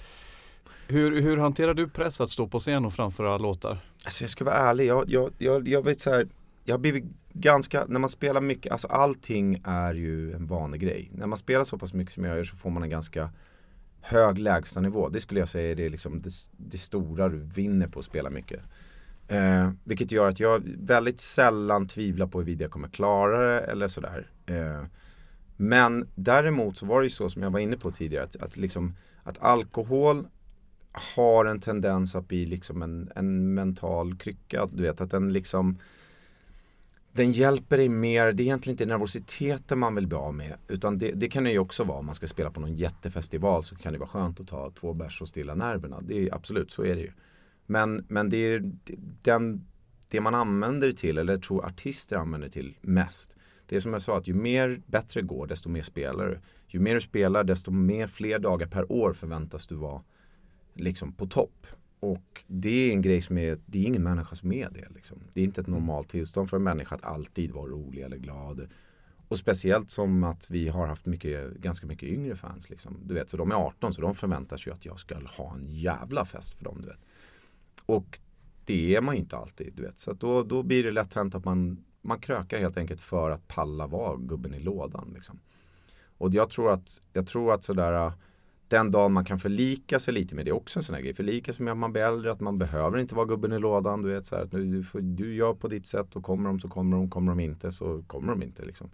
Hur, 0.90 1.20
hur 1.20 1.36
hanterar 1.36 1.74
du 1.74 1.88
press 1.88 2.20
att 2.20 2.30
stå 2.30 2.46
på 2.46 2.60
scen 2.60 2.84
och 2.84 2.92
framföra 2.92 3.38
låtar? 3.38 3.78
Alltså 4.04 4.24
jag 4.24 4.30
ska 4.30 4.44
vara 4.44 4.54
ärlig, 4.54 4.86
jag, 4.86 5.04
jag, 5.10 5.32
jag, 5.38 5.68
jag 5.68 5.84
vet 5.84 6.00
så 6.00 6.10
här, 6.10 6.28
jag 6.64 6.74
har 6.74 6.78
blivit 6.78 7.04
ganska, 7.32 7.84
när 7.88 8.00
man 8.00 8.10
spelar 8.10 8.40
mycket, 8.40 8.72
alltså 8.72 8.88
allting 8.88 9.62
är 9.64 9.94
ju 9.94 10.32
en 10.32 10.46
vanlig 10.46 10.80
grej. 10.80 11.10
När 11.14 11.26
man 11.26 11.38
spelar 11.38 11.64
så 11.64 11.78
pass 11.78 11.94
mycket 11.94 12.14
som 12.14 12.24
jag 12.24 12.36
gör 12.36 12.44
så 12.44 12.56
får 12.56 12.70
man 12.70 12.82
en 12.82 12.90
ganska 12.90 13.30
hög 14.00 14.38
lägstanivå. 14.38 15.08
Det 15.08 15.20
skulle 15.20 15.40
jag 15.40 15.48
säga 15.48 15.70
är 15.70 15.74
det, 15.74 15.88
liksom 15.88 16.22
det, 16.22 16.30
det 16.56 16.78
stora 16.78 17.28
du 17.28 17.38
vinner 17.38 17.86
på 17.86 17.98
att 17.98 18.04
spela 18.04 18.30
mycket. 18.30 18.60
Eh, 19.28 19.70
vilket 19.84 20.12
gör 20.12 20.28
att 20.28 20.40
jag 20.40 20.62
väldigt 20.78 21.20
sällan 21.20 21.86
tvivlar 21.86 22.26
på 22.26 22.38
huruvida 22.38 22.64
jag 22.64 22.70
kommer 22.70 22.88
klara 22.88 23.54
det 23.54 23.60
eller 23.60 23.88
sådär. 23.88 24.30
Eh, 24.46 24.86
men 25.56 26.08
däremot 26.14 26.76
så 26.76 26.86
var 26.86 27.00
det 27.00 27.06
ju 27.06 27.10
så 27.10 27.28
som 27.28 27.42
jag 27.42 27.50
var 27.50 27.60
inne 27.60 27.76
på 27.76 27.92
tidigare 27.92 28.24
att, 28.24 28.36
att, 28.36 28.56
liksom, 28.56 28.94
att 29.22 29.42
alkohol 29.42 30.26
har 31.16 31.44
en 31.44 31.60
tendens 31.60 32.14
att 32.14 32.28
bli 32.28 32.46
liksom 32.46 32.82
en, 32.82 33.12
en 33.16 33.54
mental 33.54 34.16
krycka. 34.16 34.68
Du 34.72 34.82
vet 34.82 35.00
att 35.00 35.10
den 35.10 35.32
liksom 35.32 35.78
den 37.12 37.32
hjälper 37.32 37.76
dig 37.76 37.88
mer, 37.88 38.32
det 38.32 38.42
är 38.42 38.44
egentligen 38.44 38.74
inte 38.74 38.86
nervositeten 38.86 39.78
man 39.78 39.94
vill 39.94 40.06
bli 40.06 40.18
av 40.18 40.34
med 40.34 40.54
utan 40.68 40.98
det, 40.98 41.10
det 41.10 41.28
kan 41.28 41.44
det 41.44 41.50
ju 41.50 41.58
också 41.58 41.84
vara 41.84 41.98
om 41.98 42.06
man 42.06 42.14
ska 42.14 42.26
spela 42.26 42.50
på 42.50 42.60
någon 42.60 42.76
jättefestival 42.76 43.64
så 43.64 43.76
kan 43.76 43.92
det 43.92 43.98
vara 43.98 44.08
skönt 44.08 44.40
att 44.40 44.48
ta 44.48 44.70
två 44.70 44.94
bärs 44.94 45.22
och 45.22 45.28
stilla 45.28 45.54
nerverna. 45.54 46.00
Det 46.00 46.28
är 46.28 46.34
absolut, 46.34 46.70
så 46.70 46.84
är 46.84 46.94
det 46.94 47.00
ju. 47.00 47.12
Men, 47.66 48.04
men 48.08 48.30
det 48.30 48.36
är 48.36 48.72
den, 49.22 49.66
det 50.10 50.20
man 50.20 50.34
använder 50.34 50.88
det 50.88 50.96
till, 50.96 51.18
eller 51.18 51.36
tror 51.36 51.64
artister 51.64 52.16
använder 52.16 52.48
det 52.48 52.52
till 52.52 52.76
mest. 52.80 53.36
Det 53.66 53.76
är 53.76 53.80
som 53.80 53.92
jag 53.92 54.02
sa, 54.02 54.18
att 54.18 54.28
ju 54.28 54.34
mer 54.34 54.82
bättre 54.86 55.22
går 55.22 55.46
desto 55.46 55.68
mer 55.68 55.82
spelar 55.82 56.26
du. 56.26 56.38
Ju 56.68 56.80
mer 56.80 56.94
du 56.94 57.00
spelar 57.00 57.44
desto 57.44 57.70
mer 57.70 58.06
fler 58.06 58.38
dagar 58.38 58.66
per 58.66 58.92
år 58.92 59.12
förväntas 59.12 59.66
du 59.66 59.74
vara 59.74 60.02
liksom 60.78 61.12
på 61.12 61.26
topp. 61.26 61.66
Och 62.00 62.44
det 62.46 62.88
är 62.88 62.92
en 62.92 63.02
grej 63.02 63.22
som 63.22 63.38
är, 63.38 63.58
det 63.66 63.78
är 63.78 63.86
ingen 63.86 64.02
människa 64.02 64.36
som 64.36 64.52
är 64.52 64.70
det. 64.70 64.88
Liksom. 64.94 65.18
Det 65.32 65.40
är 65.40 65.44
inte 65.44 65.60
ett 65.60 65.66
normalt 65.66 66.08
tillstånd 66.08 66.50
för 66.50 66.56
en 66.56 66.62
människa 66.62 66.94
att 66.94 67.04
alltid 67.04 67.52
vara 67.52 67.70
rolig 67.70 68.02
eller 68.02 68.16
glad. 68.16 68.68
Och 69.28 69.38
speciellt 69.38 69.90
som 69.90 70.24
att 70.24 70.50
vi 70.50 70.68
har 70.68 70.86
haft 70.86 71.06
mycket, 71.06 71.52
ganska 71.54 71.86
mycket 71.86 72.08
yngre 72.08 72.36
fans. 72.36 72.70
Liksom. 72.70 73.00
Du 73.04 73.14
vet, 73.14 73.30
så 73.30 73.36
de 73.36 73.50
är 73.50 73.54
18 73.54 73.94
så 73.94 74.00
de 74.00 74.14
förväntar 74.14 74.56
sig 74.56 74.72
att 74.72 74.86
jag 74.86 74.98
ska 74.98 75.14
ha 75.14 75.54
en 75.54 75.64
jävla 75.64 76.24
fest 76.24 76.54
för 76.54 76.64
dem. 76.64 76.82
Du 76.82 76.88
vet. 76.88 77.00
Och 77.86 78.20
det 78.64 78.96
är 78.96 79.00
man 79.00 79.14
ju 79.14 79.20
inte 79.20 79.36
alltid. 79.36 79.72
Du 79.74 79.82
vet. 79.82 79.98
Så 79.98 80.12
då, 80.12 80.42
då 80.42 80.62
blir 80.62 80.84
det 80.84 80.90
lätt 80.90 81.14
hänt 81.14 81.34
att 81.34 81.44
man, 81.44 81.84
man 82.02 82.18
krökar 82.18 82.58
helt 82.58 82.76
enkelt 82.76 83.00
för 83.00 83.30
att 83.30 83.48
palla 83.48 83.86
vara 83.86 84.16
gubben 84.16 84.54
i 84.54 84.60
lådan. 84.60 85.10
Liksom. 85.14 85.40
Och 86.18 86.34
jag 86.34 86.50
tror 86.50 86.72
att, 86.72 87.00
jag 87.12 87.26
tror 87.26 87.52
att 87.52 87.64
sådär 87.64 88.12
den 88.68 88.90
dagen 88.90 89.12
man 89.12 89.24
kan 89.24 89.38
förlika 89.38 90.00
sig 90.00 90.14
lite 90.14 90.34
med 90.34 90.44
det 90.44 90.50
är 90.50 90.56
också 90.56 90.78
en 90.78 90.82
sån 90.82 90.94
här 90.94 91.02
grej. 91.02 91.14
Förlika 91.14 91.52
sig 91.52 91.64
med 91.64 91.72
att 91.72 91.78
man 91.78 91.92
blir 91.92 92.02
äldre, 92.02 92.32
att 92.32 92.40
man 92.40 92.58
behöver 92.58 92.98
inte 92.98 93.14
vara 93.14 93.26
gubben 93.26 93.52
i 93.52 93.58
lådan. 93.58 94.02
Du 94.02 94.08
vet 94.08 94.26
så 94.26 94.36
här, 94.36 94.42
att 94.42 94.50
du, 94.50 94.82
får, 94.82 95.00
du 95.00 95.34
gör 95.34 95.54
på 95.54 95.68
ditt 95.68 95.86
sätt 95.86 96.16
och 96.16 96.22
kommer 96.22 96.48
de 96.48 96.60
så 96.60 96.68
kommer 96.68 96.96
de, 96.96 97.10
kommer 97.10 97.32
de 97.32 97.40
inte 97.40 97.72
så 97.72 98.02
kommer 98.06 98.32
de 98.32 98.42
inte. 98.42 98.64
Liksom. 98.64 98.90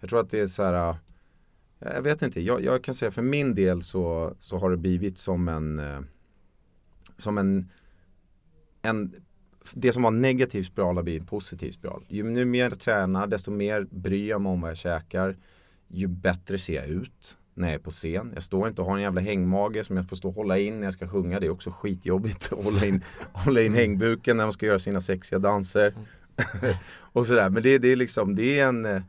Jag 0.00 0.10
tror 0.10 0.20
att 0.20 0.30
det 0.30 0.40
är 0.40 0.46
så 0.46 0.62
här, 0.62 0.90
eh, 0.90 1.92
jag 1.94 2.02
vet 2.02 2.22
inte, 2.22 2.40
jag, 2.40 2.64
jag 2.64 2.84
kan 2.84 2.94
säga 2.94 3.10
för 3.10 3.22
min 3.22 3.54
del 3.54 3.82
så, 3.82 4.34
så 4.38 4.58
har 4.58 4.70
det 4.70 4.76
blivit 4.76 5.18
som 5.18 5.48
en, 5.48 5.78
eh, 5.78 6.00
som 7.16 7.38
en, 7.38 7.70
en 8.82 9.14
det 9.74 9.92
som 9.92 10.02
var 10.02 10.10
negativ 10.10 10.62
spiral 10.62 10.96
har 10.96 11.02
blivit 11.02 11.20
en 11.20 11.26
positiv 11.26 11.70
spiral. 11.70 12.04
Ju 12.08 12.22
nu 12.22 12.44
mer 12.44 12.62
jag 12.62 12.78
tränar, 12.78 13.26
desto 13.26 13.50
mer 13.50 13.86
bryr 13.90 14.28
jag 14.28 14.40
mig 14.40 14.52
om 14.52 14.60
vad 14.60 14.70
jag 14.70 14.76
käkar. 14.76 15.36
Ju 15.88 16.06
bättre 16.06 16.58
ser 16.58 16.74
jag 16.74 16.86
ut 16.86 17.36
när 17.60 17.68
jag 17.68 17.74
är 17.74 17.78
på 17.78 17.90
scen. 17.90 18.30
Jag 18.34 18.42
står 18.42 18.68
inte 18.68 18.82
och 18.82 18.88
har 18.88 18.96
en 18.96 19.02
jävla 19.02 19.20
hängmage 19.20 19.86
som 19.86 19.96
jag 19.96 20.08
får 20.08 20.16
stå 20.16 20.28
och 20.28 20.34
hålla 20.34 20.58
in 20.58 20.80
när 20.80 20.86
jag 20.86 20.94
ska 20.94 21.08
sjunga. 21.08 21.40
Det 21.40 21.46
är 21.46 21.50
också 21.50 21.70
skitjobbigt 21.70 22.52
att 22.52 22.64
hålla 22.64 22.86
in, 22.86 23.04
hålla 23.32 23.62
in 23.62 23.74
hängbuken 23.74 24.36
när 24.36 24.44
man 24.44 24.52
ska 24.52 24.66
göra 24.66 24.78
sina 24.78 25.00
sexiga 25.00 25.38
danser. 25.38 25.94
och 26.92 27.26
sådär. 27.26 27.50
Men 27.50 27.62
det, 27.62 27.78
det 27.78 27.88
är 27.88 27.96
liksom, 27.96 28.34
det 28.34 28.60
är 28.60 28.68
en 28.68 29.02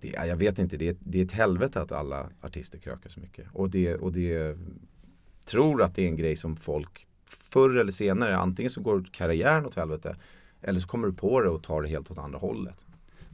det, 0.00 0.08
ja, 0.08 0.26
jag 0.26 0.36
vet 0.36 0.58
inte, 0.58 0.76
det 0.76 0.88
är, 0.88 0.96
det 1.00 1.20
är 1.20 1.24
ett 1.24 1.32
helvete 1.32 1.80
att 1.80 1.92
alla 1.92 2.28
artister 2.40 2.78
krökar 2.78 3.10
så 3.10 3.20
mycket. 3.20 3.46
Och 3.52 3.70
det, 3.70 3.94
och 3.94 4.12
det 4.12 4.56
tror 5.44 5.82
att 5.82 5.94
det 5.94 6.02
är 6.02 6.08
en 6.08 6.16
grej 6.16 6.36
som 6.36 6.56
folk 6.56 7.06
förr 7.26 7.76
eller 7.76 7.92
senare, 7.92 8.36
antingen 8.36 8.70
så 8.70 8.80
går 8.80 9.04
karriären 9.12 9.66
åt 9.66 9.74
helvete 9.74 10.16
eller 10.62 10.80
så 10.80 10.88
kommer 10.88 11.06
du 11.06 11.12
på 11.14 11.40
det 11.40 11.48
och 11.48 11.62
tar 11.62 11.82
det 11.82 11.88
helt 11.88 12.10
åt 12.10 12.18
andra 12.18 12.38
hållet. 12.38 12.84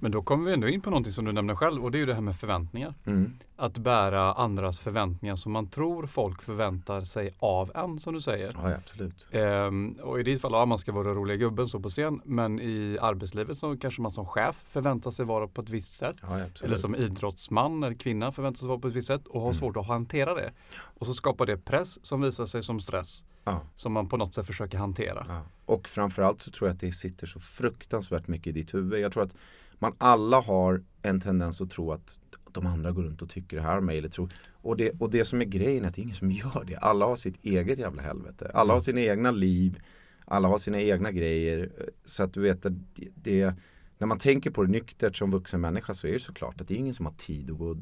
Men 0.00 0.10
då 0.12 0.22
kommer 0.22 0.44
vi 0.46 0.52
ändå 0.52 0.68
in 0.68 0.80
på 0.80 0.90
någonting 0.90 1.12
som 1.12 1.24
du 1.24 1.32
nämner 1.32 1.54
själv 1.54 1.84
och 1.84 1.90
det 1.90 1.98
är 1.98 2.00
ju 2.00 2.06
det 2.06 2.14
här 2.14 2.20
med 2.20 2.36
förväntningar. 2.36 2.94
Mm. 3.04 3.32
Att 3.56 3.78
bära 3.78 4.32
andras 4.32 4.78
förväntningar 4.80 5.36
som 5.36 5.52
man 5.52 5.66
tror 5.68 6.06
folk 6.06 6.42
förväntar 6.42 7.00
sig 7.00 7.30
av 7.38 7.72
en 7.74 7.98
som 7.98 8.14
du 8.14 8.20
säger. 8.20 8.56
Ja, 8.62 8.74
absolut. 8.74 9.28
Ehm, 9.32 9.92
och 10.02 10.20
i 10.20 10.22
ditt 10.22 10.40
fall, 10.40 10.52
ja, 10.52 10.66
man 10.66 10.78
ska 10.78 10.92
vara 10.92 11.14
roliga 11.14 11.36
gubben 11.36 11.68
så 11.68 11.80
på 11.80 11.90
scen. 11.90 12.20
Men 12.24 12.60
i 12.60 12.98
arbetslivet 13.00 13.56
så 13.56 13.76
kanske 13.76 14.02
man 14.02 14.10
som 14.10 14.26
chef 14.26 14.56
förväntar 14.68 15.10
sig 15.10 15.24
vara 15.24 15.48
på 15.48 15.60
ett 15.60 15.68
visst 15.70 15.96
sätt. 15.96 16.16
Ja. 16.22 16.40
Eller 16.62 16.76
som 16.76 16.94
idrottsman 16.96 17.82
eller 17.82 17.96
kvinna 17.96 18.32
förväntar 18.32 18.58
sig 18.58 18.68
vara 18.68 18.78
på 18.78 18.88
ett 18.88 18.94
visst 18.94 19.08
sätt 19.08 19.26
och 19.26 19.40
har 19.40 19.46
Mm. 19.48 19.54
svårt 19.54 19.76
att 19.76 19.86
hantera 19.86 20.34
det. 20.34 20.52
Och 20.78 21.06
så 21.06 21.14
skapar 21.14 21.46
det 21.46 21.56
press 21.56 22.06
som 22.06 22.20
visar 22.20 22.46
sig 22.46 22.62
som 22.62 22.80
stress 22.80 23.24
ja, 23.44 23.60
som 23.74 23.92
man 23.92 24.08
på 24.08 24.16
något 24.16 24.34
sätt 24.34 24.46
försöker 24.46 24.78
hantera. 24.78 25.26
ja. 25.28 25.42
Och 25.64 25.88
framförallt 25.88 26.40
så 26.40 26.50
tror 26.50 26.68
jag 26.68 26.74
att 26.74 26.80
det 26.80 26.92
sitter 26.92 27.26
så 27.26 27.40
fruktansvärt 27.40 28.28
mycket 28.28 28.46
i 28.46 28.52
ditt 28.52 28.74
huvud. 28.74 29.00
Jag 29.00 29.12
tror 29.12 29.22
att 29.22 29.34
man 29.78 29.92
alla 29.98 30.40
har 30.40 30.84
en 31.02 31.20
tendens 31.20 31.60
att 31.60 31.70
tro 31.70 31.92
att 31.92 32.20
de 32.52 32.66
andra 32.66 32.92
går 32.92 33.02
runt 33.02 33.22
och 33.22 33.28
tycker 33.28 33.56
det 33.56 33.62
här 33.62 33.78
om 33.78 33.86
mig. 33.86 33.98
Eller 33.98 34.08
tror. 34.08 34.28
Och, 34.52 34.76
det, 34.76 34.90
och 34.90 35.10
det 35.10 35.24
som 35.24 35.40
är 35.40 35.44
grejen 35.44 35.84
är 35.84 35.88
att 35.88 35.94
det 35.94 36.00
är 36.00 36.02
ingen 36.02 36.16
som 36.16 36.30
gör 36.32 36.64
det. 36.66 36.76
Alla 36.76 37.06
har 37.06 37.16
sitt 37.16 37.44
eget 37.44 37.78
jävla 37.78 38.02
helvete. 38.02 38.50
Alla 38.54 38.72
har 38.72 38.80
sina 38.80 39.00
egna 39.00 39.30
liv. 39.30 39.82
Alla 40.24 40.48
har 40.48 40.58
sina 40.58 40.80
egna 40.80 41.12
grejer. 41.12 41.72
Så 42.04 42.22
att 42.22 42.34
du 42.34 42.40
vet 42.40 42.66
att 42.66 42.72
det, 42.94 43.08
det 43.14 43.54
när 43.98 44.06
man 44.06 44.18
tänker 44.18 44.50
på 44.50 44.62
det 44.62 44.70
nyktert 44.70 45.16
som 45.16 45.30
vuxen 45.30 45.60
människa 45.60 45.94
så 45.94 46.06
är 46.06 46.12
det 46.12 46.18
såklart 46.18 46.60
att 46.60 46.68
det 46.68 46.74
är 46.74 46.78
ingen 46.78 46.94
som 46.94 47.06
har 47.06 47.12
tid 47.12 47.50
att 47.50 47.58
gå 47.58 47.66
och 47.68 47.76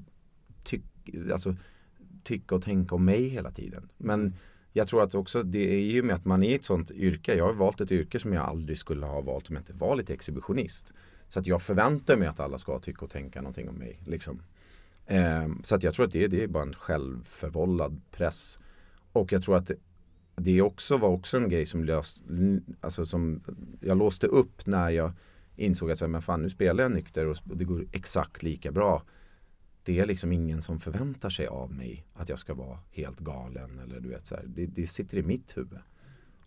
tyck, 0.62 0.84
alltså, 1.32 1.56
tycka 2.22 2.54
och 2.54 2.62
tänka 2.62 2.94
om 2.94 3.04
mig 3.04 3.28
hela 3.28 3.50
tiden. 3.50 3.88
Men 3.96 4.34
jag 4.72 4.88
tror 4.88 5.02
att 5.02 5.14
också 5.14 5.42
det 5.42 5.74
är 5.74 5.80
ju 5.80 6.02
med 6.02 6.16
att 6.16 6.24
man 6.24 6.42
är 6.42 6.50
i 6.50 6.54
ett 6.54 6.64
sånt 6.64 6.90
yrke. 6.90 7.34
Jag 7.34 7.46
har 7.46 7.52
valt 7.52 7.80
ett 7.80 7.92
yrke 7.92 8.18
som 8.18 8.32
jag 8.32 8.44
aldrig 8.44 8.78
skulle 8.78 9.06
ha 9.06 9.20
valt 9.20 9.48
om 9.48 9.56
jag 9.56 9.60
inte 9.60 9.72
var 9.72 9.96
lite 9.96 10.14
exhibitionist. 10.14 10.94
Så 11.28 11.40
att 11.40 11.46
jag 11.46 11.62
förväntar 11.62 12.16
mig 12.16 12.28
att 12.28 12.40
alla 12.40 12.58
ska 12.58 12.78
tycka 12.78 13.04
och 13.04 13.10
tänka 13.10 13.40
någonting 13.40 13.68
om 13.68 13.74
mig. 13.74 14.00
Liksom. 14.04 14.42
Eh, 15.06 15.48
så 15.62 15.74
att 15.74 15.82
jag 15.82 15.94
tror 15.94 16.06
att 16.06 16.12
det, 16.12 16.28
det 16.28 16.42
är 16.42 16.48
bara 16.48 16.62
en 16.62 16.74
självförvållad 16.74 18.00
press. 18.10 18.58
Och 19.12 19.32
jag 19.32 19.42
tror 19.42 19.56
att 19.56 19.66
det, 19.66 19.76
det 20.36 20.62
också 20.62 20.96
var 20.96 21.08
också 21.08 21.36
en 21.36 21.48
grej 21.48 21.66
som, 21.66 21.84
löst, 21.84 22.22
alltså 22.80 23.04
som 23.04 23.42
jag 23.80 23.98
låste 23.98 24.26
upp 24.26 24.66
när 24.66 24.90
jag 24.90 25.12
insåg 25.56 25.90
att 25.90 25.98
så 25.98 26.04
här, 26.04 26.10
men 26.10 26.22
fan, 26.22 26.42
nu 26.42 26.50
spelar 26.50 26.84
jag 26.84 26.92
nykter 26.92 27.26
och 27.26 27.36
det 27.44 27.64
går 27.64 27.86
exakt 27.92 28.42
lika 28.42 28.72
bra. 28.72 29.02
Det 29.82 29.98
är 29.98 30.06
liksom 30.06 30.32
ingen 30.32 30.62
som 30.62 30.80
förväntar 30.80 31.30
sig 31.30 31.46
av 31.46 31.72
mig 31.72 32.06
att 32.14 32.28
jag 32.28 32.38
ska 32.38 32.54
vara 32.54 32.78
helt 32.90 33.20
galen 33.20 33.78
eller 33.78 34.00
du 34.00 34.08
vet 34.08 34.26
så 34.26 34.34
här. 34.34 34.44
Det, 34.46 34.66
det 34.66 34.86
sitter 34.86 35.18
i 35.18 35.22
mitt 35.22 35.56
huvud. 35.56 35.78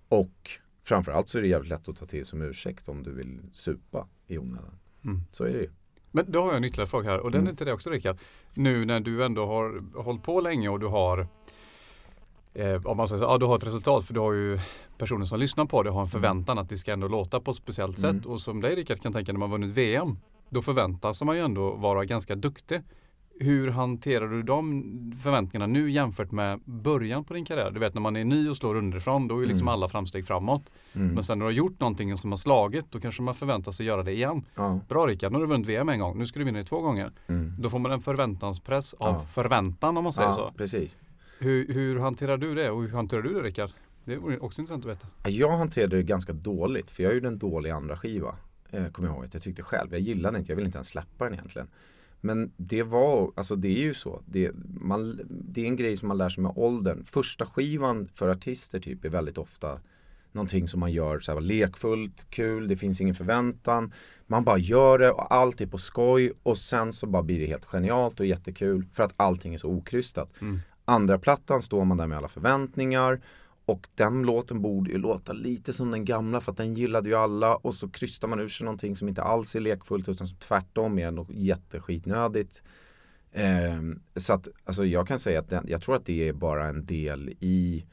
Och 0.10 0.52
framförallt 0.84 1.28
så 1.28 1.38
är 1.38 1.42
det 1.42 1.48
jävligt 1.48 1.70
lätt 1.70 1.90
att 1.90 1.96
ta 1.96 2.06
till 2.06 2.26
som 2.26 2.42
ursäkt 2.42 2.90
om 2.90 3.04
du 3.04 3.14
vill 3.14 3.40
supa 3.52 4.08
i 4.28 4.38
onödan. 4.38 4.72
Mm. 5.06 5.22
Så 5.32 5.44
är 5.44 5.54
det 5.54 5.60
ju. 5.60 5.70
Men 6.12 6.32
då 6.32 6.40
har 6.42 6.48
jag 6.48 6.58
en 6.58 6.64
ytterligare 6.64 6.90
fråga 6.90 7.10
här 7.10 7.20
och 7.20 7.32
den 7.32 7.42
är 7.42 7.46
Mm. 7.46 7.56
till 7.56 7.66
dig 7.66 7.74
också 7.74 7.90
Rickard. 7.90 8.18
Nu 8.54 8.86
när 8.86 9.00
du 9.00 9.26
ändå 9.26 9.46
har 9.46 9.84
hållit 10.04 10.24
på 10.24 10.42
länge 10.42 10.70
och 10.70 10.80
du 10.80 10.88
har 10.88 11.28
eh, 12.54 12.86
om 12.86 12.98
man 12.98 13.08
säger 13.08 13.20
så, 13.20 13.26
ja, 13.26 13.38
du 13.38 13.46
har 13.46 13.56
ett 13.58 13.66
resultat 13.68 14.06
för 14.06 14.14
du 14.14 14.20
har 14.20 14.34
ju 14.34 14.60
personer 14.98 15.26
som 15.26 15.40
lyssnar 15.40 15.66
på 15.66 15.84
det 15.84 15.90
har 15.90 16.02
en 16.02 16.08
förväntan 16.08 16.58
att 16.58 16.70
det 16.70 16.78
ska 16.78 16.94
ändå 16.94 17.08
låta 17.08 17.40
på 17.40 17.52
ett 17.52 17.58
speciellt 17.58 17.98
Mm. 18.04 18.14
sätt 18.16 18.26
och 18.26 18.42
som 18.42 18.62
dig 18.62 18.76
Rickard 18.76 19.02
kan 19.02 19.14
tänka 19.14 19.32
när 19.34 19.40
man 19.40 19.52
vunnit 19.52 19.72
VM 19.72 20.18
då 20.50 20.62
förväntas 20.62 21.24
man 21.24 21.36
ju 21.36 21.42
ändå 21.42 21.72
vara 21.76 22.06
ganska 22.06 22.36
duktig. 22.36 22.82
Hur 23.40 23.68
hanterar 23.72 24.28
du 24.28 24.44
de 24.44 24.84
förväntningarna 25.24 25.74
nu 25.74 25.92
jämfört 25.92 26.32
med 26.32 26.60
början 26.66 27.24
på 27.24 27.34
din 27.34 27.46
karriär? 27.46 27.72
Du 27.72 27.80
vet 27.80 27.94
när 27.94 28.02
man 28.02 28.16
är 28.16 28.26
ny 28.26 28.50
och 28.50 28.58
slår 28.58 28.76
underifrån 28.76 29.28
då 29.28 29.40
är 29.40 29.46
liksom 29.46 29.68
Mm. 29.68 29.74
alla 29.74 29.88
framsteg 29.88 30.28
framåt. 30.28 30.70
Mm. 30.94 31.14
Men 31.14 31.24
sen 31.24 31.38
när 31.40 31.46
du 31.46 31.52
har 31.52 31.58
gjort 31.58 31.80
någonting 31.80 32.18
som 32.18 32.32
har 32.32 32.38
slagit 32.38 32.92
då 32.92 33.00
kanske 33.00 33.22
man 33.22 33.36
förväntar 33.36 33.72
sig 33.72 33.86
göra 33.86 34.04
det 34.04 34.12
igen. 34.12 34.46
Ja. 34.56 34.80
Bra 34.90 35.08
Rickard, 35.08 35.32
nu 35.32 35.38
har 35.38 35.46
du 35.46 35.50
vunnit 35.52 35.68
VM 35.68 35.90
en 35.90 36.00
gång, 36.00 36.18
nu 36.18 36.26
ska 36.26 36.40
du 36.40 36.46
vinna 36.46 36.58
det 36.58 36.64
två 36.66 36.82
gånger. 36.82 37.12
Mm. 37.28 37.54
Då 37.60 37.70
får 37.70 37.80
man 37.80 37.92
en 37.92 38.02
förväntanspress 38.02 38.94
av 38.94 39.14
Ja. 39.16 39.26
förväntan 39.26 39.98
om 39.98 40.04
man 40.04 40.14
säger 40.14 40.30
ja, 40.30 40.34
så. 40.36 40.54
precis. 40.58 40.98
Hur, 41.40 41.74
hur 41.74 42.00
hanterar 42.00 42.38
du 42.38 42.56
det 42.56 42.70
och 42.70 42.82
hur 42.82 42.90
hanterar 42.92 43.22
du 43.22 43.34
det 43.34 43.42
Rickard? 43.42 43.70
Det 44.06 44.18
vore 44.18 44.40
också 44.40 44.62
intressant 44.62 44.86
att 44.86 44.92
veta. 44.92 45.08
Jag 45.30 45.58
hanterade 45.58 45.96
det 45.98 46.04
ganska 46.04 46.34
dåligt 46.34 46.90
för 46.90 47.04
jag 47.04 47.14
gjorde 47.14 47.28
en 47.28 47.38
dålig 47.38 47.70
andra 47.70 47.98
skiva. 47.98 48.36
Eh, 48.72 48.86
kommer 48.88 49.08
jag 49.10 49.16
ihåg 49.16 49.26
att 49.26 49.34
jag 49.34 49.44
tyckte 49.44 49.64
själv. 49.64 49.92
Jag 49.92 50.00
gillade 50.02 50.40
inte, 50.40 50.52
jag 50.52 50.56
ville 50.56 50.66
inte 50.66 50.78
ens 50.78 50.88
släppa 50.88 51.26
den 51.26 51.34
egentligen. 51.34 51.68
Men 52.22 52.52
det 52.58 52.84
var, 52.84 53.32
alltså 53.36 53.56
det 53.56 53.68
är 53.68 53.84
ju 53.84 53.94
så. 53.94 54.22
Det, 54.26 54.52
man, 54.82 55.20
det 55.30 55.62
är 55.62 55.66
en 55.66 55.76
grej 55.76 55.98
som 55.98 56.08
man 56.08 56.18
lär 56.18 56.30
sig 56.30 56.44
med 56.44 56.54
åldern. 56.56 57.06
Första 57.06 57.46
skivan 57.46 58.10
för 58.14 58.30
artister 58.30 58.80
typ 58.80 59.06
är 59.06 59.10
väldigt 59.10 59.38
ofta 59.38 59.80
någonting 60.38 60.68
som 60.68 60.80
man 60.80 60.92
gör 60.92 61.20
så 61.20 61.34
här 61.34 61.42
lekfullt, 61.42 62.28
kul, 62.30 62.68
det 62.68 62.76
finns 62.76 63.02
ingen 63.02 63.16
förväntan. 63.16 63.94
Man 64.28 64.44
bara 64.44 64.58
gör 64.58 65.00
det 65.00 65.12
och 65.12 65.34
allt 65.34 65.62
är 65.62 65.68
på 65.68 65.78
skoj 65.78 66.34
och 66.44 66.58
sen 66.58 66.94
så 66.94 67.08
bara 67.08 67.24
blir 67.24 67.40
det 67.40 67.46
helt 67.46 67.66
genialt 67.66 68.20
och 68.20 68.26
jättekul 68.26 68.86
för 68.94 69.04
att 69.04 69.14
allting 69.18 69.54
är 69.54 69.58
så 69.58 69.70
okrystat. 69.70 70.42
Mm. 70.42 70.60
Andra 70.86 71.20
plattan 71.20 71.62
står 71.62 71.86
man 71.86 71.98
där 71.98 72.08
med 72.08 72.18
alla 72.18 72.28
förväntningar 72.28 73.22
och 73.68 73.88
den 73.96 74.24
låten 74.24 74.62
borde 74.62 74.92
ju 74.92 74.98
låta 74.98 75.34
lite 75.34 75.74
som 75.74 75.92
den 75.92 76.06
gamla 76.06 76.40
för 76.40 76.52
att 76.52 76.58
den 76.58 76.74
gillade 76.74 77.10
ju 77.10 77.16
alla 77.16 77.56
och 77.56 77.74
så 77.74 77.90
krystar 77.90 78.28
man 78.28 78.40
ur 78.40 78.48
sig 78.48 78.66
någonting 78.66 78.96
som 78.96 79.10
inte 79.10 79.24
alls 79.24 79.56
är 79.56 79.60
lekfullt 79.60 80.10
utan 80.10 80.28
som 80.28 80.38
tvärtom 80.38 81.00
är 81.00 81.12
något 81.12 81.30
jätteskitnödigt. 81.30 82.64
Eh, 83.32 83.82
så 84.16 84.34
att 84.34 84.48
alltså 84.66 84.86
jag 84.86 85.08
kan 85.08 85.20
säga 85.20 85.40
att 85.40 85.50
den, 85.50 85.66
jag 85.68 85.82
tror 85.82 85.96
att 85.96 86.06
det 86.06 86.28
är 86.28 86.34
bara 86.34 86.68
en 86.68 86.86
del 86.86 87.30
i 87.40 87.86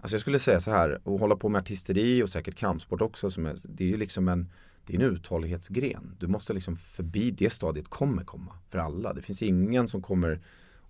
Alltså 0.00 0.14
jag 0.14 0.20
skulle 0.20 0.38
säga 0.38 0.60
så 0.60 0.70
här, 0.70 1.00
att 1.04 1.20
hålla 1.20 1.36
på 1.36 1.48
med 1.48 1.58
artisteri 1.58 2.22
och 2.22 2.28
säkert 2.28 2.54
kampsport 2.54 3.02
också 3.02 3.30
som 3.30 3.46
är, 3.46 3.56
det 3.64 3.84
är 3.84 3.88
ju 3.88 3.96
liksom 3.96 4.28
en 4.28 4.50
det 4.86 4.96
är 4.96 5.00
en 5.00 5.14
uthållighetsgren. 5.14 6.16
Du 6.18 6.26
måste 6.26 6.52
liksom 6.52 6.76
förbi 6.76 7.30
det 7.30 7.50
stadiet 7.50 7.88
kommer 7.88 8.24
komma 8.24 8.52
för 8.70 8.78
alla. 8.78 9.12
Det 9.12 9.22
finns 9.22 9.42
ingen 9.42 9.88
som 9.88 10.02
kommer 10.02 10.40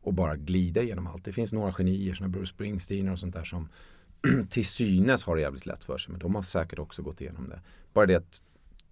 och 0.00 0.14
bara 0.14 0.36
glida 0.36 0.82
igenom 0.82 1.06
allt. 1.06 1.24
Det 1.24 1.32
finns 1.32 1.52
några 1.52 1.72
genier 1.72 2.14
som 2.14 2.30
Bruce 2.30 2.46
Springsteen 2.46 3.08
och 3.08 3.18
sånt 3.18 3.34
där 3.34 3.44
som 3.44 3.68
till 4.50 4.66
synes 4.66 5.24
har 5.24 5.36
det 5.36 5.42
jävligt 5.42 5.66
lätt 5.66 5.84
för 5.84 5.98
sig 5.98 6.12
men 6.12 6.20
de 6.20 6.34
har 6.34 6.42
säkert 6.42 6.78
också 6.78 7.02
gått 7.02 7.20
igenom 7.20 7.48
det. 7.48 7.60
Bara 7.92 8.06
det 8.06 8.14
att 8.14 8.42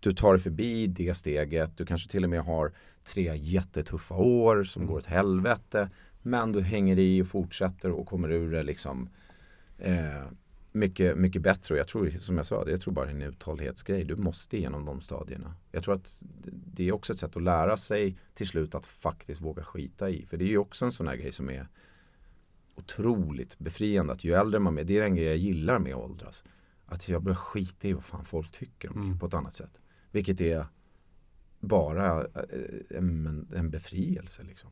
du 0.00 0.12
tar 0.12 0.32
dig 0.32 0.42
förbi 0.42 0.86
det 0.86 1.14
steget, 1.14 1.76
du 1.76 1.86
kanske 1.86 2.10
till 2.10 2.24
och 2.24 2.30
med 2.30 2.42
har 2.42 2.72
tre 3.04 3.36
jättetuffa 3.36 4.14
år 4.14 4.64
som 4.64 4.86
går 4.86 4.96
åt 4.96 5.04
helvete 5.04 5.90
men 6.22 6.52
du 6.52 6.60
hänger 6.60 6.98
i 6.98 7.22
och 7.22 7.26
fortsätter 7.26 7.90
och 7.90 8.06
kommer 8.06 8.30
ur 8.30 8.52
det 8.52 8.62
liksom 8.62 9.08
eh, 9.78 10.26
mycket, 10.72 11.16
mycket 11.16 11.42
bättre 11.42 11.74
och 11.74 11.78
jag 11.78 11.88
tror 11.88 12.10
som 12.10 12.36
jag 12.36 12.46
sa, 12.46 12.64
jag 12.68 12.80
tror 12.80 12.94
bara 12.94 13.06
det 13.06 13.12
är 13.12 13.14
en 13.14 13.22
uthållighetsgrej. 13.22 14.04
Du 14.04 14.16
måste 14.16 14.56
igenom 14.56 14.84
de 14.84 15.00
stadierna. 15.00 15.54
Jag 15.70 15.82
tror 15.82 15.94
att 15.94 16.22
det 16.72 16.88
är 16.88 16.92
också 16.92 17.12
ett 17.12 17.18
sätt 17.18 17.36
att 17.36 17.42
lära 17.42 17.76
sig 17.76 18.16
till 18.34 18.46
slut 18.46 18.74
att 18.74 18.86
faktiskt 18.86 19.40
våga 19.40 19.64
skita 19.64 20.10
i. 20.10 20.26
För 20.26 20.36
det 20.36 20.44
är 20.44 20.48
ju 20.48 20.58
också 20.58 20.84
en 20.84 20.92
sån 20.92 21.08
här 21.08 21.16
grej 21.16 21.32
som 21.32 21.50
är 21.50 21.68
otroligt 22.74 23.58
befriande. 23.58 24.12
Att 24.12 24.24
ju 24.24 24.34
äldre 24.34 24.60
man 24.60 24.78
är, 24.78 24.84
det 24.84 24.98
är 24.98 25.02
en 25.02 25.14
grej 25.16 25.26
jag 25.26 25.36
gillar 25.36 25.78
med 25.78 25.94
att 25.94 26.00
åldras. 26.00 26.44
Att 26.86 27.08
jag 27.08 27.22
börjar 27.22 27.36
skita 27.36 27.88
i 27.88 27.92
vad 27.92 28.04
fan 28.04 28.24
folk 28.24 28.50
tycker 28.52 28.88
om 28.90 28.96
mig 28.98 29.06
Mm. 29.06 29.18
på 29.18 29.26
ett 29.26 29.34
annat 29.34 29.52
sätt. 29.52 29.80
Vilket 30.10 30.40
är 30.40 30.66
bara 31.60 32.20
eh, 32.20 32.98
en, 32.98 33.48
en 33.56 33.70
befrielse 33.70 34.42
liksom. 34.42 34.70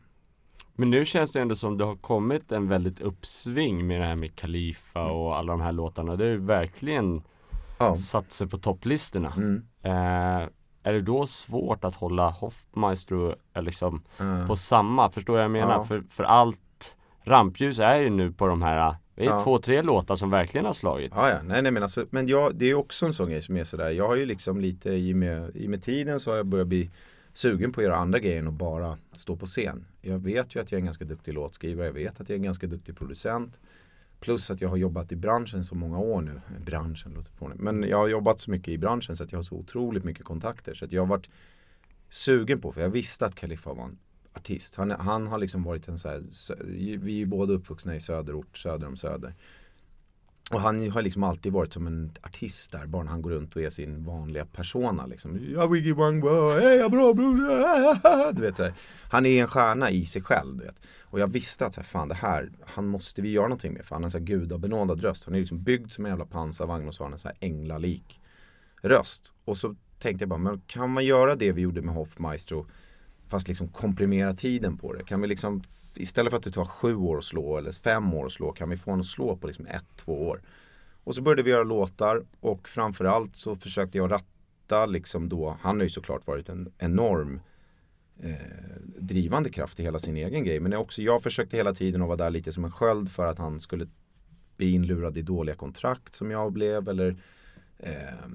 Men 0.74 0.90
nu 0.90 1.04
känns 1.04 1.32
det 1.32 1.40
ändå 1.40 1.54
som 1.54 1.78
det 1.78 1.84
har 1.84 1.96
kommit 1.96 2.52
en 2.52 2.68
väldigt 2.68 3.00
uppsving 3.00 3.86
med 3.86 4.00
det 4.00 4.06
här 4.06 4.16
med 4.16 4.34
Khalifa 4.36 5.02
och 5.10 5.36
alla 5.36 5.52
de 5.52 5.60
här 5.60 5.72
låtarna. 5.72 6.16
Det 6.16 6.24
har 6.24 6.30
ju 6.30 6.38
verkligen 6.44 7.22
Ja. 7.78 7.96
satt 7.96 8.32
sig 8.32 8.48
på 8.48 8.58
topplistorna. 8.58 9.32
Mm. 9.36 9.62
Eh, 9.82 10.48
är 10.82 10.92
det 10.92 11.00
då 11.00 11.26
svårt 11.26 11.84
att 11.84 11.94
hålla 11.94 12.30
Hoffmaestro 12.30 13.32
eh, 13.54 13.62
liksom 13.62 14.02
Eh, 14.18 14.46
på 14.46 14.56
samma? 14.56 15.10
Förstår 15.10 15.38
jag 15.38 15.48
vad 15.48 15.58
jag 15.58 15.66
menar? 15.66 15.78
Ja. 15.78 15.84
För, 15.84 16.02
för 16.10 16.24
allt 16.24 16.60
rampljus 17.22 17.78
är 17.78 17.96
ju 17.96 18.10
nu 18.10 18.32
på 18.32 18.46
de 18.46 18.62
här 18.62 18.94
det 19.14 19.26
är 19.26 19.30
Ja. 19.30 19.40
två, 19.40 19.58
tre 19.58 19.82
låtar 19.82 20.16
som 20.16 20.30
verkligen 20.30 20.66
har 20.66 20.72
slagit. 20.72 21.12
Ja, 21.16 21.28
ja, 21.30 21.42
nej, 21.42 21.62
nej 21.62 21.72
men 21.72 21.82
alltså, 21.82 22.06
men 22.10 22.28
jag, 22.28 22.54
det 22.54 22.70
är 22.70 22.74
också 22.74 23.06
en 23.06 23.12
sån 23.12 23.30
grej 23.30 23.42
som 23.42 23.56
är 23.56 23.64
sådär, 23.64 23.90
jag 23.90 24.08
har 24.08 24.16
ju 24.16 24.26
liksom 24.26 24.60
lite 24.60 24.90
i 24.90 25.14
med, 25.14 25.56
i 25.56 25.68
med 25.68 25.82
tiden 25.82 26.20
så 26.20 26.30
har 26.30 26.36
jag 26.36 26.46
börjat 26.46 26.66
bli 26.66 26.90
sugen 27.32 27.72
på 27.72 27.80
att 27.80 27.84
göra 27.84 27.96
andra 27.96 28.18
grejer 28.18 28.38
än 28.38 28.48
att 28.48 28.54
bara 28.54 28.98
stå 29.12 29.36
på 29.36 29.46
scen. 29.46 29.84
Jag 30.00 30.18
vet 30.18 30.56
ju 30.56 30.60
att 30.60 30.72
jag 30.72 30.76
är 30.78 30.80
en 30.80 30.84
ganska 30.86 31.04
duktig 31.04 31.34
låtskrivare, 31.34 31.86
jag 31.86 31.92
vet 31.92 32.20
att 32.20 32.28
jag 32.28 32.34
är 32.34 32.38
en 32.38 32.42
ganska 32.44 32.66
duktig 32.66 32.96
producent. 32.96 33.60
Plus 34.20 34.50
att 34.50 34.60
jag 34.60 34.68
har 34.68 34.76
jobbat 34.76 35.12
i 35.12 35.16
branschen 35.16 35.64
så 35.64 35.74
många 35.74 35.98
år 35.98 36.20
nu. 36.20 36.40
Branschen 36.66 37.12
låter 37.14 37.32
fånigt. 37.32 37.60
Men 37.60 37.82
jag 37.82 37.96
har 37.96 38.08
jobbat 38.08 38.40
så 38.40 38.50
mycket 38.50 38.68
i 38.68 38.78
branschen 38.78 39.16
så 39.16 39.24
att 39.24 39.32
jag 39.32 39.38
har 39.38 39.42
så 39.42 39.54
otroligt 39.54 40.04
mycket 40.04 40.24
kontakter. 40.24 40.74
Så 40.74 40.84
att 40.84 40.92
jag 40.92 41.02
har 41.02 41.06
varit 41.06 41.30
sugen 42.08 42.60
på, 42.60 42.72
för 42.72 42.80
jag 42.80 42.90
visste 42.90 43.26
att 43.26 43.34
Khalifa 43.34 43.72
var 43.72 43.84
en 43.84 43.98
artist. 44.34 44.74
Han, 44.74 44.90
han 44.90 45.26
har 45.26 45.38
liksom 45.38 45.62
varit 45.62 45.88
en 45.88 45.98
så 45.98 46.08
här, 46.08 46.22
vi 46.66 47.12
är 47.12 47.18
ju 47.18 47.26
båda 47.26 47.52
uppvuxna 47.52 47.96
i 47.96 48.00
söderort, 48.00 48.58
söder 48.58 48.86
om 48.86 48.96
söder. 48.96 49.34
Och 50.50 50.60
han 50.60 50.90
har 50.90 51.02
liksom 51.02 51.22
alltid 51.22 51.52
varit 51.52 51.72
som 51.72 51.86
en 51.86 52.10
artist 52.22 52.72
där, 52.72 52.86
bara 52.86 53.02
när 53.02 53.10
han 53.10 53.22
går 53.22 53.30
runt 53.30 53.56
och 53.56 53.62
är 53.62 53.70
sin 53.70 54.04
vanliga 54.04 54.44
persona 54.44 55.06
liksom. 55.06 55.38
Ja, 55.52 55.66
wiggy 55.66 55.92
wang 55.92 56.22
hej, 56.22 56.76
ja, 56.76 56.88
bra 56.88 57.14
bror, 57.14 58.32
du 58.32 58.42
vet 58.42 58.56
så 58.56 58.62
här. 58.62 58.74
Han 59.10 59.26
är 59.26 59.42
en 59.42 59.48
stjärna 59.48 59.90
i 59.90 60.06
sig 60.06 60.22
själv, 60.22 60.56
du 60.58 60.64
vet. 60.64 60.80
Och 61.00 61.20
jag 61.20 61.28
visste 61.28 61.66
att 61.66 61.74
så 61.74 61.80
här, 61.80 61.86
fan 61.86 62.08
det 62.08 62.14
här, 62.14 62.50
han 62.64 62.86
måste 62.86 63.22
vi 63.22 63.30
göra 63.30 63.46
någonting 63.46 63.72
med 63.72 63.84
för 63.84 63.94
han 63.94 64.02
har 64.02 64.06
en 64.06 64.10
så 64.10 64.18
här 64.18 64.24
gudabenådad 64.24 65.00
röst. 65.00 65.24
Han 65.24 65.34
är 65.34 65.38
liksom 65.38 65.62
byggd 65.62 65.90
som 65.90 66.06
en 66.06 66.10
jävla 66.10 66.26
pansarvagn 66.26 66.88
och 66.88 66.94
så 66.94 67.02
har 67.02 67.06
han 67.06 67.12
en 67.12 67.18
så 67.18 67.28
här 67.28 67.36
änglalik 67.40 68.20
röst. 68.82 69.32
Och 69.44 69.56
så 69.56 69.74
tänkte 69.98 70.22
jag 70.22 70.28
bara, 70.28 70.38
men 70.38 70.60
kan 70.66 70.90
man 70.90 71.04
göra 71.04 71.34
det 71.34 71.52
vi 71.52 71.62
gjorde 71.62 71.82
med 71.82 71.94
Hoffmaestro 71.94 72.66
fast 73.30 73.48
liksom 73.48 73.68
komprimera 73.68 74.32
tiden 74.32 74.76
på 74.76 74.92
det? 74.92 75.04
Kan 75.04 75.20
vi 75.20 75.28
liksom, 75.28 75.62
istället 75.96 76.30
för 76.30 76.36
att 76.36 76.44
det 76.44 76.50
tar 76.50 76.64
sju 76.64 76.94
år 76.94 77.18
att 77.18 77.24
slå 77.24 77.58
eller 77.58 77.72
fem 77.72 78.14
år 78.14 78.26
att 78.26 78.32
slå, 78.32 78.52
kan 78.52 78.70
vi 78.70 78.76
få 78.76 78.90
en 78.90 79.00
att 79.00 79.06
slå 79.06 79.36
på 79.36 79.46
liksom 79.46 79.66
ett, 79.66 79.96
två 79.96 80.28
år? 80.28 80.42
Och 81.04 81.14
så 81.14 81.22
började 81.22 81.42
vi 81.42 81.50
göra 81.50 81.64
låtar 81.64 82.24
och 82.40 82.68
framförallt 82.68 83.36
så 83.36 83.56
försökte 83.56 83.98
jag 83.98 84.10
ratta 84.10 84.86
liksom 84.86 85.28
då, 85.28 85.56
han 85.60 85.76
har 85.76 85.82
ju 85.82 85.90
såklart 85.90 86.26
varit 86.26 86.48
en 86.48 86.72
enorm 86.78 87.40
eh, 88.22 88.34
drivande 88.98 89.50
kraft 89.50 89.80
i 89.80 89.82
hela 89.82 89.98
sin 89.98 90.16
egen 90.16 90.44
grej. 90.44 90.60
Men 90.60 90.74
också 90.74 91.02
jag 91.02 91.22
försökte 91.22 91.56
hela 91.56 91.74
tiden 91.74 92.02
att 92.02 92.08
vara 92.08 92.16
där 92.16 92.30
lite 92.30 92.52
som 92.52 92.64
en 92.64 92.70
sköld 92.70 93.12
för 93.12 93.26
att 93.26 93.38
han 93.38 93.60
skulle 93.60 93.86
bli 94.56 94.70
inlurad 94.70 95.18
i 95.18 95.22
dåliga 95.22 95.56
kontrakt 95.56 96.14
som 96.14 96.30
jag 96.30 96.52
blev 96.52 96.88
eller 96.88 97.16
eh, 97.78 98.28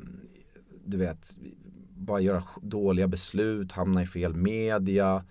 du 0.85 0.97
vet 0.97 1.37
bara 1.95 2.19
göra 2.19 2.43
dåliga 2.61 3.07
beslut, 3.07 3.71
hamna 3.71 4.01
i 4.01 4.05
fel 4.05 4.33
media 4.33 5.23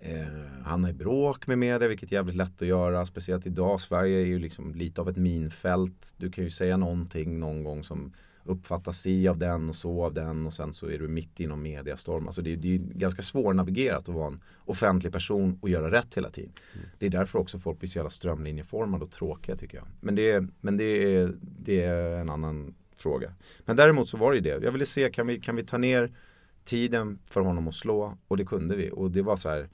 eh, 0.00 0.64
hamna 0.64 0.90
i 0.90 0.92
bråk 0.92 1.46
med 1.46 1.58
media 1.58 1.88
vilket 1.88 2.12
är 2.12 2.16
jävligt 2.16 2.36
lätt 2.36 2.62
att 2.62 2.68
göra 2.68 3.06
speciellt 3.06 3.46
idag. 3.46 3.80
Sverige 3.80 4.20
är 4.20 4.26
ju 4.26 4.38
liksom 4.38 4.74
lite 4.74 5.00
av 5.00 5.08
ett 5.08 5.16
minfält. 5.16 6.14
Du 6.16 6.30
kan 6.30 6.44
ju 6.44 6.50
säga 6.50 6.76
någonting 6.76 7.40
någon 7.40 7.64
gång 7.64 7.84
som 7.84 8.12
uppfattas 8.44 9.00
si 9.00 9.28
av 9.28 9.38
den 9.38 9.68
och 9.68 9.76
så 9.76 10.04
av 10.04 10.14
den 10.14 10.46
och 10.46 10.52
sen 10.52 10.72
så 10.72 10.86
är 10.86 10.98
du 10.98 11.08
mitt 11.08 11.40
inom 11.40 11.62
mediastorm. 11.62 12.26
Alltså 12.26 12.42
det, 12.42 12.52
är, 12.52 12.56
det 12.56 12.74
är 12.74 12.78
ganska 12.78 13.22
svårnavigerat 13.22 14.08
att 14.08 14.14
vara 14.14 14.26
en 14.26 14.42
offentlig 14.64 15.12
person 15.12 15.58
och 15.62 15.68
göra 15.68 15.90
rätt 15.90 16.16
hela 16.16 16.30
tiden. 16.30 16.52
Mm. 16.74 16.86
Det 16.98 17.06
är 17.06 17.10
därför 17.10 17.38
också 17.38 17.58
folk 17.58 17.78
blir 17.78 17.88
så 17.88 17.98
jävla 17.98 18.10
strömlinjeformade 18.10 19.04
och 19.04 19.10
tråkiga 19.10 19.56
tycker 19.56 19.78
jag. 19.78 19.86
Men 20.00 20.14
det 20.14 20.48
men 20.60 20.76
det 20.76 21.14
är, 21.14 21.34
det 21.40 21.82
är 21.82 22.16
en 22.16 22.30
annan 22.30 22.74
fråga. 22.96 23.32
Men 23.60 23.76
däremot 23.76 24.08
så 24.08 24.16
var 24.16 24.30
det 24.30 24.36
ju 24.36 24.42
det. 24.42 24.64
Jag 24.64 24.72
ville 24.72 24.86
se, 24.86 25.10
kan 25.10 25.26
vi, 25.26 25.40
kan 25.40 25.56
vi 25.56 25.64
ta 25.64 25.78
ner 25.78 26.12
tiden 26.64 27.18
för 27.26 27.40
honom 27.40 27.68
att 27.68 27.74
slå? 27.74 28.18
Och 28.28 28.36
det 28.36 28.44
kunde 28.44 28.76
vi. 28.76 28.90
Och 28.90 29.10
det 29.10 29.22
var 29.22 29.36
så 29.36 29.48
här 29.48 29.68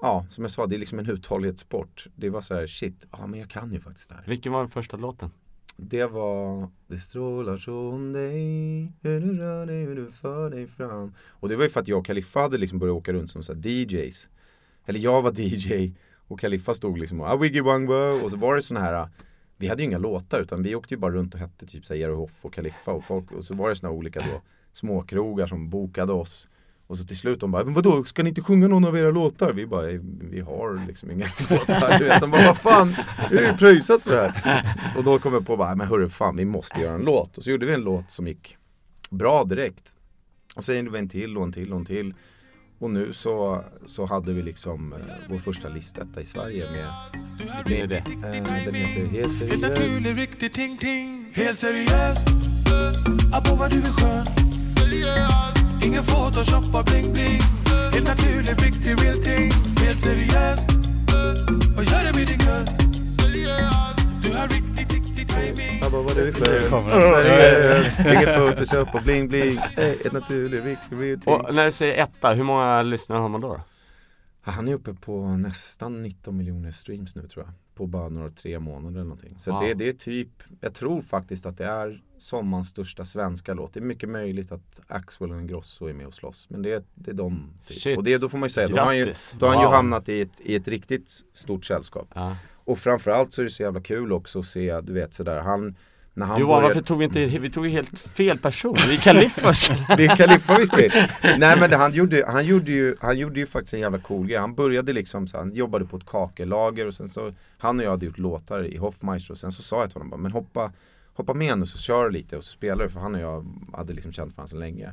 Ja, 0.00 0.26
som 0.30 0.44
jag 0.44 0.50
sa, 0.50 0.66
det 0.66 0.76
är 0.76 0.78
liksom 0.78 0.98
en 0.98 1.10
uthållighetssport. 1.10 2.06
Det 2.16 2.30
var 2.30 2.40
så 2.40 2.54
här, 2.54 2.66
shit, 2.66 3.06
ja 3.12 3.26
men 3.26 3.40
jag 3.40 3.50
kan 3.50 3.72
ju 3.72 3.80
faktiskt 3.80 4.08
det 4.08 4.14
här. 4.16 4.24
Vilken 4.26 4.52
var 4.52 4.60
den 4.60 4.68
första 4.68 4.96
låten? 4.96 5.30
Det 5.80 6.06
var 6.06 6.70
Det 6.86 6.96
strålar 6.96 7.56
från 7.56 8.12
dig 8.12 8.92
Hur 9.02 9.20
du 9.20 9.38
rör 9.38 9.66
dig, 9.66 9.84
hur 9.84 9.96
du 9.96 10.06
för 10.06 10.50
dig 10.50 10.66
fram 10.66 11.14
Och 11.28 11.48
det 11.48 11.56
var 11.56 11.64
ju 11.64 11.70
för 11.70 11.80
att 11.80 11.88
jag 11.88 11.98
och 11.98 12.06
Kaliffa 12.06 12.40
hade 12.40 12.58
liksom 12.58 12.78
börjat 12.78 12.94
åka 12.96 13.12
runt 13.12 13.30
som 13.30 13.42
så 13.42 13.54
DJs 13.54 14.28
Eller 14.86 15.00
jag 15.00 15.22
var 15.22 15.40
DJ 15.40 15.92
och 16.28 16.40
Kaliffa 16.40 16.74
stod 16.74 16.98
liksom 16.98 17.20
och 17.20 17.26
ah, 17.26 17.36
wiggy 17.36 17.60
wangwa 17.60 18.12
och 18.12 18.30
så 18.30 18.36
var 18.36 18.56
det 18.56 18.62
såna 18.62 18.80
här 18.80 19.08
vi 19.60 19.68
hade 19.68 19.82
ju 19.82 19.88
inga 19.88 19.98
låtar 19.98 20.40
utan 20.40 20.62
vi 20.62 20.74
åkte 20.74 20.94
ju 20.94 20.98
bara 20.98 21.12
runt 21.12 21.34
och 21.34 21.40
hette 21.40 21.66
typ 21.66 21.86
såhär 21.86 22.00
Jerry 22.00 22.14
Hoff 22.14 22.44
och 22.44 22.54
Kaliffa 22.54 22.92
och 22.92 23.04
folk 23.04 23.32
och 23.32 23.44
så 23.44 23.54
var 23.54 23.68
det 23.68 23.76
såna 23.76 23.92
olika 23.92 24.20
då 24.20 24.42
småkrogar 24.72 25.46
som 25.46 25.70
bokade 25.70 26.12
oss 26.12 26.48
och 26.88 26.98
så 26.98 27.04
till 27.04 27.16
slut 27.16 27.40
de 27.40 27.50
bara, 27.50 27.64
men 27.64 27.74
vadå, 27.74 28.04
ska 28.04 28.22
ni 28.22 28.28
inte 28.28 28.42
sjunga 28.42 28.68
någon 28.68 28.84
av 28.84 28.98
era 28.98 29.10
låtar? 29.10 29.52
Vi 29.52 29.66
bara, 29.66 29.86
vi 30.20 30.40
har 30.40 30.86
liksom 30.86 31.10
inga 31.10 31.26
låtar. 31.50 31.98
Du 31.98 32.04
vet, 32.04 32.20
de 32.20 32.30
bara, 32.30 32.46
vad 32.46 32.56
fan, 32.56 32.94
vi 33.30 33.36
har 33.36 33.52
ju 33.52 33.58
pröjsat 33.58 34.02
för 34.02 34.10
det 34.10 34.30
här. 34.30 34.94
Och 34.96 35.04
då 35.04 35.18
kom 35.18 35.32
jag 35.32 35.46
på, 35.46 35.56
bara, 35.56 35.74
men 35.74 35.86
hörru 35.86 36.08
fan, 36.08 36.36
vi 36.36 36.44
måste 36.44 36.80
göra 36.80 36.94
en 36.94 37.00
låt. 37.00 37.38
Och 37.38 37.44
så 37.44 37.50
gjorde 37.50 37.66
vi 37.66 37.74
en 37.74 37.80
låt 37.80 38.10
som 38.10 38.26
gick 38.26 38.56
bra 39.10 39.44
direkt. 39.44 39.94
Och 40.56 40.64
sen 40.64 40.76
gjorde 40.76 40.90
vi 40.90 40.98
en 40.98 41.08
till 41.08 41.36
och 41.36 41.44
en 41.44 41.52
till 41.52 41.72
och 41.72 41.78
en 41.78 41.84
till. 41.84 42.14
Och 42.80 42.90
nu 42.90 43.12
så, 43.12 43.64
så 43.86 44.06
hade 44.06 44.32
vi 44.32 44.42
liksom 44.42 44.92
eh, 44.92 44.98
vår 45.28 45.38
första 45.38 45.68
listetta 45.68 46.20
i 46.20 46.26
Sverige 46.26 46.64
med 46.70 46.86
Vilken 47.66 47.84
är 47.84 47.86
det? 47.86 47.96
eh, 47.96 48.20
Den 48.20 48.44
heter 48.44 48.72
Helt 48.72 49.10
Helt 49.12 49.36
seriöst. 49.36 49.62
naturlig, 49.62 50.18
riktig 50.18 50.52
ting-ting 50.52 51.32
Helt 51.34 51.58
seriöst. 51.58 52.28
Abo 53.32 53.54
vad 53.56 53.70
du 53.70 53.78
är 53.78 53.82
skön. 53.92 54.26
Ingen 55.84 56.04
photoshop 56.04 56.74
och 56.74 56.84
bling-bling 56.84 57.40
Helt 57.92 58.06
naturlig, 58.08 58.50
riktig, 58.50 59.04
real 59.04 59.16
ting. 59.22 59.50
Helt 59.84 59.98
seriöst. 60.00 60.70
Vad 61.76 61.84
gör 61.84 62.12
du 62.12 62.18
med 62.18 62.26
din 62.26 62.38
gud? 62.38 62.68
Du 64.22 64.36
har 64.36 64.48
riktigt, 64.48 64.78
riktigt 64.78 64.88
timing 64.90 64.97
Jag 65.82 65.92
bara, 65.92 66.02
vad 66.02 66.18
är 66.18 66.26
det 66.26 66.32
för? 66.32 66.70
kommer 66.70 67.00
Seriöst, 67.00 67.98
ingen 68.00 68.24
photoshop 68.40 68.94
och 68.94 69.02
bling 69.02 69.28
bling. 69.28 69.56
Hey, 69.58 69.96
ett 70.04 70.12
naturligt, 70.12 70.64
riktigt, 70.64 71.22
ting. 71.24 71.34
Och 71.34 71.54
när 71.54 71.64
du 71.64 71.72
säger 71.72 72.02
etta, 72.02 72.32
hur 72.34 72.44
många 72.44 72.82
lyssnare 72.82 73.18
har 73.18 73.28
man 73.28 73.40
då? 73.40 73.60
Han 74.42 74.68
är 74.68 74.74
uppe 74.74 74.94
på 74.94 75.26
nästan 75.26 76.02
19 76.02 76.36
miljoner 76.36 76.70
streams 76.70 77.16
nu 77.16 77.26
tror 77.28 77.44
jag. 77.44 77.54
På 77.74 77.86
bara 77.86 78.08
några 78.08 78.30
tre 78.30 78.58
månader 78.60 78.94
eller 78.96 79.04
någonting. 79.04 79.38
Så 79.38 79.50
Wow. 79.52 79.60
det, 79.60 79.74
det 79.74 79.88
är 79.88 79.92
typ, 79.92 80.28
jag 80.60 80.74
tror 80.74 81.02
faktiskt 81.02 81.46
att 81.46 81.56
det 81.58 81.66
är 81.66 82.02
sommarens 82.18 82.68
största 82.68 83.04
svenska 83.04 83.54
låt. 83.54 83.74
Det 83.74 83.80
är 83.80 83.84
mycket 83.84 84.08
möjligt 84.08 84.52
att 84.52 84.80
Axwell 84.86 85.30
och 85.32 85.40
Ingrosso 85.40 85.86
är 85.86 85.92
med 85.92 86.06
och 86.06 86.14
slåss. 86.14 86.46
Men 86.50 86.62
det, 86.62 86.72
är- 86.72 86.82
det 86.94 87.10
är 87.10 87.14
de. 87.14 87.50
Typ. 87.66 87.80
Shit. 87.82 87.98
Och 87.98 88.04
det, 88.04 88.18
då 88.18 88.28
får 88.28 88.38
man 88.38 88.46
ju 88.46 88.50
säga, 88.52 88.68
då 88.68 88.76
har 88.76 88.84
han 88.84 88.96
ju, 88.98 89.04
Grattis! 89.04 89.34
då 89.38 89.46
har 89.46 89.52
han 89.54 89.62
ju 89.62 89.66
Wow. 89.66 89.74
hamnat 89.74 90.08
i 90.08 90.20
ett, 90.20 90.40
i 90.40 90.54
ett 90.54 90.68
riktigt 90.68 91.10
stort 91.32 91.64
sällskap. 91.64 92.08
Ja. 92.14 92.36
Och 92.68 92.78
framförallt 92.78 93.32
så 93.32 93.40
är 93.42 93.44
det 93.44 93.50
så 93.50 93.62
jävla 93.62 93.80
kul 93.80 94.12
också 94.12 94.38
att 94.38 94.46
se, 94.46 94.80
du 94.80 94.92
vet 94.92 95.14
sådär, 95.14 95.40
han 95.40 95.74
när 96.14 96.26
han 96.26 96.40
Johan, 96.40 96.48
började- 96.50 96.66
varför 96.66 96.80
tog 96.80 96.98
vi 96.98 97.04
inte, 97.04 97.26
vi 97.26 97.50
tog 97.50 97.66
ju 97.66 97.72
helt 97.72 97.98
fel 97.98 98.38
person, 98.38 98.74
det 98.88 98.94
är 98.94 98.96
Kaliffas 98.96 99.70
Det 99.96 100.06
är 100.06 100.16
Kaliffa 100.16 100.56
visst 100.58 100.76
det. 100.76 101.10
Nej 101.38 101.56
men 101.60 101.70
det, 101.70 101.76
han, 101.76 101.92
gjorde, 101.92 102.24
han, 102.28 102.46
gjorde 102.46 102.72
ju, 102.72 102.96
han 103.00 103.18
gjorde 103.18 103.40
ju 103.40 103.46
faktiskt 103.46 103.74
en 103.74 103.80
jävla 103.80 103.98
cool 103.98 104.26
grej. 104.26 104.38
Han 104.38 104.54
började 104.54 104.92
liksom 104.92 105.26
så 105.26 105.38
han 105.38 105.54
jobbade 105.54 105.84
på 105.84 105.96
ett 105.96 106.06
kakellager 106.06 106.86
och 106.86 106.94
sen 106.94 107.08
så 107.08 107.32
Han 107.58 107.78
och 107.78 107.84
jag 107.84 107.90
hade 107.90 108.06
gjort 108.06 108.18
låtar 108.18 108.64
i 108.64 108.76
Hoffmeister 108.76 109.32
och 109.32 109.38
sen 109.38 109.52
så 109.52 109.62
sa 109.62 109.80
jag 109.80 109.90
till 109.90 109.94
honom 109.94 110.10
bara, 110.10 110.16
men 110.20 110.32
hoppa 110.32 110.72
Hoppa 111.14 111.34
med 111.34 111.58
nu 111.58 111.66
så 111.66 111.78
kör 111.78 112.04
du 112.04 112.10
lite 112.10 112.36
och 112.36 112.44
så 112.44 112.52
spelar 112.52 112.84
du 112.84 112.90
för 112.90 113.00
han 113.00 113.14
och 113.14 113.20
jag 113.20 113.46
hade 113.72 113.92
liksom 113.92 114.12
känt 114.12 114.36
varandra 114.36 114.50
så 114.50 114.56
länge. 114.56 114.92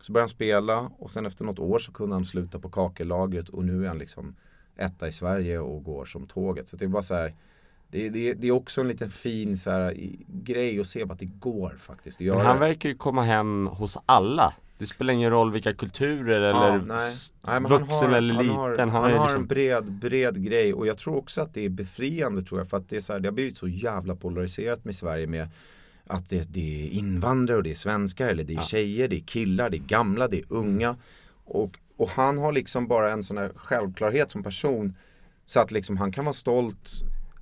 Så 0.00 0.12
började 0.12 0.22
han 0.22 0.28
spela 0.28 0.90
och 0.98 1.10
sen 1.10 1.26
efter 1.26 1.44
något 1.44 1.58
år 1.58 1.78
så 1.78 1.92
kunde 1.92 2.16
han 2.16 2.24
sluta 2.24 2.58
på 2.58 2.68
kakellagret 2.68 3.48
och 3.48 3.64
nu 3.64 3.84
är 3.84 3.88
han 3.88 3.98
liksom 3.98 4.34
etta 4.76 5.08
i 5.08 5.12
Sverige 5.12 5.58
och 5.58 5.84
går 5.84 6.04
som 6.04 6.26
tåget. 6.26 6.68
Så 6.68 6.76
det 6.76 6.84
är 6.84 6.88
bara 6.88 7.02
så 7.02 7.14
här 7.14 7.34
det, 7.88 8.08
det, 8.08 8.34
det 8.34 8.46
är 8.46 8.52
också 8.52 8.80
en 8.80 8.88
liten 8.88 9.10
fin 9.10 9.56
så 9.56 9.70
här, 9.70 9.94
grej 10.26 10.80
att 10.80 10.86
se 10.86 11.02
att 11.02 11.18
det 11.18 11.24
går 11.24 11.70
faktiskt 11.78 12.20
göra. 12.20 12.38
Men 12.38 12.46
han 12.46 12.58
verkar 12.58 12.88
ju 12.88 12.94
komma 12.94 13.22
hem 13.22 13.66
hos 13.66 13.98
alla 14.06 14.54
Det 14.78 14.86
spelar 14.86 15.14
ingen 15.14 15.30
roll 15.30 15.52
vilka 15.52 15.74
kulturer 15.74 16.40
eller 16.40 16.72
Ja, 16.72 16.80
nej. 16.86 16.98
Nej, 17.42 17.60
vuxen 17.78 18.14
eller 18.14 18.34
han 18.34 18.44
liten 18.44 18.56
har, 18.56 18.78
Han, 18.78 18.90
han 18.90 19.02
har 19.02 19.10
liksom 19.10 19.42
en 19.42 19.46
bred, 19.46 19.92
bred 19.92 20.44
grej 20.44 20.74
och 20.74 20.86
jag 20.86 20.98
tror 20.98 21.16
också 21.16 21.40
att 21.40 21.54
det 21.54 21.64
är 21.64 21.68
befriande 21.68 22.42
tror 22.42 22.60
jag 22.60 22.68
för 22.70 22.76
att 22.76 22.88
det, 22.88 22.96
är 22.96 23.00
så 23.00 23.12
här, 23.12 23.20
det 23.20 23.28
har 23.28 23.32
blivit 23.32 23.56
så 23.56 23.68
jävla 23.68 24.16
polariserat 24.16 24.84
med 24.84 24.96
Sverige 24.96 25.26
med 25.26 25.48
att 26.06 26.28
det, 26.28 26.54
det 26.54 26.86
är 26.86 26.90
invandrare 26.90 27.56
och 27.56 27.62
det 27.62 27.70
är 27.70 27.74
svenskar 27.74 28.28
eller 28.28 28.44
det 28.44 28.52
är 28.52 28.56
Ja. 28.56 28.60
tjejer, 28.62 29.08
det 29.08 29.16
är 29.16 29.20
killar, 29.20 29.70
det 29.70 29.76
är 29.76 29.78
gamla, 29.86 30.28
det 30.28 30.38
är 30.38 30.44
unga 30.48 30.96
och, 31.44 31.78
och 31.96 32.08
han 32.08 32.38
har 32.38 32.52
liksom 32.52 32.86
bara 32.86 33.12
en 33.12 33.22
sån 33.22 33.38
här 33.38 33.52
självklarhet 33.56 34.30
som 34.30 34.42
person 34.42 34.94
så 35.44 35.60
att 35.60 35.70
liksom 35.70 35.96
han 35.96 36.12
kan 36.12 36.24
vara 36.24 36.32
stolt 36.32 36.90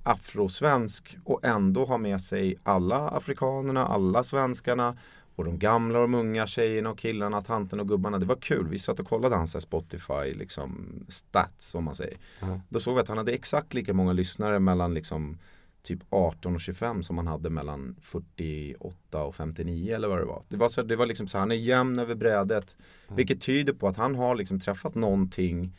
afrosvensk 0.03 1.17
och 1.23 1.45
ändå 1.45 1.85
ha 1.85 1.97
med 1.97 2.21
sig 2.21 2.55
alla 2.63 3.09
afrikanerna, 3.09 3.85
alla 3.85 4.23
svenskarna 4.23 4.97
och 5.35 5.45
de 5.45 5.59
gamla 5.59 5.99
och 5.99 6.03
de 6.03 6.13
unga 6.13 6.47
tjejerna 6.47 6.89
och 6.89 6.97
killarna, 6.97 7.41
tanten 7.41 7.79
och 7.79 7.87
gubbarna. 7.87 8.19
Det 8.19 8.25
var 8.25 8.35
kul. 8.35 8.67
Vi 8.67 8.79
satt 8.79 8.99
och 8.99 9.07
kollade 9.07 9.35
hans 9.35 9.61
Spotify 9.61 10.33
liksom 10.33 10.87
stats 11.07 11.75
om 11.75 11.83
man 11.83 11.95
säger. 11.95 12.17
Ja. 12.39 12.59
Då 12.69 12.79
såg 12.79 12.95
vi 12.95 13.01
att 13.01 13.07
han 13.07 13.17
hade 13.17 13.31
exakt 13.31 13.73
lika 13.73 13.93
många 13.93 14.13
lyssnare 14.13 14.59
mellan 14.59 14.93
liksom 14.93 15.37
typ 15.85 15.99
18 16.09 16.55
och 16.55 16.61
25 16.61 17.03
som 17.03 17.17
han 17.17 17.27
hade 17.27 17.49
mellan 17.49 17.95
48 18.01 19.23
och 19.23 19.35
59 19.35 19.95
eller 19.95 20.07
vad 20.07 20.19
det 20.19 20.25
var. 20.25 20.43
Det 20.47 20.57
var, 20.57 20.69
så, 20.69 20.83
det 20.83 20.95
var 20.95 21.05
liksom 21.05 21.27
så 21.27 21.37
han 21.37 21.51
är 21.51 21.55
jämn 21.55 21.99
över 21.99 22.15
brädet. 22.15 22.77
Vilket 23.07 23.41
tyder 23.41 23.73
på 23.73 23.87
att 23.87 23.97
han 23.97 24.15
har 24.15 24.35
liksom 24.35 24.59
träffat 24.59 24.95
någonting 24.95 25.73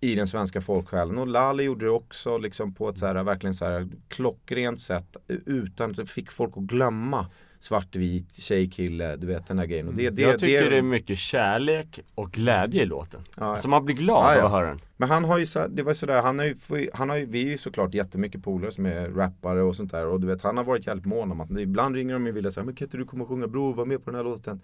i 0.00 0.14
den 0.14 0.26
svenska 0.26 0.60
folksjälen. 0.60 1.18
Och 1.18 1.26
Lali 1.26 1.62
gjorde 1.62 1.84
det 1.84 1.90
också 1.90 2.38
liksom 2.38 2.74
på 2.74 2.88
ett 2.88 2.98
så 2.98 3.06
här, 3.06 3.22
verkligen 3.22 3.54
så 3.54 3.64
här 3.64 3.88
klockrent 4.08 4.80
sätt 4.80 5.16
utan 5.28 5.90
att 5.90 5.96
det 5.96 6.06
fick 6.06 6.30
folk 6.30 6.56
att 6.56 6.62
glömma 6.62 7.26
svartvit, 7.60 8.34
tjej, 8.34 8.70
kille, 8.70 9.16
du 9.16 9.26
vet 9.26 9.46
den 9.46 9.58
här 9.58 9.66
grejen. 9.66 9.88
Och 9.88 9.94
det, 9.94 10.10
det, 10.10 10.22
Jag 10.22 10.38
tycker 10.38 10.62
det, 10.62 10.68
det, 10.68 10.76
är 10.76 10.82
mycket 10.82 11.18
kärlek 11.18 12.00
och 12.14 12.32
glädje 12.32 12.82
i 12.82 12.86
låten. 12.86 13.20
Ja. 13.36 13.44
Alltså 13.44 13.68
man 13.68 13.84
blir 13.84 13.96
glad 13.96 14.24
Ja, 14.24 14.34
ja. 14.34 14.40
av 14.40 14.46
att 14.46 14.52
höra 14.52 14.66
den. 14.66 14.80
Men 14.96 15.08
han 15.08 15.24
har 15.24 15.38
ju 15.38 15.46
så, 15.46 15.66
det 15.68 15.82
var 15.82 15.92
sådär, 15.92 16.22
han 16.22 16.38
har 16.38 16.46
ju, 16.46 16.56
han 16.94 17.10
har 17.10 17.16
ju, 17.16 17.26
vi 17.26 17.42
är 17.42 17.46
ju 17.46 17.58
såklart 17.58 17.94
jättemycket 17.94 18.42
polare 18.42 18.72
som 18.72 18.86
är 18.86 19.08
rappare 19.08 19.62
och 19.62 19.76
sånt 19.76 19.90
där. 19.90 20.06
Och 20.06 20.20
du 20.20 20.26
vet 20.26 20.42
han 20.42 20.56
har 20.56 20.64
varit 20.64 20.86
jävligt 20.86 21.06
mån 21.06 21.32
om 21.32 21.40
att 21.40 21.50
ibland 21.50 21.94
ringer 21.94 22.14
de 22.14 22.26
och 22.26 22.36
vill 22.36 22.52
säga 22.52 22.64
men 22.64 22.74
kan 22.74 22.86
inte 22.86 22.96
du 22.96 23.04
komma 23.04 23.22
och 23.22 23.28
sjunga? 23.28 23.46
Bror, 23.46 23.74
var 23.74 23.84
med 23.84 24.04
på 24.04 24.10
den 24.10 24.16
här 24.16 24.24
låten. 24.24 24.60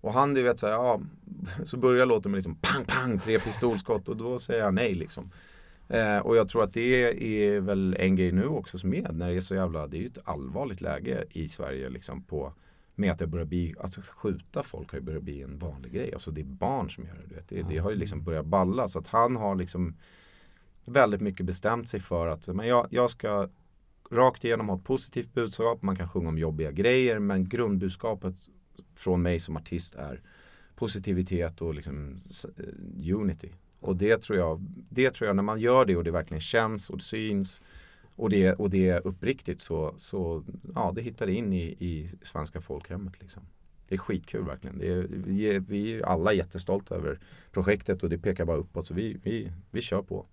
Och 0.00 0.12
han 0.12 0.34
du 0.34 0.42
vet 0.42 0.58
såhär, 0.58 0.72
ja 0.74 1.00
så 1.64 1.76
börjar 1.76 2.06
låten 2.06 2.30
med 2.30 2.36
liksom 2.36 2.54
pang 2.54 2.84
pang, 2.84 3.18
tre 3.18 3.38
pistolskott. 3.38 4.08
Och 4.08 4.16
då 4.16 4.38
säger 4.38 4.64
han 4.64 4.74
nej 4.74 4.94
liksom 4.94 5.30
eh, 5.92 6.18
och 6.18 6.36
jag 6.36 6.48
tror 6.48 6.64
att 6.64 6.72
det 6.72 7.24
är 7.54 7.60
väl 7.60 7.96
en 7.98 8.16
grej 8.16 8.32
nu 8.32 8.46
också 8.46 8.78
som 8.78 8.94
är 8.94 9.12
när 9.12 9.30
det 9.30 9.36
är 9.36 9.40
så 9.40 9.54
jävla, 9.54 9.86
det 9.86 9.96
är 9.96 10.00
ju 10.00 10.06
ett 10.06 10.18
allvarligt 10.24 10.80
läge 10.80 11.24
i 11.30 11.48
Sverige 11.48 11.90
liksom 11.90 12.22
på 12.22 12.52
med 12.94 13.12
att 13.12 13.18
det 13.18 13.26
börjar 13.26 13.46
bli, 13.46 13.74
att 13.78 13.96
skjuta 13.96 14.62
folk 14.62 14.92
har 14.92 14.98
ju 14.98 15.04
börjat 15.04 15.22
bli 15.22 15.42
en 15.42 15.58
vanlig 15.58 15.92
grej. 15.92 16.12
Alltså 16.14 16.30
det 16.30 16.40
är 16.40 16.44
barn 16.44 16.90
som 16.90 17.04
gör 17.04 17.14
det. 17.14 17.28
Du 17.28 17.34
vet. 17.34 17.48
Det, 17.48 17.62
det 17.62 17.78
har 17.78 17.90
ju 17.90 17.96
liksom 17.96 18.24
börjat 18.24 18.46
balla. 18.46 18.88
Så 18.88 18.98
att 18.98 19.06
han 19.06 19.36
har 19.36 19.54
liksom 19.54 19.96
väldigt 20.84 21.20
mycket 21.20 21.46
bestämt 21.46 21.88
sig 21.88 22.00
för 22.00 22.26
att 22.26 22.48
men 22.48 22.66
jag, 22.66 22.86
jag 22.90 23.10
ska 23.10 23.48
rakt 24.10 24.44
igenom 24.44 24.68
ha 24.68 24.76
ett 24.76 24.84
positivt 24.84 25.34
budskap. 25.34 25.82
Man 25.82 25.96
kan 25.96 26.08
sjunga 26.08 26.28
om 26.28 26.38
jobbiga 26.38 26.70
grejer 26.70 27.18
men 27.18 27.48
grundbudskapet 27.48 28.34
från 28.94 29.22
mig 29.22 29.40
som 29.40 29.56
artist 29.56 29.94
är 29.94 30.20
positivitet 30.74 31.62
och 31.62 31.74
liksom 31.74 32.18
eh, 32.58 33.14
unity. 33.14 33.52
Och 33.82 33.96
det 33.96 34.22
tror 34.22 34.38
jag, 34.38 34.60
det 34.88 35.10
tror 35.10 35.26
jag 35.26 35.36
när 35.36 35.42
man 35.42 35.60
gör 35.60 35.84
det 35.84 35.96
och 35.96 36.04
det 36.04 36.10
verkligen 36.10 36.40
känns 36.40 36.90
och 36.90 36.96
det 36.98 37.04
syns 37.04 37.62
och 38.16 38.30
det, 38.30 38.52
och 38.52 38.70
det 38.70 38.88
är 38.88 39.06
uppriktigt 39.06 39.60
så, 39.60 39.94
så 39.96 40.44
ja, 40.74 40.92
det 40.94 41.02
hittar 41.02 41.28
in 41.28 41.52
i, 41.52 41.62
i 41.78 42.10
svenska 42.22 42.60
folkhemmet 42.60 43.12
liksom. 43.20 43.42
Det 43.88 43.94
är 43.94 43.98
skitkul 43.98 44.44
verkligen. 44.44 44.78
Det 44.78 44.88
är, 44.92 45.06
vi, 45.08 45.44
är, 45.54 45.60
vi 45.60 45.92
är 45.94 46.02
alla 46.02 46.32
jättestolta 46.32 46.94
över 46.94 47.18
projektet 47.52 48.02
och 48.02 48.10
det 48.10 48.18
pekar 48.18 48.44
bara 48.44 48.56
uppåt 48.56 48.86
så 48.86 48.94
vi, 48.94 49.16
vi, 49.22 49.52
vi 49.70 49.80
kör 49.80 50.02
på. 50.02 50.26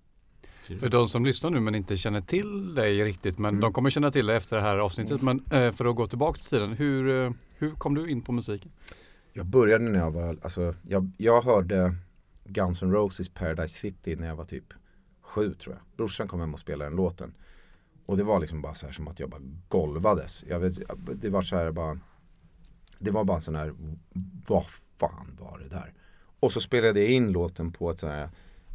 För 0.80 0.90
de 0.90 1.08
som 1.08 1.26
lyssnar 1.26 1.50
nu 1.50 1.60
men 1.60 1.76
inte 1.76 1.98
känner 1.98 2.22
till 2.22 2.76
dig 2.76 3.04
riktigt, 3.04 3.38
men 3.38 3.50
Mm. 3.50 3.62
de 3.62 3.74
kommer 3.74 3.90
känna 3.90 4.12
till 4.12 4.26
dig 4.26 4.38
efter 4.38 4.56
det 4.56 4.62
här 4.62 4.78
avsnittet. 4.78 5.22
Men 5.22 5.44
eh, 5.52 5.72
för 5.72 5.86
att 5.86 5.96
gå 5.96 6.08
tillbaka 6.08 6.38
till 6.38 6.50
tiden, 6.50 6.74
hur, 6.74 7.26
eh, 7.26 7.32
hur 7.58 7.72
kom 7.72 7.96
du 7.96 8.10
in 8.10 8.22
på 8.22 8.32
musiken? 8.32 8.72
Jag 9.34 9.46
började 9.46 9.84
när 9.84 10.00
jag 10.00 10.12
var, 10.12 10.38
alltså 10.42 10.74
jag, 10.88 11.12
jag 11.18 11.42
hörde 11.42 11.96
Guns 12.50 12.84
N' 12.84 12.92
Roses 12.92 13.30
Paradise 13.30 13.74
City 13.80 14.16
när 14.16 14.28
jag 14.28 14.36
var 14.36 14.46
typ 14.46 14.74
sju 15.22 15.54
tror 15.54 15.76
jag. 15.76 15.98
Brorsan 15.98 16.28
kom 16.28 16.40
hem 16.40 16.54
och 16.54 16.60
spelade 16.60 16.90
den 16.90 16.98
låten. 16.98 17.34
Och 18.06 18.18
det 18.18 18.24
var 18.24 18.40
liksom 18.40 18.62
bara 18.62 18.76
så 18.76 18.86
här 18.86 18.94
som 18.94 19.08
att 19.08 19.20
jag 19.20 19.30
bara 19.30 19.42
golvades. 19.68 20.44
Jag 20.48 20.60
vet, 20.60 20.74
det 21.22 21.30
var 21.30 21.42
så 21.42 21.56
här 21.56 21.72
bara 21.72 22.00
Det 23.00 23.12
var 23.12 23.24
bara 23.24 23.36
en 23.36 23.42
sån 23.42 23.56
här 23.56 23.74
Vad 24.48 24.66
fan 24.98 25.38
var 25.40 25.60
det 25.60 25.70
där? 25.70 25.94
Och 26.40 26.52
så 26.52 26.62
spelade 26.62 27.00
jag 27.00 27.10
in 27.10 27.32
låten 27.32 27.72
på 27.72 27.90
ett 27.90 28.00
så 28.00 28.08
här 28.08 28.30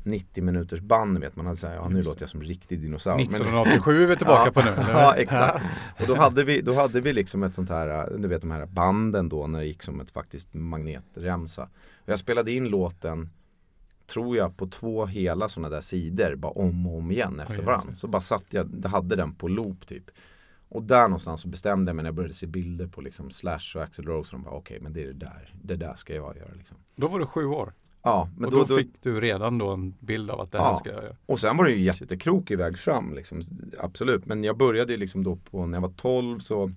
90 0.05 0.45
minuters 0.45 0.81
band 0.81 1.19
vet 1.19 1.37
man 1.37 1.47
hade 1.47 1.59
så 1.59 1.67
här, 1.67 1.75
ja 1.75 1.89
nu 1.89 2.03
låter 2.03 2.23
jag 2.23 2.29
som 2.29 2.43
riktig 2.43 2.81
dinosaur. 2.81 3.17
Men- 3.17 3.23
1987 3.23 4.03
är 4.03 4.07
vi 4.07 4.17
tillbaka 4.17 4.53
på 4.53 4.61
nu. 4.61 4.71
ja, 4.89 5.15
exakt. 5.17 5.65
Och 6.01 6.07
då 6.07 6.15
hade, 6.15 6.45
vi, 6.45 6.61
då 6.61 6.75
hade 6.75 7.01
vi 7.01 7.13
liksom 7.13 7.43
ett 7.43 7.55
sånt 7.55 7.69
här, 7.69 8.19
du 8.19 8.29
vet 8.29 8.41
de 8.41 8.51
här 8.51 8.67
banden 8.67 9.29
då 9.29 9.47
när 9.47 9.59
det 9.59 9.67
gick 9.67 9.83
som 9.83 10.01
ett 10.01 10.11
faktiskt 10.11 10.55
magnetremsa. 10.55 11.63
Och 11.95 12.09
jag 12.09 12.19
spelade 12.19 12.53
in 12.53 12.69
låten, 12.69 13.31
tror 14.07 14.37
jag, 14.37 14.57
på 14.57 14.67
två 14.67 15.07
hela 15.07 15.49
sådana 15.49 15.69
där 15.69 15.81
sidor, 15.81 16.35
bara 16.37 16.53
om 16.53 16.87
och 16.87 16.99
om 16.99 17.11
igen 17.11 17.41
efter 17.41 17.63
varandra. 17.63 17.95
Så 17.95 18.07
bara 18.09 18.23
satt 18.23 18.45
jag, 18.51 18.85
hade 18.85 19.17
den 19.17 19.35
på 19.35 19.49
loop 19.49 19.87
typ. 19.87 20.05
Och 20.69 20.83
där 20.83 21.03
någonstans 21.09 21.41
så 21.41 21.49
bestämde 21.49 21.89
jag 21.89 21.97
mig 21.97 22.03
när 22.03 22.09
jag 22.09 22.15
började 22.15 22.35
se 22.35 22.47
bilder 22.47 22.87
på 22.87 23.01
liksom 23.01 23.31
Slash 23.31 23.73
och 23.77 23.83
Axl 23.83 24.03
Rose 24.03 24.37
och 24.37 24.43
de 24.43 24.45
bara 24.45 24.55
okej 24.55 24.81
men 24.81 24.93
det 24.93 25.03
är 25.03 25.07
det 25.07 25.13
där, 25.13 25.55
det 25.63 25.77
där 25.77 25.95
ska 25.95 26.15
jag 26.15 26.37
göra 26.37 26.55
liksom. 26.57 26.77
Då 26.97 27.09
var 27.09 27.19
du 27.19 27.27
sju 27.27 27.47
år. 27.47 27.73
Ja, 28.03 28.29
men 28.37 28.45
och 28.45 28.51
då, 28.51 28.59
då, 28.59 28.65
då, 28.65 28.77
fick 28.77 29.03
du 29.03 29.21
redan 29.21 29.59
då 29.59 29.71
en 29.71 29.95
bild 30.01 30.31
av 30.31 30.41
att 30.41 30.53
det 30.53 30.59
här 30.59 30.71
Ja. 30.71 30.77
ska 30.79 30.91
jag 30.91 31.03
göra. 31.05 31.17
Och 31.27 31.41
sen 31.41 31.57
var 31.57 31.65
det 31.65 31.71
ju 31.71 31.83
jättekrokig 31.83 32.59
väg 32.59 32.79
fram 32.79 33.15
liksom, 33.15 33.43
absolut. 33.79 34.27
Men 34.27 34.45
jag 34.45 34.57
började 34.57 34.93
ju 34.93 34.99
liksom 34.99 35.25
då 35.25 35.37
på, 35.37 35.67
när 35.67 35.77
jag 35.77 35.83
var 35.83 35.95
12 35.97 36.39
så, 36.39 36.73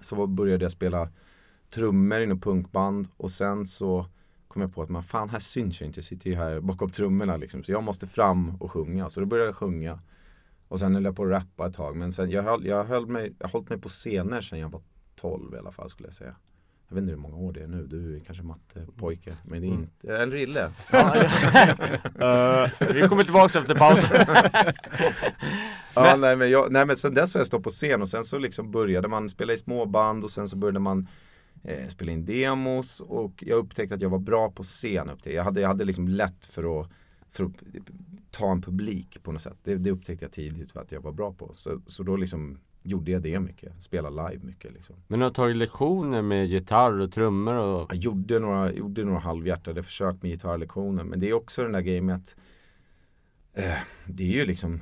så 0.00 0.26
började 0.26 0.64
jag 0.64 0.72
spela 0.72 1.08
trummor 1.70 2.20
i 2.20 2.26
något 2.26 2.42
punkband 2.42 3.08
och 3.16 3.30
sen 3.30 3.66
så 3.66 4.06
kom 4.54 4.62
jag 4.62 4.74
på 4.74 4.82
att 4.82 4.88
man 4.88 5.02
fan 5.02 5.28
här 5.28 5.38
syns 5.38 5.80
jag 5.80 5.88
inte, 5.88 5.98
jag 5.98 6.04
sitter 6.04 6.30
ju 6.30 6.36
här 6.36 6.60
bakom 6.60 6.90
trummorna 6.90 7.36
liksom. 7.36 7.62
Så 7.64 7.72
jag 7.72 7.82
måste 7.82 8.06
fram 8.06 8.56
och 8.60 8.70
sjunga, 8.72 9.10
så 9.10 9.20
då 9.20 9.26
började 9.26 9.48
jag 9.48 9.56
sjunga. 9.56 9.98
Och 10.68 10.78
sen 10.78 10.94
höll 10.94 11.04
jag 11.04 11.16
på 11.16 11.24
att 11.24 11.30
rappa 11.30 11.66
ett 11.66 11.74
tag, 11.74 11.96
men 11.96 12.12
sen 12.12 12.30
jag 12.30 12.42
höll, 12.42 12.66
jag 12.66 12.84
höll 12.84 13.06
mig, 13.06 13.34
jag 13.38 13.48
hållit 13.48 13.68
mig 13.68 13.78
på 13.80 13.88
scener 13.88 14.40
sen 14.40 14.58
jag 14.58 14.68
var 14.68 14.82
12 15.16 15.54
i 15.54 15.58
alla 15.58 15.72
fall 15.72 15.90
skulle 15.90 16.06
jag 16.06 16.14
säga. 16.14 16.34
Jag 16.88 16.94
vet 16.94 17.02
inte 17.02 17.10
hur 17.12 17.18
många 17.20 17.36
år 17.36 17.52
det 17.52 17.62
är 17.62 17.66
nu, 17.66 17.86
du 17.86 18.16
är 18.16 18.20
kanske 18.20 18.44
mattepojke, 18.44 19.34
men 19.44 19.60
det 19.60 19.66
är 19.66 19.70
Mm. 19.70 19.82
inte, 19.82 20.16
en 20.18 20.30
rille. 20.30 20.70
Eh, 22.20 22.70
vi 22.94 23.02
kommer 23.08 23.24
tillbaka 23.24 23.58
efter 23.58 23.74
pausen. 23.74 24.10
Ja, 25.94 26.16
nej, 26.16 26.36
men 26.36 26.50
jag, 26.50 26.72
nej 26.72 26.86
men 26.86 26.96
sen 26.96 27.14
dess 27.14 27.34
har 27.34 27.40
jag 27.40 27.46
stått 27.46 27.62
på 27.62 27.70
scen 27.70 28.02
och 28.02 28.08
sen 28.08 28.24
så 28.24 28.38
liksom 28.38 28.70
började 28.70 29.08
man 29.08 29.28
spela 29.28 29.52
i 29.52 29.58
småband 29.58 30.24
och 30.24 30.30
sen 30.30 30.48
så 30.48 30.56
började 30.56 30.80
man 30.80 31.08
eh, 31.64 31.88
spela 31.88 32.12
in 32.12 32.24
demos 32.24 33.00
och 33.00 33.44
jag 33.46 33.58
upptäckte 33.58 33.94
att 33.94 34.00
jag 34.00 34.10
var 34.10 34.18
bra 34.18 34.50
på 34.50 34.62
scen 34.62 35.10
upp 35.10 35.22
till. 35.22 35.32
Jag 35.32 35.44
hade, 35.44 35.60
jag 35.60 35.68
hade 35.68 35.84
liksom 35.84 36.08
lätt 36.08 36.46
för 36.46 36.80
att, 36.80 36.90
för 37.30 37.44
att 37.44 37.52
ta 38.30 38.50
en 38.50 38.62
publik 38.62 39.22
på 39.22 39.32
något 39.32 39.42
sätt. 39.42 39.58
Det, 39.62 39.74
det 39.76 39.90
upptäckte 39.90 40.24
jag 40.24 40.32
tidigt 40.32 40.76
att 40.76 40.92
jag 40.92 41.00
var 41.00 41.12
bra 41.12 41.32
på. 41.32 41.50
Så, 41.54 41.80
så 41.86 42.02
då 42.02 42.16
liksom 42.16 42.58
gjorde 42.82 43.10
jag 43.10 43.22
det 43.22 43.40
mycket, 43.40 43.82
spela 43.82 44.10
live 44.10 44.44
mycket 44.44 44.72
liksom. 44.72 44.96
Men 45.08 45.18
du 45.18 45.24
har 45.24 45.30
tagit 45.30 45.56
lektioner 45.56 46.22
med 46.22 46.46
gitarr 46.46 47.00
och 47.00 47.12
trummor 47.12 47.54
och 47.54 47.94
Jag 47.94 47.98
gjorde 47.98 48.38
några, 48.38 48.72
gjorde 48.72 49.04
några 49.04 49.18
halvhjärtade 49.18 49.82
försök 49.82 50.22
med 50.22 50.30
gitarrlektioner 50.30 51.04
men 51.04 51.20
det 51.20 51.28
är 51.28 51.32
också 51.32 51.62
den 51.62 51.72
där 51.72 51.80
grejen 51.80 52.06
med 52.06 52.16
att 52.16 52.36
eh, 53.52 53.78
det 54.06 54.22
är 54.22 54.32
ju 54.32 54.46
liksom 54.46 54.80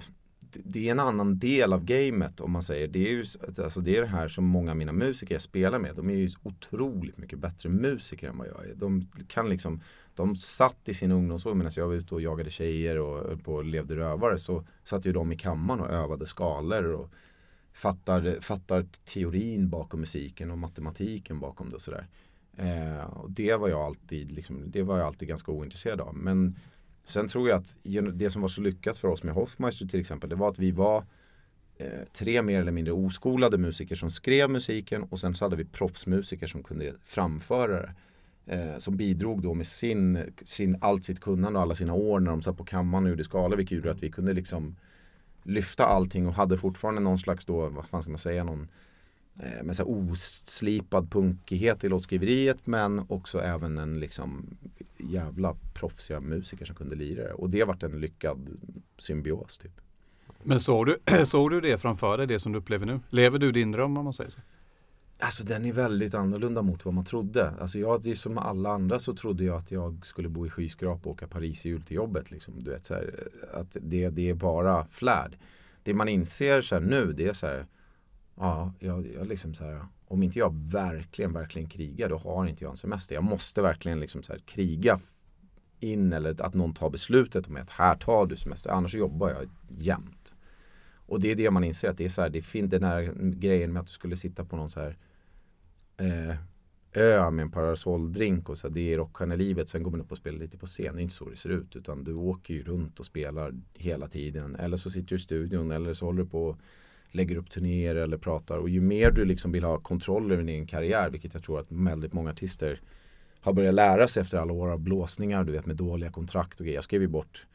det- 0.65 0.89
är 0.89 0.93
en 0.93 1.01
annan 1.01 1.39
del 1.39 1.73
av 1.73 1.85
gamet 1.85 2.41
om 2.41 2.51
man 2.51 2.63
säger. 2.63 2.89
Det 2.89 3.09
är 3.09 3.13
ju 3.13 3.25
alltså 3.65 3.81
det, 3.81 3.97
är 3.97 4.01
det 4.01 4.07
här 4.07 4.29
som 4.29 4.45
många 4.45 4.71
av 4.71 4.77
mina 4.77 4.93
musiker 4.93 5.35
jag 5.35 5.43
spelar 5.43 5.79
med. 5.79 5.97
De 5.97 6.11
är 6.11 6.15
ju 6.15 6.31
otroligt 6.43 7.19
mycket 7.19 7.39
bättre 7.39 7.69
musiker 7.69 8.29
än 8.29 8.39
vad 8.39 8.47
jag 8.49 8.65
är. 8.67 8.75
De 8.75 9.07
kan 9.29 9.49
liksom 9.49 9.81
De 10.15 10.37
satt 10.37 10.89
i 10.89 10.95
sin 10.95 11.13
ungdomsår 11.13 11.55
medan 11.55 11.73
jag 11.77 11.87
var 11.87 11.95
ute 11.95 12.15
och 12.15 12.21
jagade 12.21 12.51
tjejer 12.51 12.99
och 12.99 13.29
höll 13.29 13.39
på 13.39 13.55
och 13.55 13.65
levde 13.65 13.97
rövare 13.97 14.39
så 14.39 14.65
satt 14.85 15.07
ju 15.07 15.13
de 15.13 15.33
i 15.33 15.37
kammaren 15.37 15.81
och 15.81 15.91
övade 15.91 16.27
skalor 16.27 16.85
och 16.85 17.11
fattar, 17.73 18.41
fattar 18.41 18.87
teorin 19.05 19.69
bakom 19.69 20.01
musiken 20.01 20.51
och 20.51 20.59
matematiken 20.59 21.41
bakom 21.41 21.69
det 21.71 21.75
och 21.75 21.83
sådär. 21.83 22.07
Eh, 22.57 23.05
och 23.05 23.31
det 23.31 23.57
var 23.57 23.69
jag 23.69 23.81
alltid 23.81 24.33
liksom, 24.33 24.63
det 24.67 24.83
var 24.83 24.99
jag 24.99 25.07
alltid 25.07 25.29
ganska 25.29 25.53
ointresserad 25.53 26.01
av. 26.01 26.15
Men 26.15 26.57
sen 27.07 27.29
tror 27.29 27.49
jag 27.49 27.59
att 27.59 27.79
det 28.13 28.31
som 28.31 28.43
var 28.43 28.49
så 28.49 28.61
lyckat 28.61 28.99
för 28.99 29.09
oss 29.09 29.23
med 29.23 29.35
Hoffmeister 29.35 29.87
till 29.87 30.01
exempel, 30.01 30.31
det 30.31 30.37
var 30.37 30.49
att 30.49 30.59
vi 30.59 30.71
var 30.71 31.05
eh, 31.79 31.87
tre 32.13 32.43
mer 32.43 32.61
eller 32.61 32.73
mindre 32.73 32.93
oskolade 32.93 33.59
musiker 33.59 33.95
som 33.95 34.11
skrev 34.11 34.51
musiken 34.51 35.03
och 35.03 35.19
sen 35.19 35.35
så 35.35 35.45
hade 35.45 35.57
vi 35.57 35.65
proffsmusiker 35.65 36.47
som 36.47 36.63
kunde 36.63 36.95
framföra 37.05 37.81
det. 37.81 37.95
Eh, 38.47 38.79
som 38.79 38.97
bidrog 38.97 39.43
då 39.43 39.55
med 39.55 39.67
sin, 39.67 40.33
sin, 40.43 40.77
allt 40.81 41.05
sitt 41.05 41.21
kunnande 41.21 41.59
och 41.59 41.63
alla 41.63 41.75
sina 41.75 41.95
år 41.95 42.21
när 42.21 42.31
de 42.31 42.43
satt 42.43 42.57
på 42.57 42.65
kammaren 42.65 43.05
och 43.05 43.11
gjorde 43.11 43.25
skala 43.25 43.57
vilket 43.57 43.77
gjorde 43.77 43.91
att 43.91 44.03
vi 44.03 44.11
kunde 44.11 44.33
liksom 44.33 44.77
lyfta 45.43 45.87
allting 45.87 46.27
och 46.27 46.35
hade 46.35 46.59
fortfarande 46.59 47.01
någon 47.01 47.19
slags 47.19 47.47
då, 47.47 47.69
vad 47.69 47.87
fan 47.87 48.03
ska 48.03 48.11
man 48.11 48.19
säga, 48.19 48.45
någon 48.45 48.69
med 49.63 49.77
så 49.77 49.85
oslipad 49.85 51.11
punkighet 51.11 51.85
i 51.85 51.89
låtskriveriet 51.89 52.67
men 52.67 53.05
också 53.09 53.41
även 53.41 53.79
en 53.79 54.01
liksom 54.01 54.57
jävla 54.99 55.57
proffsiga 55.75 56.21
musiker 56.21 56.65
som 56.65 56.77
kunde 56.77 56.97
lira 56.97 57.23
det. 57.23 57.33
Och 57.33 57.51
det 57.51 57.65
vart 57.65 57.83
en 57.83 58.01
lyckad 58.01 58.49
symbios 58.99 59.59
typ. 59.59 59.81
Men 60.43 60.61
såg 60.61 60.87
du, 60.87 60.99
såg 61.27 61.51
du 61.51 61.61
det 61.61 61.79
framför 61.79 62.19
dig, 62.19 62.27
det 62.27 62.39
som 62.39 62.53
du 62.53 62.59
upplever 62.59 62.87
nu? 62.87 63.01
Lever 63.11 63.39
du 63.39 63.53
din 63.53 63.73
dröm 63.73 63.97
om 63.97 64.05
man 64.05 64.15
säger 64.15 64.31
så? 64.31 64.41
Alltså 65.19 65.45
den 65.45 65.65
är 65.65 65.73
väldigt 65.73 66.15
annorlunda 66.15 66.63
mot 66.63 66.85
vad 66.85 66.95
man 66.95 67.05
trodde. 67.05 67.51
Alltså 67.51 67.79
jag, 67.79 68.03
det 68.03 68.11
är 68.11 68.15
som 68.15 68.39
alla 68.39 68.71
andra 68.71 68.99
så 68.99 69.15
trodde 69.15 69.45
jag 69.45 69.57
att 69.57 69.71
jag 69.71 70.07
skulle 70.07 70.29
bo 70.29 70.47
i 70.47 70.51
skyskrapa 70.51 71.09
och 71.09 71.15
åka 71.15 71.27
Paris 71.27 71.65
jul 71.65 71.83
till 71.83 71.97
jobbet. 71.97 72.31
Liksom. 72.31 72.65
Du 72.65 72.71
vet, 72.71 72.85
så 72.85 72.95
här, 72.95 73.29
att 73.55 73.77
det, 73.81 74.09
det 74.09 74.29
är 74.29 74.35
bara 74.35 74.87
flärd. 74.87 75.39
Det 75.83 75.95
man 75.95 76.09
inser 76.09 76.61
så 76.61 76.75
här, 76.75 76.83
nu 76.83 77.13
det 77.13 77.27
är 77.27 77.33
så 77.33 77.47
här, 77.47 77.67
ja, 78.37 78.73
jag, 78.79 79.07
jag 79.15 79.27
liksom 79.27 79.55
så 79.55 79.65
här, 79.65 79.87
om 80.05 80.23
inte 80.23 80.39
jag 80.39 80.55
verkligen, 80.73 81.33
verkligen 81.33 81.69
krigar 81.69 82.09
då 82.09 82.19
har 82.19 82.47
inte 82.47 82.65
jag 82.65 82.71
en 82.71 82.77
semester. 82.77 83.15
Jag 83.15 83.25
måste 83.25 83.63
verkligen 83.63 84.01
liksom 84.01 84.23
så 84.23 84.33
här, 84.33 84.41
kriga 84.41 85.01
in 85.81 86.13
eller 86.13 86.43
att 86.43 86.55
någon 86.55 86.75
tar 86.75 86.91
beslutet 86.91 87.47
om 87.47 87.57
att 87.57 87.71
här 87.71 87.97
tar 87.97 88.27
du 88.27 88.37
semester, 88.37 88.71
annars 88.71 88.95
jobbar 88.95 89.31
jag 89.31 89.49
jämt. 89.69 90.35
Och 91.07 91.21
det 91.21 91.31
är 91.31 91.37
det 91.37 91.51
man 91.51 91.65
inser 91.65 91.89
att 91.89 91.97
det 91.97 92.05
är 92.05 92.09
så 92.09 92.23
här, 92.23 92.29
det 92.29 92.43
finns 92.43 92.71
den 92.71 92.83
här 92.83 93.15
grejen 93.19 93.73
med 93.73 93.81
att 93.81 93.87
du 93.87 93.93
skulle 93.93 94.17
sitta 94.17 94.45
på 94.45 94.57
någon 94.57 94.69
så 94.69 94.81
här 94.81 94.97
eh, 95.97 96.37
ö 96.93 97.31
med 97.31 97.43
en 97.43 97.51
parasolldrink 97.51 98.49
och 98.49 98.59
så 98.59 98.69
här, 98.69 98.75
det 98.75 98.93
är 98.93 98.97
rockstjärnelivet. 98.97 99.69
Sen 99.69 99.83
går 99.83 99.91
man 99.91 100.01
upp 100.01 100.13
och 100.13 100.19
spelar 100.19 100.39
lite 100.39 100.59
på 100.59 100.67
scen. 100.67 100.95
Det 100.95 101.01
är 101.01 101.03
inte 101.03 101.15
så 101.15 101.29
det 101.29 101.37
ser 101.37 101.51
ut. 101.51 101.77
Utan 101.77 102.05
du 102.05 102.15
åker 102.15 102.55
ju 102.55 102.63
runt 102.63 103.01
och 103.01 103.07
spelar 103.07 103.55
hela 103.75 104.09
tiden. 104.09 104.57
Eller 104.57 104.77
så 104.77 104.91
sitter 104.91 105.09
du 105.09 105.17
i 105.17 105.19
studion 105.19 105.71
eller 105.71 105.95
så 105.95 106.07
håller 106.07 106.23
du 106.23 106.29
på 106.29 106.47
och 106.47 106.59
lägger 107.15 107.37
upp 107.37 107.51
turnéer 107.51 107.95
eller 107.95 108.19
pratar. 108.19 108.59
Och 108.59 108.69
ju 108.69 108.81
mer 108.81 109.11
du 109.11 109.25
liksom 109.25 109.53
vill 109.53 109.65
ha 109.65 109.79
kontroll 109.79 110.33
över 110.33 110.43
din 110.43 110.67
karriär, 110.67 111.11
vilket 111.11 111.35
jag 111.35 111.43
tror 111.43 111.61
att 111.61 111.67
väldigt 111.69 112.13
många 112.13 112.31
artister 112.31 112.81
har 113.41 113.53
börjat 113.53 113.75
lära 113.75 114.09
sig 114.09 114.21
efter 114.21 114.39
alla 114.39 114.53
år 114.53 114.69
av 114.69 114.81
blåsningar, 114.81 115.45
du 115.45 115.53
vet 115.53 115.67
med 115.67 115.77
dåliga 115.77 116.11
kontrakt 116.11 116.61
och 116.61 116.67
grejer. 116.67 116.77
Jag 116.77 116.85
skrev 116.85 117.03
ju 117.03 117.09
bort 117.09 117.47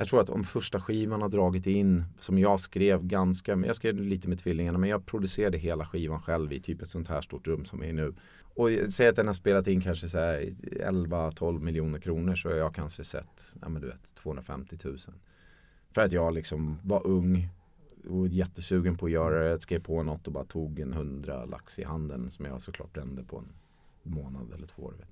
jag 0.00 0.08
tror 0.08 0.20
att 0.20 0.30
om 0.30 0.44
första 0.44 0.80
skivan 0.80 1.22
har 1.22 1.28
dragit 1.28 1.66
in, 1.66 2.04
som 2.18 2.38
jag 2.38 2.60
skrev 2.60 3.02
ganska, 3.06 3.56
men 3.56 3.66
jag 3.66 3.76
skrev 3.76 4.00
lite 4.00 4.28
med 4.28 4.38
tvillingarna, 4.38 4.78
men 4.78 4.90
jag 4.90 5.06
producerade 5.06 5.58
hela 5.58 5.86
skivan 5.86 6.22
själv 6.22 6.52
i 6.52 6.60
typ 6.60 6.82
ett 6.82 6.88
sånt 6.88 7.08
här 7.08 7.20
stort 7.20 7.46
rum 7.46 7.64
som 7.64 7.82
är 7.82 7.92
nu. 7.92 8.14
Och 8.54 8.68
säg 8.88 9.08
att 9.08 9.16
den 9.16 9.26
har 9.26 9.34
spelat 9.34 9.66
in 9.66 9.80
kanske 9.80 10.08
så 10.08 10.18
11-12 10.18 11.60
miljoner 11.60 11.98
kronor 11.98 12.34
så 12.34 12.48
har 12.48 12.56
jag 12.56 12.74
kanske 12.74 13.04
sett, 13.04 13.56
ja 13.60 13.68
men 13.68 13.82
du 13.82 13.88
vet, 13.88 14.14
250 14.14 14.76
000. 14.84 14.98
För 15.94 16.02
att 16.02 16.12
jag 16.12 16.34
liksom 16.34 16.78
var 16.82 17.06
ung 17.06 17.48
och 18.08 18.28
jättesugen 18.28 18.94
på 18.94 19.06
att 19.06 19.12
göra 19.12 19.48
det, 19.48 19.60
skrev 19.60 19.80
på 19.80 20.02
något 20.02 20.26
och 20.26 20.32
bara 20.32 20.44
tog 20.44 20.80
en 20.80 20.92
hundra 20.92 21.44
lax 21.44 21.78
i 21.78 21.84
handen 21.84 22.30
som 22.30 22.44
jag 22.44 22.60
såklart 22.60 22.92
brände 22.92 23.22
på 23.22 23.38
en 23.38 23.52
månad 24.02 24.52
eller 24.54 24.66
två. 24.66 24.82
år. 24.82 24.94
vet. 24.98 25.08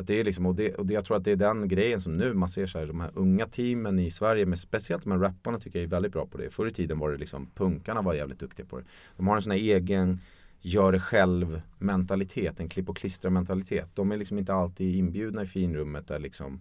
Att 0.00 0.06
det 0.06 0.20
är 0.20 0.24
liksom, 0.24 0.46
och, 0.46 0.54
det, 0.54 0.74
och 0.74 0.86
det, 0.86 0.94
jag 0.94 1.04
tror 1.04 1.16
att 1.16 1.24
det 1.24 1.30
är 1.30 1.36
den 1.36 1.68
grejen 1.68 2.00
som 2.00 2.16
nu 2.16 2.34
man 2.34 2.48
ser 2.48 2.66
så 2.66 2.78
här, 2.78 2.86
de 2.86 3.00
här 3.00 3.10
unga 3.14 3.46
teamen 3.46 3.98
i 3.98 4.10
Sverige, 4.10 4.46
Men 4.46 4.58
speciellt 4.58 5.06
med 5.06 5.22
rapparna 5.22 5.58
tycker 5.58 5.78
jag 5.78 5.84
är 5.84 5.90
väldigt 5.90 6.12
bra 6.12 6.26
på 6.26 6.38
det. 6.38 6.50
Förr 6.50 6.66
i 6.66 6.72
tiden 6.72 6.98
var 6.98 7.10
det 7.10 7.18
liksom, 7.18 7.50
punkarna 7.54 8.02
var 8.02 8.14
jävligt 8.14 8.38
duktiga 8.38 8.66
på 8.66 8.78
det. 8.78 8.84
De 9.16 9.26
har 9.26 9.36
en 9.36 9.42
sån 9.42 9.50
här 9.50 9.58
egen, 9.58 10.20
gör 10.60 10.92
det 10.92 11.00
själv 11.00 11.62
mentalitet, 11.78 12.60
en 12.60 12.68
klipp 12.68 12.88
och 12.88 12.96
klistra 12.96 13.30
mentalitet. 13.30 13.88
De 13.94 14.12
är 14.12 14.16
liksom 14.16 14.38
inte 14.38 14.54
alltid 14.54 14.96
inbjudna 14.96 15.42
i 15.42 15.46
finrummet 15.46 16.08
där 16.08 16.18
liksom 16.18 16.60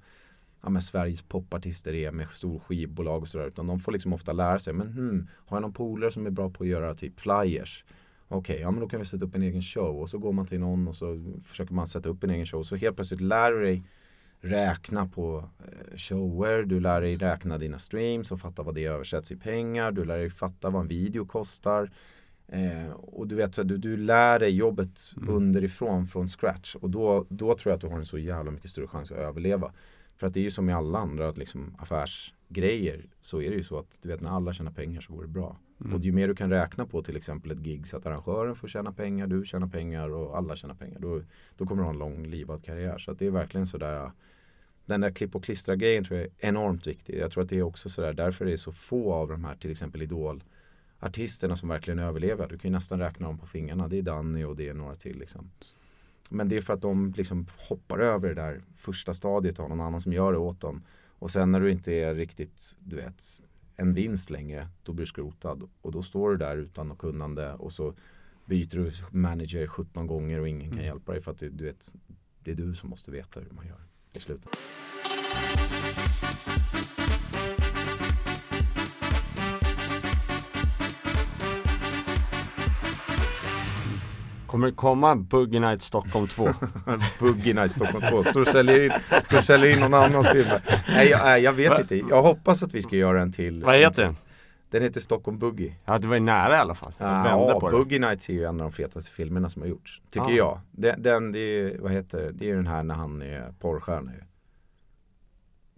ja, 0.62 0.70
men 0.70 0.82
Sveriges 0.82 1.22
popartister 1.22 1.93
är 1.93 2.12
med 2.12 2.28
stor 2.28 2.60
skivbolag 2.60 3.22
och 3.22 3.28
sådär. 3.28 3.47
Utan 3.47 3.68
de 3.68 3.80
får 3.80 3.91
liksom 3.91 4.14
ofta 4.14 4.34
lära 4.34 4.60
sig, 4.60 4.74
men 4.74 4.88
hmm, 4.88 5.28
har 5.45 5.57
jag 5.57 5.62
någon 5.62 5.74
polare 5.74 6.12
som 6.12 6.26
är 6.26 6.30
bra 6.30 6.49
på 6.49 6.64
att 6.64 6.70
göra 6.70 6.93
typ 6.93 7.20
flyers? 7.20 7.86
Okej, 8.28 8.53
okay, 8.53 8.62
ja 8.62 8.72
men 8.72 8.80
då 8.80 8.88
kan 8.88 8.99
vi 8.99 9.05
sätta 9.05 9.26
upp 9.26 9.36
en 9.36 9.43
egen 9.43 9.62
show 9.62 10.01
och 10.01 10.10
så 10.10 10.18
går 10.18 10.32
man 10.32 10.45
till 10.45 10.60
någon 10.60 10.88
och 10.88 10.95
så 10.95 11.34
försöker 11.45 11.74
man 11.74 11.88
sätta 11.88 12.10
upp 12.10 12.24
en 12.24 12.30
egen 12.30 12.45
show. 12.45 12.64
Så 12.64 12.76
helt 12.76 12.95
plötsligt 12.95 13.22
lär 13.22 13.51
du 13.51 13.62
dig 13.62 13.84
räkna 14.41 15.07
på 15.07 15.49
eh, 15.60 15.97
shower, 15.97 16.64
du 16.64 16.80
lär 16.80 17.01
dig 17.01 17.16
räkna 17.16 17.57
dina 17.57 17.80
streams 17.80 18.32
och 18.32 18.39
fatta 18.39 18.64
vad 18.64 18.76
det 18.76 18.86
översätts 18.86 19.32
i 19.32 19.36
pengar, 19.36 19.91
du 19.91 20.05
lär 20.05 20.18
dig 20.18 20.30
fatta 20.30 20.70
vad 20.70 20.82
en 20.82 20.88
video 20.88 21.26
kostar. 21.26 21.91
Eh, 22.47 22.91
och 22.91 23.28
du 23.28 23.36
vet, 23.36 23.55
så 23.55 23.64
du, 23.64 23.78
du 23.78 23.97
lär 23.97 24.39
dig 24.39 24.49
jobbet 24.49 24.99
mm. 25.18 25.30
underifrån 25.30 26.07
från 26.07 26.28
scratch 26.28 26.76
och 26.76 26.89
då, 26.89 27.26
då 27.30 27.55
tror 27.55 27.72
jag 27.72 27.76
att 27.76 27.82
du 27.82 27.88
har 27.88 27.97
en 27.97 28.05
så 28.05 28.18
jävla 28.18 28.51
mycket 28.51 28.70
större 28.70 28.88
chans 28.88 29.12
att 29.12 29.18
överleva. 29.18 29.72
För 30.20 30.28
att 30.28 30.34
det 30.34 30.39
är 30.39 30.43
ju 30.43 30.51
som 30.51 30.70
i 30.70 30.74
alla 30.74 30.99
andra 30.99 31.32
liksom, 31.32 31.76
affärsgrejer 31.78 33.05
så 33.22 33.41
är 33.41 33.49
det 33.49 33.55
ju 33.55 33.63
så 33.63 33.80
att 33.80 33.99
du 34.01 34.09
vet 34.09 34.22
när 34.22 34.30
alla 34.30 34.53
tjänar 34.53 34.72
pengar 34.72 35.01
så 35.01 35.13
går 35.13 35.22
det 35.22 35.28
bra. 35.28 35.57
Mm. 35.82 35.93
Och 35.93 36.01
ju 36.01 36.11
mer 36.11 36.28
du 36.28 36.36
kan 36.36 36.49
räkna 36.49 36.86
på 36.86 37.01
till 37.01 37.17
exempel 37.17 37.51
ett 37.51 37.57
gig 37.57 37.88
så 37.88 37.97
att 37.97 38.05
arrangören 38.05 38.55
får 38.55 38.67
tjäna 38.67 38.91
pengar, 38.91 39.28
du 39.28 39.45
tjänar 39.45 39.67
pengar 39.67 40.09
och 40.09 40.38
alla 40.38 40.55
tjänar 40.55 40.76
pengar. 40.76 40.99
Då, 40.99 41.22
då 41.57 41.65
kommer 41.65 41.82
du 41.82 41.86
ha 41.86 41.93
en 41.93 41.99
lång 41.99 42.26
livad 42.26 42.63
karriär. 42.63 42.97
Så 42.97 43.11
att 43.11 43.20
det 43.20 43.26
är 43.26 43.32
verkligen 43.32 43.65
sådär 43.65 44.11
den 44.86 45.01
där 45.01 45.11
klipp 45.11 45.36
och 45.36 45.43
klistra 45.43 45.76
grejen 45.76 46.03
tror 46.03 46.20
jag 46.20 46.28
är 46.28 46.49
enormt 46.49 46.88
viktig. 46.88 47.17
Jag 47.17 47.32
tror 47.32 47.43
att 47.43 47.49
det 47.49 47.57
är 47.57 47.63
också 47.63 47.89
sådär 47.89 48.13
därför 48.13 48.45
är 48.45 48.49
det 48.49 48.57
så 48.57 48.72
få 48.72 49.13
av 49.13 49.28
de 49.28 49.43
här 49.43 49.55
till 49.55 49.72
exempel 49.72 50.01
Idol 50.01 50.43
artisterna 50.99 51.55
som 51.55 51.70
verkligen 51.70 51.99
överlever. 51.99 52.47
Du 52.47 52.57
kan 52.57 52.72
ju 52.72 52.76
nästan 52.76 52.99
räkna 52.99 53.28
dem 53.28 53.38
på 53.38 53.47
fingrarna. 53.47 53.88
Det 53.88 53.97
är 53.97 54.01
Danny 54.01 54.43
och 54.43 54.55
det 54.55 54.70
är 54.70 54.74
några 54.74 54.95
till 54.95 55.20
liksom. 55.20 55.51
Men 56.30 56.49
det 56.49 56.57
är 56.57 56.61
för 56.61 56.73
att 56.73 56.82
de 56.82 57.13
liksom 57.17 57.47
hoppar 57.57 57.99
över 57.99 58.27
det 58.27 58.36
där 58.36 58.61
första 58.75 59.13
stadiet 59.13 59.59
och 59.59 59.63
har 59.63 59.69
någon 59.69 59.88
annan 59.88 60.01
som 60.01 60.13
gör 60.13 60.32
det 60.32 60.38
åt 60.38 60.61
dem. 60.61 60.84
Och 61.07 61.32
sen 61.32 61.51
när 61.51 61.59
du 61.59 61.71
inte 61.71 61.93
är 61.93 62.15
riktigt, 62.15 62.77
du 62.80 62.95
vet, 62.95 63.23
en 63.75 63.93
vinst 63.93 64.30
längre, 64.30 64.67
då 64.84 64.93
blir 64.93 65.05
du 65.05 65.09
skrotad. 65.09 65.69
Och 65.82 65.91
då 65.91 66.03
står 66.03 66.32
du 66.32 66.38
där 66.38 66.57
utan 66.57 66.88
något 66.88 66.97
kunnande 66.97 67.53
och 67.53 67.73
så 67.73 67.95
byter 68.45 68.75
du 68.75 68.91
manager 69.11 69.67
17 69.67 70.07
gånger 70.07 70.39
och 70.39 70.47
ingen 70.47 70.69
kan 70.69 70.80
mm. 70.80 70.86
hjälpa 70.86 71.11
dig 71.11 71.21
för 71.21 71.32
att 71.32 71.38
det, 71.38 71.49
du 71.49 71.63
vet, 71.63 71.93
det 72.39 72.51
är 72.51 72.55
du 72.55 72.75
som 72.75 72.89
måste 72.89 73.11
veta 73.11 73.39
hur 73.39 73.51
man 73.51 73.67
gör 73.67 73.82
i 74.13 74.19
slutet. 74.19 74.57
Kommer 84.50 84.68
det 84.68 84.74
komma 84.74 85.16
Boogie 85.16 85.60
Night 85.60 85.82
Stockholm 85.82 86.28
2? 86.28 86.50
Boogie 87.20 87.54
Night 87.54 87.72
Stockholm 87.72 88.06
2, 88.10 88.24
står 88.24 88.41
och 88.41 88.47
säljer 88.47 88.84
in, 88.84 88.91
står 89.24 89.38
och 89.38 89.43
säljer 89.43 89.74
in 89.74 89.80
någon 89.80 89.93
annans 89.93 90.28
film 90.28 90.47
Nej 90.88 91.10
jag, 91.10 91.39
jag 91.39 91.54
vet 91.54 91.80
inte, 91.80 91.95
jag 91.95 92.24
hoppas 92.24 92.64
att 92.64 92.74
vi 92.74 92.82
ska 92.82 92.95
göra 92.95 93.22
en 93.22 93.32
till 93.32 93.64
Vad 93.64 93.76
heter 93.76 94.04
den? 94.04 94.18
Den 94.70 94.82
heter 94.82 95.02
Stockholm 95.02 95.39
Boogie 95.39 95.76
Ja 95.86 95.97
det 95.97 96.08
var 96.08 96.16
ju 96.16 96.22
nära 96.22 96.56
i 96.56 96.60
alla 96.60 96.76
fall 96.76 96.93
Ja, 96.97 97.58
på 97.62 97.70
Boogie 97.70 98.00
Nights 98.00 98.30
är 98.30 98.34
ju 98.34 98.43
en 98.43 98.50
av 98.50 98.58
de 98.58 98.72
fetaste 98.72 99.12
filmerna 99.12 99.50
som 99.50 99.62
har 99.62 99.70
gjorts 99.70 100.02
Tycker 100.10 100.26
ah. 100.26 100.32
jag 100.32 100.60
Den, 100.72 101.02
den 101.02 101.32
det 101.32 101.39
är, 101.39 101.78
vad 101.80 101.91
heter 101.91 102.32
det, 102.34 102.50
är 102.50 102.56
den 102.56 102.68
här 102.68 102.84
när 102.84 102.95
han 102.95 103.22
är 103.22 103.54
porrstjärna 103.60 104.12
ju 104.12 104.24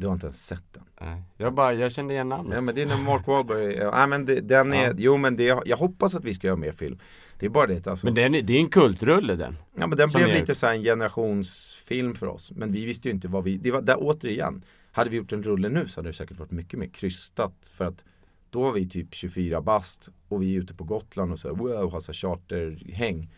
du 0.02 0.08
har 0.08 0.14
inte 0.14 0.26
ens 0.26 0.46
sett 0.46 0.74
den? 0.74 0.84
Nej, 1.02 1.24
jag 1.38 1.54
bara, 1.54 1.74
jag 1.74 1.92
kände 1.92 2.14
igen 2.14 2.30
namnet. 2.30 2.56
Ja 2.56 2.62
men 2.62 2.76
det 2.76 2.82
är 2.82 2.86
när 2.86 3.04
Mark 3.06 3.28
Wahlberg, 3.28 3.74
ja 3.74 4.08
men 4.08 4.26
det, 4.26 4.40
den 4.40 4.74
är, 4.74 4.88
ja. 4.88 4.94
jo 4.98 5.18
men 5.18 5.36
det, 5.36 5.62
jag 5.66 5.78
hoppas 5.78 6.16
att 6.16 6.24
vi 6.24 6.34
ska 6.34 6.48
göra 6.48 6.58
mer 6.58 6.72
film. 6.72 7.00
Det 7.42 7.48
är 7.48 7.50
bara 7.50 7.68
det 7.68 7.88
alltså. 7.88 8.06
Men 8.06 8.16
den, 8.16 8.32
det 8.32 8.54
är 8.54 8.60
en 8.60 8.70
kultrulle 8.70 9.36
den. 9.36 9.58
Ja 9.78 9.88
men 9.88 9.98
den 9.98 10.10
blev 10.10 10.28
är... 10.28 10.34
lite 10.34 10.56
så 10.56 10.68
en 10.68 10.84
generationsfilm 10.84 12.16
för 12.16 12.28
oss. 12.28 12.52
Men 12.56 12.72
vi 12.72 12.86
visste 12.86 13.08
ju 13.08 13.14
inte 13.14 13.28
vad 13.28 13.44
vi, 13.44 13.58
det 13.58 13.72
var 13.72 13.82
där 13.82 13.96
återigen. 14.00 14.64
Hade 14.92 15.10
vi 15.10 15.18
gjort 15.18 15.32
en 15.32 15.44
rulle 15.44 15.70
nu 15.70 15.88
så 15.88 16.00
hade 16.00 16.10
det 16.10 16.14
säkert 16.14 16.40
varit 16.40 16.52
mycket 16.52 16.80
mer 16.80 16.88
krystat. 16.88 17.72
För 17.74 17.86
att 17.86 18.06
då 18.50 18.62
var 18.62 18.72
vi 18.72 18.90
typ 18.90 19.14
24 19.14 19.62
bast 19.62 20.10
och 20.28 20.42
vi 20.42 20.56
är 20.56 20.60
ute 20.60 20.74
på 20.74 20.84
Gotland 20.84 21.32
och 21.32 21.40
så 21.40 21.54
wow, 21.54 21.92
har 21.92 22.00
så 22.00 22.14
charterhäng. 22.14 23.30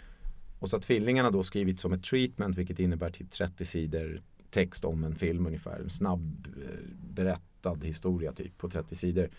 Och 0.59 0.69
så 0.69 0.75
har 0.75 0.81
tvillingarna 0.81 1.31
då 1.31 1.43
skrivit 1.43 1.79
som 1.79 1.93
ett 1.93 2.03
treatment 2.03 2.57
vilket 2.57 2.79
innebär 2.79 3.09
typ 3.09 3.31
30 3.31 3.65
sidor 3.65 4.21
text 4.49 4.85
om 4.85 5.03
en 5.03 5.15
film 5.15 5.45
ungefär. 5.45 5.79
En 5.79 5.89
snabb 5.89 6.47
eh, 6.63 6.79
berättad 7.13 7.77
historia 7.83 8.31
typ 8.31 8.57
på 8.57 8.69
30 8.69 8.95
sidor. 8.95 9.29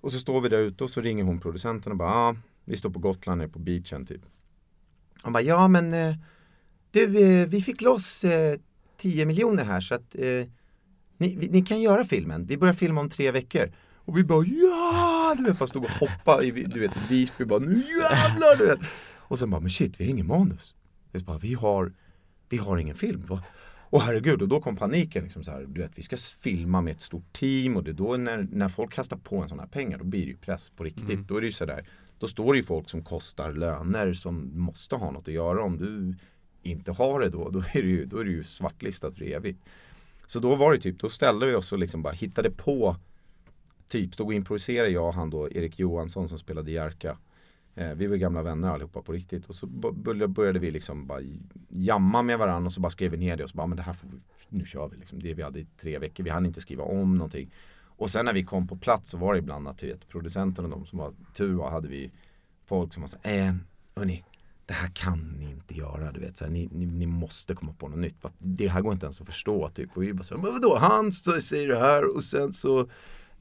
Och 0.00 0.12
så 0.12 0.18
står 0.18 0.40
vi 0.40 0.48
där 0.48 0.58
ute 0.58 0.84
och 0.84 0.90
så 0.90 1.00
ringer 1.00 1.24
hon 1.24 1.40
producenten 1.40 1.92
och 1.92 1.98
bara 1.98 2.14
ah, 2.14 2.36
vi 2.64 2.76
står 2.76 2.90
på 2.90 2.98
Gotland 2.98 3.38
nere 3.38 3.48
på 3.48 3.58
beachen 3.58 4.06
typ. 4.06 4.22
Han 5.22 5.32
bara 5.32 5.42
ja 5.42 5.68
men 5.68 5.94
eh, 5.94 6.14
du 6.90 7.04
eh, 7.04 7.48
vi 7.48 7.60
fick 7.60 7.80
loss 7.80 8.24
10 8.96 9.26
miljoner 9.26 9.64
här 9.64 9.80
så 9.80 9.94
att 9.94 10.16
ni, 11.18 11.48
ni 11.50 11.62
kan 11.62 11.80
göra 11.80 12.04
filmen. 12.04 12.46
Vi 12.46 12.56
börjar 12.56 12.74
filma 12.74 13.00
om 13.00 13.08
tre 13.08 13.30
veckor. 13.30 13.72
Och 14.04 14.18
vi 14.18 14.24
bara 14.24 14.44
ja! 14.44 15.34
Du 15.38 15.44
vet, 15.44 15.58
bara 15.58 15.66
stod 15.66 15.84
och 15.84 15.90
hoppade 15.90 16.46
i 16.46 16.50
du 16.50 16.80
vet, 16.80 16.92
Visby 17.10 17.44
bara 17.44 17.58
nu 17.58 17.74
jävlar! 17.74 18.58
Du 18.58 18.66
vet. 18.66 18.78
Och 19.14 19.38
sen 19.38 19.50
bara 19.50 19.60
men 19.60 19.70
shit 19.70 20.00
vi 20.00 20.04
har 20.04 20.10
ingen 20.10 20.26
manus. 20.26 20.76
Vi, 21.12 21.20
bara, 21.20 21.38
vi, 21.38 21.54
har, 21.54 21.92
vi 22.48 22.56
har 22.56 22.78
ingen 22.78 22.96
film. 22.96 23.38
Och 23.92 24.02
herregud, 24.02 24.42
och 24.42 24.48
då 24.48 24.60
kom 24.60 24.76
paniken. 24.76 25.22
Liksom 25.22 25.44
så 25.44 25.50
här, 25.50 25.64
du 25.68 25.80
vet, 25.80 25.98
vi 25.98 26.02
ska 26.02 26.16
filma 26.42 26.80
med 26.80 26.90
ett 26.90 27.00
stort 27.00 27.32
team 27.32 27.76
och 27.76 27.84
det 27.84 27.90
är 27.90 27.94
då 27.94 28.16
när, 28.16 28.48
när 28.50 28.68
folk 28.68 28.92
kastar 28.92 29.16
på 29.16 29.36
en 29.36 29.48
sån 29.48 29.58
här 29.58 29.66
pengar 29.66 29.98
då 29.98 30.04
blir 30.04 30.20
det 30.20 30.26
ju 30.26 30.36
press 30.36 30.70
på 30.70 30.84
riktigt. 30.84 31.10
Mm. 31.10 31.26
Då 31.28 31.36
är 31.36 31.40
det 31.40 31.46
ju 31.46 31.52
sådär, 31.52 31.88
då 32.22 32.26
står 32.26 32.52
det 32.52 32.56
ju 32.56 32.64
folk 32.64 32.90
som 32.90 33.02
kostar 33.02 33.52
löner 33.52 34.12
som 34.12 34.50
måste 34.54 34.96
ha 34.96 35.10
något 35.10 35.28
att 35.28 35.34
göra. 35.34 35.64
Om 35.64 35.78
du 35.78 36.14
inte 36.62 36.92
har 36.92 37.20
det 37.20 37.28
då, 37.28 37.50
då 37.50 37.58
är 37.58 37.82
det 37.82 37.88
ju, 37.88 38.04
då 38.04 38.18
är 38.18 38.24
det 38.24 38.30
ju 38.30 38.44
svartlistat 38.44 39.14
för 39.14 39.24
evigt. 39.24 39.60
Så 40.26 40.38
då 40.38 40.54
var 40.54 40.72
det 40.72 40.78
typ, 40.78 41.00
då 41.00 41.08
ställde 41.08 41.46
vi 41.46 41.54
oss 41.54 41.72
och 41.72 41.78
liksom 41.78 42.02
bara 42.02 42.12
hittade 42.12 42.50
på 42.50 42.96
Typ 43.88 44.14
stod 44.14 44.26
och 44.26 44.34
improviserade 44.34 44.88
jag 44.88 45.08
och 45.08 45.14
han 45.14 45.30
då, 45.30 45.50
Erik 45.50 45.78
Johansson 45.78 46.28
som 46.28 46.38
spelade 46.38 46.70
Jerka. 46.70 47.18
Eh, 47.74 47.94
vi 47.94 48.06
var 48.06 48.16
gamla 48.16 48.42
vänner 48.42 48.68
allihopa 48.68 49.02
på 49.02 49.12
riktigt 49.12 49.46
och 49.46 49.54
så 49.54 49.66
började 50.28 50.58
vi 50.58 50.70
liksom 50.70 51.06
bara 51.06 51.20
jamma 51.68 52.22
med 52.22 52.38
varandra 52.38 52.66
och 52.66 52.72
så 52.72 52.80
bara 52.80 52.90
skrev 52.90 53.10
vi 53.10 53.16
ner 53.16 53.36
det 53.36 53.42
och 53.42 53.50
så 53.50 53.56
bara 53.56 53.66
men 53.66 53.76
det 53.76 53.82
här 53.82 53.92
får 53.92 54.08
vi, 54.08 54.16
nu 54.48 54.64
kör 54.64 54.88
vi 54.88 54.96
liksom. 54.96 55.18
Det 55.22 55.34
vi 55.34 55.42
hade 55.42 55.60
i 55.60 55.66
tre 55.76 55.98
veckor, 55.98 56.24
vi 56.24 56.30
hann 56.30 56.46
inte 56.46 56.60
skriva 56.60 56.84
om 56.84 57.14
någonting. 57.14 57.50
Och 58.02 58.10
sen 58.10 58.24
när 58.24 58.32
vi 58.32 58.44
kom 58.44 58.68
på 58.68 58.76
plats 58.76 59.10
så 59.10 59.18
var 59.18 59.32
det 59.32 59.38
ibland 59.38 59.68
att 59.68 60.08
producenten 60.08 60.64
och 60.64 60.70
de 60.70 60.86
som 60.86 60.98
var 60.98 61.12
tur 61.34 61.54
var 61.54 61.70
hade 61.70 61.88
vi 61.88 62.10
folk 62.66 62.94
som 62.94 63.00
var 63.00 63.08
så 63.08 63.16
eh, 63.22 63.54
hörni, 63.96 64.24
det 64.66 64.74
här 64.74 64.88
kan 64.88 65.18
ni 65.18 65.50
inte 65.50 65.74
göra, 65.74 66.12
du 66.12 66.20
vet, 66.20 66.36
så 66.36 66.44
här, 66.44 66.52
ni, 66.52 66.68
ni, 66.72 66.86
ni, 66.86 67.06
måste 67.06 67.54
komma 67.54 67.72
på 67.78 67.88
något 67.88 67.98
nytt. 67.98 68.16
Det 68.38 68.68
här 68.68 68.80
går 68.80 68.92
inte 68.92 69.06
ens 69.06 69.20
att 69.20 69.26
förstå, 69.26 69.68
typ. 69.68 69.96
Och 69.96 70.02
vi 70.02 70.12
bara 70.12 70.22
så 70.22 70.34
men 70.34 70.52
vadå, 70.52 70.76
han 70.76 71.12
säger 71.12 71.68
det 71.68 71.78
här 71.78 72.16
och 72.16 72.24
sen 72.24 72.52
så, 72.52 72.88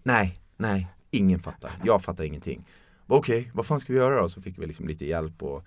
nej, 0.04 0.40
nej, 0.58 0.88
ingen 1.12 1.40
fattar, 1.40 1.72
jag 1.84 2.02
fattar 2.02 2.24
ingenting 2.24 2.66
okej, 3.08 3.40
okay, 3.40 3.52
vad 3.54 3.66
fan 3.66 3.80
ska 3.80 3.94
vi 3.94 4.00
göra 4.00 4.22
då? 4.22 4.30
Så 4.30 4.42
fick 4.42 4.60
vi 4.60 4.68
liksom 4.68 4.88
lite 4.88 5.06
hjälp 5.06 5.44
och 5.44 5.64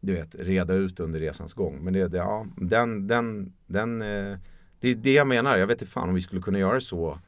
du 0.00 0.12
vet, 0.12 0.34
reda 0.34 0.74
ut 0.74 1.00
under 1.00 1.20
resans 1.20 1.54
gång. 1.54 1.78
Men 1.82 1.92
det, 1.92 2.08
det 2.08 2.18
ja, 2.18 2.46
den, 2.56 3.06
den, 3.06 3.52
den, 3.66 4.02
eh, 4.02 4.38
det 4.80 4.88
är 4.88 4.94
det 4.94 5.12
jag 5.12 5.26
menar. 5.26 5.56
Jag 5.56 5.66
vet 5.66 5.82
inte 5.82 5.92
fan 5.92 6.08
om 6.08 6.14
vi 6.14 6.20
skulle 6.20 6.42
kunna 6.42 6.58
göra 6.58 6.74
det 6.74 6.80
så 6.80 7.18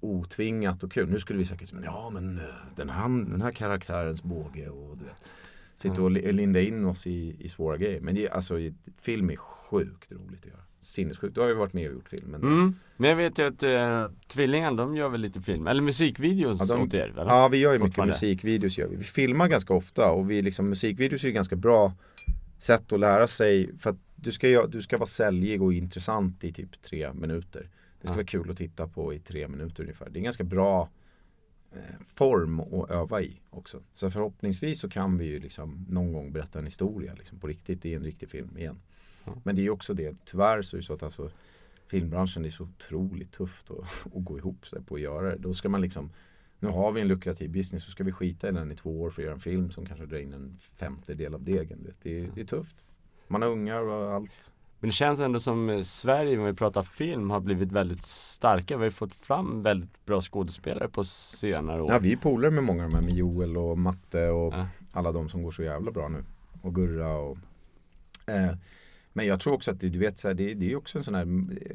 otvingat 0.00 0.82
och 0.82 0.92
kul. 0.92 1.10
Nu 1.10 1.18
skulle 1.18 1.38
vi 1.38 1.44
säkert 1.44 1.68
säga, 1.68 1.82
ja 1.84 2.10
men 2.14 2.38
eh, 2.38 2.44
den 2.76 2.90
här, 2.90 3.08
den 3.08 3.42
här 3.42 3.52
karaktärens 3.52 4.22
båge 4.22 4.68
och 4.68 4.98
du 4.98 5.04
vet. 5.04 5.28
Sitta 5.76 6.02
och 6.02 6.10
linda 6.10 6.60
in 6.60 6.84
oss 6.84 7.06
i, 7.06 7.36
i 7.38 7.48
svåra 7.48 7.76
grejer. 7.76 8.00
Men 8.00 8.14
det, 8.14 8.28
alltså 8.28 8.54
film 9.00 9.30
är 9.30 9.36
sjukt 9.36 10.12
roligt 10.12 10.40
att 10.40 10.46
göra 10.46 10.60
sinnessjukt. 10.80 11.34
Du 11.34 11.40
har 11.40 11.48
ju 11.48 11.54
varit 11.54 11.72
med 11.72 11.88
och 11.88 11.94
gjort 11.94 12.08
film. 12.08 12.30
Men, 12.30 12.42
mm. 12.42 12.74
men 12.96 13.10
jag 13.10 13.16
vet 13.16 13.38
ju 13.38 13.46
att 13.46 13.62
uh, 13.62 14.16
tvillingarna 14.26 14.76
de 14.76 14.96
gör 14.96 15.08
väl 15.08 15.20
lite 15.20 15.40
film, 15.40 15.66
eller 15.66 15.82
musikvideos 15.82 16.68
ja, 16.68 16.74
de, 16.74 16.82
åt 16.82 16.94
er? 16.94 17.12
Eller? 17.16 17.26
Ja 17.26 17.48
vi 17.48 17.58
gör 17.58 17.72
ju 17.72 17.78
mycket 17.78 18.06
musikvideos. 18.06 18.78
Gör 18.78 18.88
vi. 18.88 18.96
vi 18.96 19.04
filmar 19.04 19.48
ganska 19.48 19.74
ofta 19.74 20.10
och 20.10 20.30
vi 20.30 20.42
liksom, 20.42 20.68
musikvideos 20.68 21.24
är 21.24 21.28
ju 21.28 21.34
ganska 21.34 21.56
bra 21.56 21.92
sätt 22.58 22.92
att 22.92 23.00
lära 23.00 23.26
sig. 23.26 23.78
För 23.78 23.90
att 23.90 23.98
du 24.16 24.32
ska, 24.32 24.66
du 24.66 24.82
ska 24.82 24.96
vara 24.96 25.06
säljig 25.06 25.62
och 25.62 25.72
intressant 25.72 26.44
i 26.44 26.52
typ 26.52 26.82
tre 26.82 27.12
minuter. 27.12 27.68
Det 28.00 28.06
ska 28.06 28.12
ja. 28.12 28.16
vara 28.16 28.26
kul 28.26 28.50
att 28.50 28.56
titta 28.56 28.88
på 28.88 29.14
i 29.14 29.18
tre 29.18 29.48
minuter 29.48 29.82
ungefär. 29.82 30.10
Det 30.10 30.16
är 30.16 30.20
en 30.20 30.24
ganska 30.24 30.44
bra 30.44 30.88
eh, 31.72 32.00
form 32.06 32.60
att 32.60 32.90
öva 32.90 33.22
i 33.22 33.40
också. 33.50 33.82
Så 33.92 34.10
förhoppningsvis 34.10 34.80
så 34.80 34.88
kan 34.88 35.18
vi 35.18 35.24
ju 35.24 35.40
liksom 35.40 35.86
någon 35.88 36.12
gång 36.12 36.32
berätta 36.32 36.58
en 36.58 36.64
historia 36.64 37.14
liksom, 37.14 37.38
på 37.38 37.46
riktigt 37.46 37.84
i 37.86 37.94
en 37.94 38.04
riktig 38.04 38.30
film 38.30 38.58
igen. 38.58 38.80
Men 39.44 39.56
det 39.56 39.66
är 39.66 39.70
också 39.70 39.94
det, 39.94 40.24
tyvärr 40.24 40.62
så 40.62 40.76
är 40.76 40.78
det 40.78 40.84
så 40.84 40.92
att 40.92 41.02
alltså, 41.02 41.30
filmbranschen 41.86 42.44
är 42.44 42.50
så 42.50 42.64
otroligt 42.64 43.32
tufft 43.32 43.70
att, 43.70 44.14
att 44.16 44.24
gå 44.24 44.38
ihop 44.38 44.66
sig 44.66 44.82
på 44.82 44.94
att 44.94 45.00
göra 45.00 45.30
det. 45.30 45.36
Då 45.36 45.54
ska 45.54 45.68
man 45.68 45.80
liksom 45.80 46.10
nu 46.60 46.68
har 46.68 46.92
vi 46.92 47.00
en 47.00 47.08
lukrativ 47.08 47.50
business 47.50 47.84
så 47.84 47.90
ska 47.90 48.04
vi 48.04 48.12
skita 48.12 48.48
i 48.48 48.52
den 48.52 48.72
i 48.72 48.76
två 48.76 49.02
år 49.02 49.10
för 49.10 49.22
att 49.22 49.24
göra 49.24 49.34
en 49.34 49.40
film 49.40 49.70
som 49.70 49.86
kanske 49.86 50.06
drar 50.06 50.18
in 50.18 50.32
en 50.32 50.56
femtedel 50.58 51.34
av 51.34 51.44
degen. 51.44 51.94
Det 52.02 52.18
är, 52.18 52.30
det 52.34 52.40
är 52.40 52.44
tufft. 52.44 52.84
Man 53.28 53.42
har 53.42 53.48
ungar 53.48 53.82
och 53.82 54.14
allt. 54.14 54.52
Men 54.80 54.88
det 54.88 54.94
känns 54.94 55.20
ändå 55.20 55.40
som 55.40 55.84
Sverige, 55.84 56.38
om 56.38 56.44
vi 56.44 56.54
pratar 56.54 56.82
film, 56.82 57.30
har 57.30 57.40
blivit 57.40 57.72
väldigt 57.72 58.02
starka. 58.02 58.76
Vi 58.76 58.84
har 58.84 58.90
fått 58.90 59.14
fram 59.14 59.62
väldigt 59.62 60.06
bra 60.06 60.20
skådespelare 60.20 60.88
på 60.88 61.04
senare 61.04 61.82
år. 61.82 61.90
Ja, 61.90 61.98
vi 61.98 62.12
är 62.12 62.16
polare 62.16 62.50
med 62.50 62.64
många 62.64 62.84
av 62.84 62.90
de 62.90 62.96
här, 62.96 63.04
med 63.04 63.12
Joel 63.12 63.56
och 63.56 63.78
Matte 63.78 64.28
och 64.28 64.54
ja. 64.54 64.66
alla 64.92 65.12
de 65.12 65.28
som 65.28 65.42
går 65.42 65.50
så 65.50 65.62
jävla 65.62 65.90
bra 65.90 66.08
nu. 66.08 66.24
och 66.62 66.74
Gurra 66.74 67.16
och 67.16 67.38
eh, 68.26 68.56
Men 69.12 69.26
jag 69.26 69.40
tror 69.40 69.54
också 69.54 69.70
att 69.70 69.80
du 69.80 69.98
vet 69.98 70.18
så 70.18 70.28
här, 70.28 70.34
det, 70.34 70.54
det 70.54 70.72
är 70.72 70.76
också 70.76 70.98
en 70.98 71.04
sån 71.04 71.14
här 71.14 71.22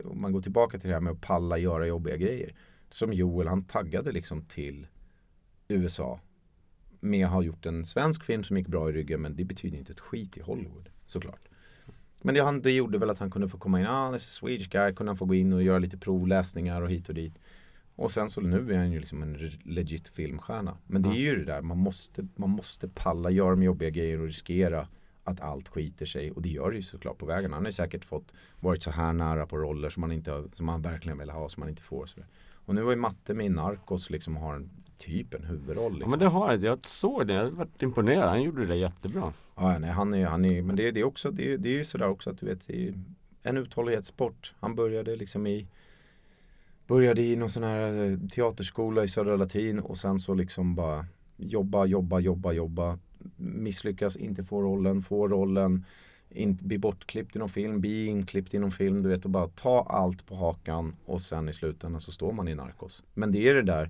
Om 0.06 0.22
man 0.22 0.32
går 0.32 0.41
tillbaka 0.41 0.80
till 0.80 0.89
det 0.89 0.95
här 0.95 1.01
med 1.01 1.14
att 1.14 1.22
palla 1.22 1.58
göra 1.58 1.88
jobbiga 1.88 2.18
grejer 2.18 2.56
Som 2.89 3.14
Joel 3.14 3.47
han 3.47 3.64
taggade 3.64 4.12
liksom 4.12 4.41
till 4.41 4.88
USA 5.68 6.20
Med 6.99 7.26
att 7.26 7.32
ha 7.32 7.41
gjort 7.41 7.66
en 7.66 7.86
svensk 7.86 8.24
film 8.24 8.43
som 8.43 8.58
gick 8.58 8.68
bra 8.68 8.89
i 8.89 8.93
ryggen 8.93 9.22
men 9.22 9.36
det 9.36 9.43
betyder 9.43 9.78
inte 9.78 9.91
ett 9.91 9.99
skit 9.99 10.38
i 10.38 10.41
Hollywood 10.41 10.89
såklart 11.06 11.49
men 12.24 12.36
det, 12.36 12.41
han, 12.41 12.61
det 12.61 12.71
gjorde 12.71 12.97
väl 12.97 13.09
att 13.09 13.17
han 13.17 13.32
kunde 13.32 13.49
få 13.49 13.57
komma 13.57 13.80
in, 13.80 13.88
ah, 13.88 14.11
this 14.11 14.28
is 14.28 14.34
Swedish 14.34 14.69
guy, 14.69 14.93
kunde 14.93 15.09
han 15.09 15.17
få 15.17 15.26
gå 15.26 15.36
in 15.36 15.53
och 15.53 15.63
göra 15.63 15.80
lite 15.80 15.97
provläsningar 15.97 16.82
och 16.82 16.91
hit 16.91 17.09
och 17.09 17.15
dit. 17.15 17.39
Och 17.95 18.11
sen 18.11 18.30
så 18.30 18.41
nu 18.41 18.74
är 18.74 18.78
han 18.78 18.91
ju 18.91 18.99
liksom 18.99 19.21
en 19.21 19.51
legit 19.63 20.07
filmstjärna. 20.07 20.78
Men 20.88 21.01
det 21.01 21.09
är 21.09 21.21
ju 21.21 21.36
det 21.36 21.45
där, 21.45 21.61
man 21.61 21.78
måste, 21.78 22.28
man 22.36 22.49
måste 22.49 22.88
palla 22.88 23.30
göra 23.30 23.49
de 23.49 23.63
jobbiga 23.63 23.89
grejer 23.89 24.19
och 24.19 24.26
riskera 24.26 24.88
att 25.24 25.41
allt 25.41 25.67
skiter 25.69 26.05
sig. 26.05 26.32
Och 26.32 26.41
det 26.41 26.49
gör 26.49 26.71
det 26.71 26.78
ju 26.78 26.84
såklart 26.84 27.17
på 27.17 27.26
vägen. 27.26 27.53
Han 27.53 27.63
har 27.63 27.67
ju 27.67 27.74
säkert 27.74 28.05
fått 28.05 28.34
varit 28.59 28.84
så 28.84 28.91
här 28.91 29.13
nära 29.13 29.45
på 29.45 29.57
roller 29.57 29.89
som 29.89 30.01
man, 30.01 30.11
inte 30.11 30.43
som 30.53 30.65
man 30.65 30.82
verkligen 30.82 31.17
vill 31.17 31.30
ha, 31.30 31.49
som 31.49 31.61
man 31.61 31.69
inte 31.69 31.82
får. 31.82 32.05
Så 32.05 32.21
och 32.65 32.76
nu 32.76 32.82
var 32.82 32.91
ju 32.91 32.97
Matte 32.97 33.34
med 33.34 33.45
i 33.45 33.49
Narcos 33.49 34.09
liksom 34.09 34.38
har 34.38 34.55
en 34.55 34.69
typ 34.98 35.34
en 35.34 35.44
huvudroll. 35.44 35.94
Liksom. 35.94 36.12
Ja, 36.12 36.18
men 36.18 36.20
det 36.20 36.28
har 36.28 36.52
jag, 36.52 36.64
jag 36.64 36.86
såg 36.86 37.28
det, 37.28 37.34
jag 37.34 37.52
varit 37.52 37.82
imponerad. 37.82 38.30
Han 38.30 38.44
gjorde 38.44 38.66
det 38.66 38.76
jättebra. 38.76 39.34
Ja, 39.56 39.78
nej, 39.80 39.89
han 39.89 40.14
är, 40.14 40.26
han 40.26 40.46
är, 40.46 40.62
men 40.62 40.76
det, 40.76 40.91
det 40.91 41.00
är 41.00 41.04
också, 41.04 41.32
det, 41.32 41.58
det 41.58 41.70
är 41.70 41.74
ju 41.74 41.84
sådär 41.84 42.08
också 42.08 42.30
att 42.30 42.38
du 42.38 42.46
vet, 42.46 42.70
en 43.44 43.58
uthållighetssport. 43.58 44.54
Han 44.60 44.76
började 44.76 45.16
liksom 45.16 45.48
i 45.48 45.68
Började 46.88 47.22
i 47.22 47.36
någon 47.36 47.50
sån 47.50 47.64
här 47.64 48.12
eh, 48.12 48.18
teaterskola 48.30 49.04
i 49.04 49.08
Södra 49.08 49.36
Latin 49.36 49.80
och 49.80 49.98
sen 49.98 50.20
så 50.20 50.34
liksom 50.34 50.76
bara 50.76 51.06
jobba, 51.38 51.86
jobba, 51.86 52.20
jobba, 52.20 52.52
jobba. 52.52 53.00
Misslyckas, 53.38 54.16
inte 54.16 54.44
få 54.44 54.62
rollen, 54.62 55.02
få 55.02 55.28
rollen. 55.28 55.86
In, 56.30 56.58
bli 56.62 56.78
bortklippt 56.78 57.36
i 57.36 57.39
någon 57.39 57.50
film, 57.50 57.82
bli 57.82 58.06
inklippt 58.06 58.54
i 58.54 58.60
någon 58.60 58.72
film. 58.72 59.04
Du 59.04 59.10
vet 59.10 59.26
och 59.26 59.32
bara 59.32 59.48
ta 59.48 59.82
allt 59.89 60.26
på 60.26 60.36
hakan 60.36 60.96
och 61.06 61.22
sen 61.22 61.50
i 61.50 61.54
slutändan 61.54 62.02
så 62.02 62.12
står 62.12 62.32
man 62.32 62.48
i 62.48 62.56
Narcos. 62.56 63.04
Men 63.14 63.32
det 63.32 63.50
är 63.50 63.54
det 63.54 63.62
där 63.62 63.89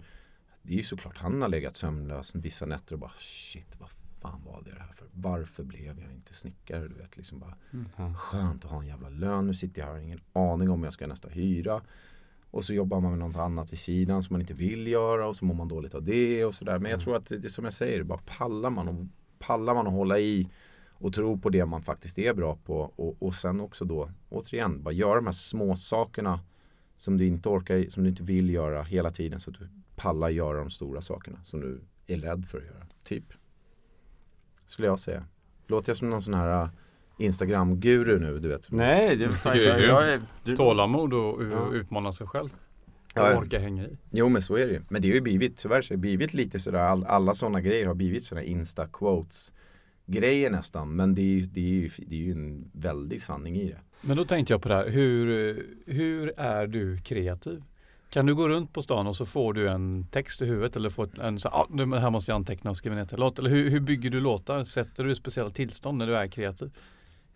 det 0.63 0.73
är 0.73 0.77
ju 0.77 0.83
såklart 0.83 1.17
han 1.17 1.41
har 1.41 1.49
legat 1.49 1.75
sömnlös 1.75 2.35
vissa 2.35 2.65
nätter 2.65 2.93
och 2.93 2.99
bara 2.99 3.11
shit 3.17 3.77
vad 3.79 3.89
fan 4.21 4.41
var 4.45 4.61
det 4.65 4.79
här 4.79 4.93
för? 4.93 5.07
Varför 5.11 5.63
blev 5.63 5.99
jag 5.99 6.11
inte 6.13 6.33
snickare? 6.33 6.87
Du 6.87 6.95
vet 6.95 7.17
liksom 7.17 7.39
bara 7.39 7.55
mm. 7.73 8.15
skönt 8.15 8.65
att 8.65 8.71
ha 8.71 8.81
en 8.81 8.87
jävla 8.87 9.09
lön. 9.09 9.47
Nu 9.47 9.53
sitter 9.53 9.81
jag 9.81 9.85
här 9.85 9.93
och 9.93 9.99
har 9.99 10.05
ingen 10.05 10.21
aning 10.33 10.69
om 10.69 10.83
jag 10.83 10.93
ska 10.93 11.07
nästa 11.07 11.29
hyra. 11.29 11.81
Och 12.51 12.63
så 12.63 12.73
jobbar 12.73 12.99
man 12.99 13.11
med 13.11 13.19
något 13.19 13.35
annat 13.35 13.73
i 13.73 13.75
sidan 13.75 14.23
som 14.23 14.33
man 14.33 14.41
inte 14.41 14.53
vill 14.53 14.87
göra 14.87 15.27
och 15.27 15.35
så 15.35 15.45
mår 15.45 15.55
man 15.55 15.67
dåligt 15.67 15.95
av 15.95 16.03
det 16.03 16.45
och 16.45 16.55
sådär. 16.55 16.79
Men 16.79 16.91
jag 16.91 16.97
mm. 16.97 17.03
tror 17.03 17.15
att 17.15 17.25
det 17.25 17.45
är 17.45 17.49
som 17.49 17.63
jag 17.63 17.73
säger, 17.73 18.03
bara 18.03 18.19
pallar 18.25 18.69
man 18.69 18.87
och 18.87 19.05
pallar 19.39 19.75
man 19.75 19.87
att 19.87 19.93
hålla 19.93 20.19
i 20.19 20.49
och 20.91 21.13
tro 21.13 21.37
på 21.37 21.49
det 21.49 21.65
man 21.65 21.83
faktiskt 21.83 22.19
är 22.19 22.33
bra 22.33 22.55
på 22.55 22.93
och, 22.95 23.23
och 23.23 23.35
sen 23.35 23.59
också 23.59 23.85
då 23.85 24.09
återigen 24.29 24.83
bara 24.83 24.93
göra 24.93 25.15
de 25.15 25.25
här 25.25 25.33
små 25.33 25.75
sakerna 25.75 26.39
som 26.95 27.17
du 27.17 27.27
inte 27.27 27.49
orkar, 27.49 27.89
som 27.89 28.03
du 28.03 28.09
inte 28.09 28.23
vill 28.23 28.49
göra 28.49 28.83
hela 28.83 29.11
tiden 29.11 29.39
så 29.39 29.49
att 29.49 29.59
du 29.59 29.69
pallar 29.95 30.29
göra 30.29 30.57
de 30.57 30.69
stora 30.69 31.01
sakerna 31.01 31.39
som 31.43 31.61
du 31.61 31.81
är 32.07 32.17
rädd 32.17 32.45
för 32.45 32.57
att 32.57 32.65
göra. 32.65 32.85
Typ. 33.03 33.25
Skulle 34.65 34.87
jag 34.87 34.99
säga. 34.99 35.25
Låter 35.67 35.89
jag 35.89 35.97
som 35.97 36.09
någon 36.09 36.21
sån 36.21 36.33
här 36.33 36.63
äh, 36.63 36.69
Instagram-guru 37.17 38.19
nu, 38.19 38.39
du 38.39 38.47
vet? 38.47 38.71
Nej, 38.71 39.15
det 39.17 39.23
är 39.23 39.27
fan, 39.43 39.57
jag, 39.57 39.81
jag 39.81 40.09
är, 40.09 40.21
du... 40.43 40.55
Tålamod 40.55 41.13
och 41.13 41.43
ja. 41.43 41.73
utmana 41.73 42.13
sig 42.13 42.27
själv. 42.27 42.49
Och 43.15 43.21
ja, 43.21 43.37
orka 43.37 43.59
hänga 43.59 43.85
i. 43.85 43.97
Jo 44.11 44.29
men 44.29 44.41
så 44.41 44.55
är 44.55 44.67
det 44.67 44.73
ju. 44.73 44.81
Men 44.89 45.01
det 45.01 45.07
har 45.07 45.15
ju 45.15 45.21
blivit, 45.21 45.57
tyvärr 45.57 45.81
så 45.81 45.93
har 45.93 45.97
det 45.97 46.01
blivit 46.01 46.33
lite 46.33 46.59
sådär, 46.59 46.79
all, 46.79 47.03
alla 47.03 47.35
sådana 47.35 47.61
grejer 47.61 47.87
har 47.87 47.93
blivit 47.93 48.25
sådana 48.25 48.45
Insta-quotes 48.45 49.53
grejer 50.05 50.49
nästan. 50.49 50.95
Men 50.95 51.15
det 51.15 51.21
är, 51.21 51.25
ju, 51.25 51.41
det, 51.41 51.59
är 51.59 51.63
ju, 51.63 51.89
det 51.97 52.15
är 52.15 52.19
ju 52.19 52.31
en 52.31 52.71
väldig 52.73 53.21
sanning 53.21 53.55
i 53.55 53.67
det. 53.67 53.79
Men 54.01 54.17
då 54.17 54.25
tänkte 54.25 54.53
jag 54.53 54.61
på 54.61 54.69
det 54.69 54.75
här, 54.75 54.89
hur, 54.89 55.55
hur 55.85 56.33
är 56.37 56.67
du 56.67 56.97
kreativ? 56.97 57.63
Kan 58.13 58.25
du 58.25 58.35
gå 58.35 58.49
runt 58.49 58.73
på 58.73 58.81
stan 58.81 59.07
och 59.07 59.15
så 59.15 59.25
får 59.25 59.53
du 59.53 59.69
en 59.69 60.07
text 60.11 60.41
i 60.41 60.45
huvudet 60.45 60.75
eller 60.75 60.89
får 60.89 61.19
en 61.21 61.39
så 61.39 61.49
ah, 61.49 61.67
det 61.69 61.99
här 61.99 62.09
måste 62.09 62.31
jag 62.31 62.35
anteckna 62.35 62.71
och 62.71 62.77
skriva 62.77 62.95
ner 62.95 63.05
till 63.05 63.19
låt. 63.19 63.39
Eller 63.39 63.49
hur, 63.49 63.69
hur 63.69 63.79
bygger 63.79 64.09
du 64.09 64.19
låtar? 64.19 64.63
Sätter 64.63 65.03
du 65.03 65.15
speciella 65.15 65.49
tillstånd 65.49 65.97
när 65.97 66.07
du 66.07 66.15
är 66.15 66.27
kreativ? 66.27 66.71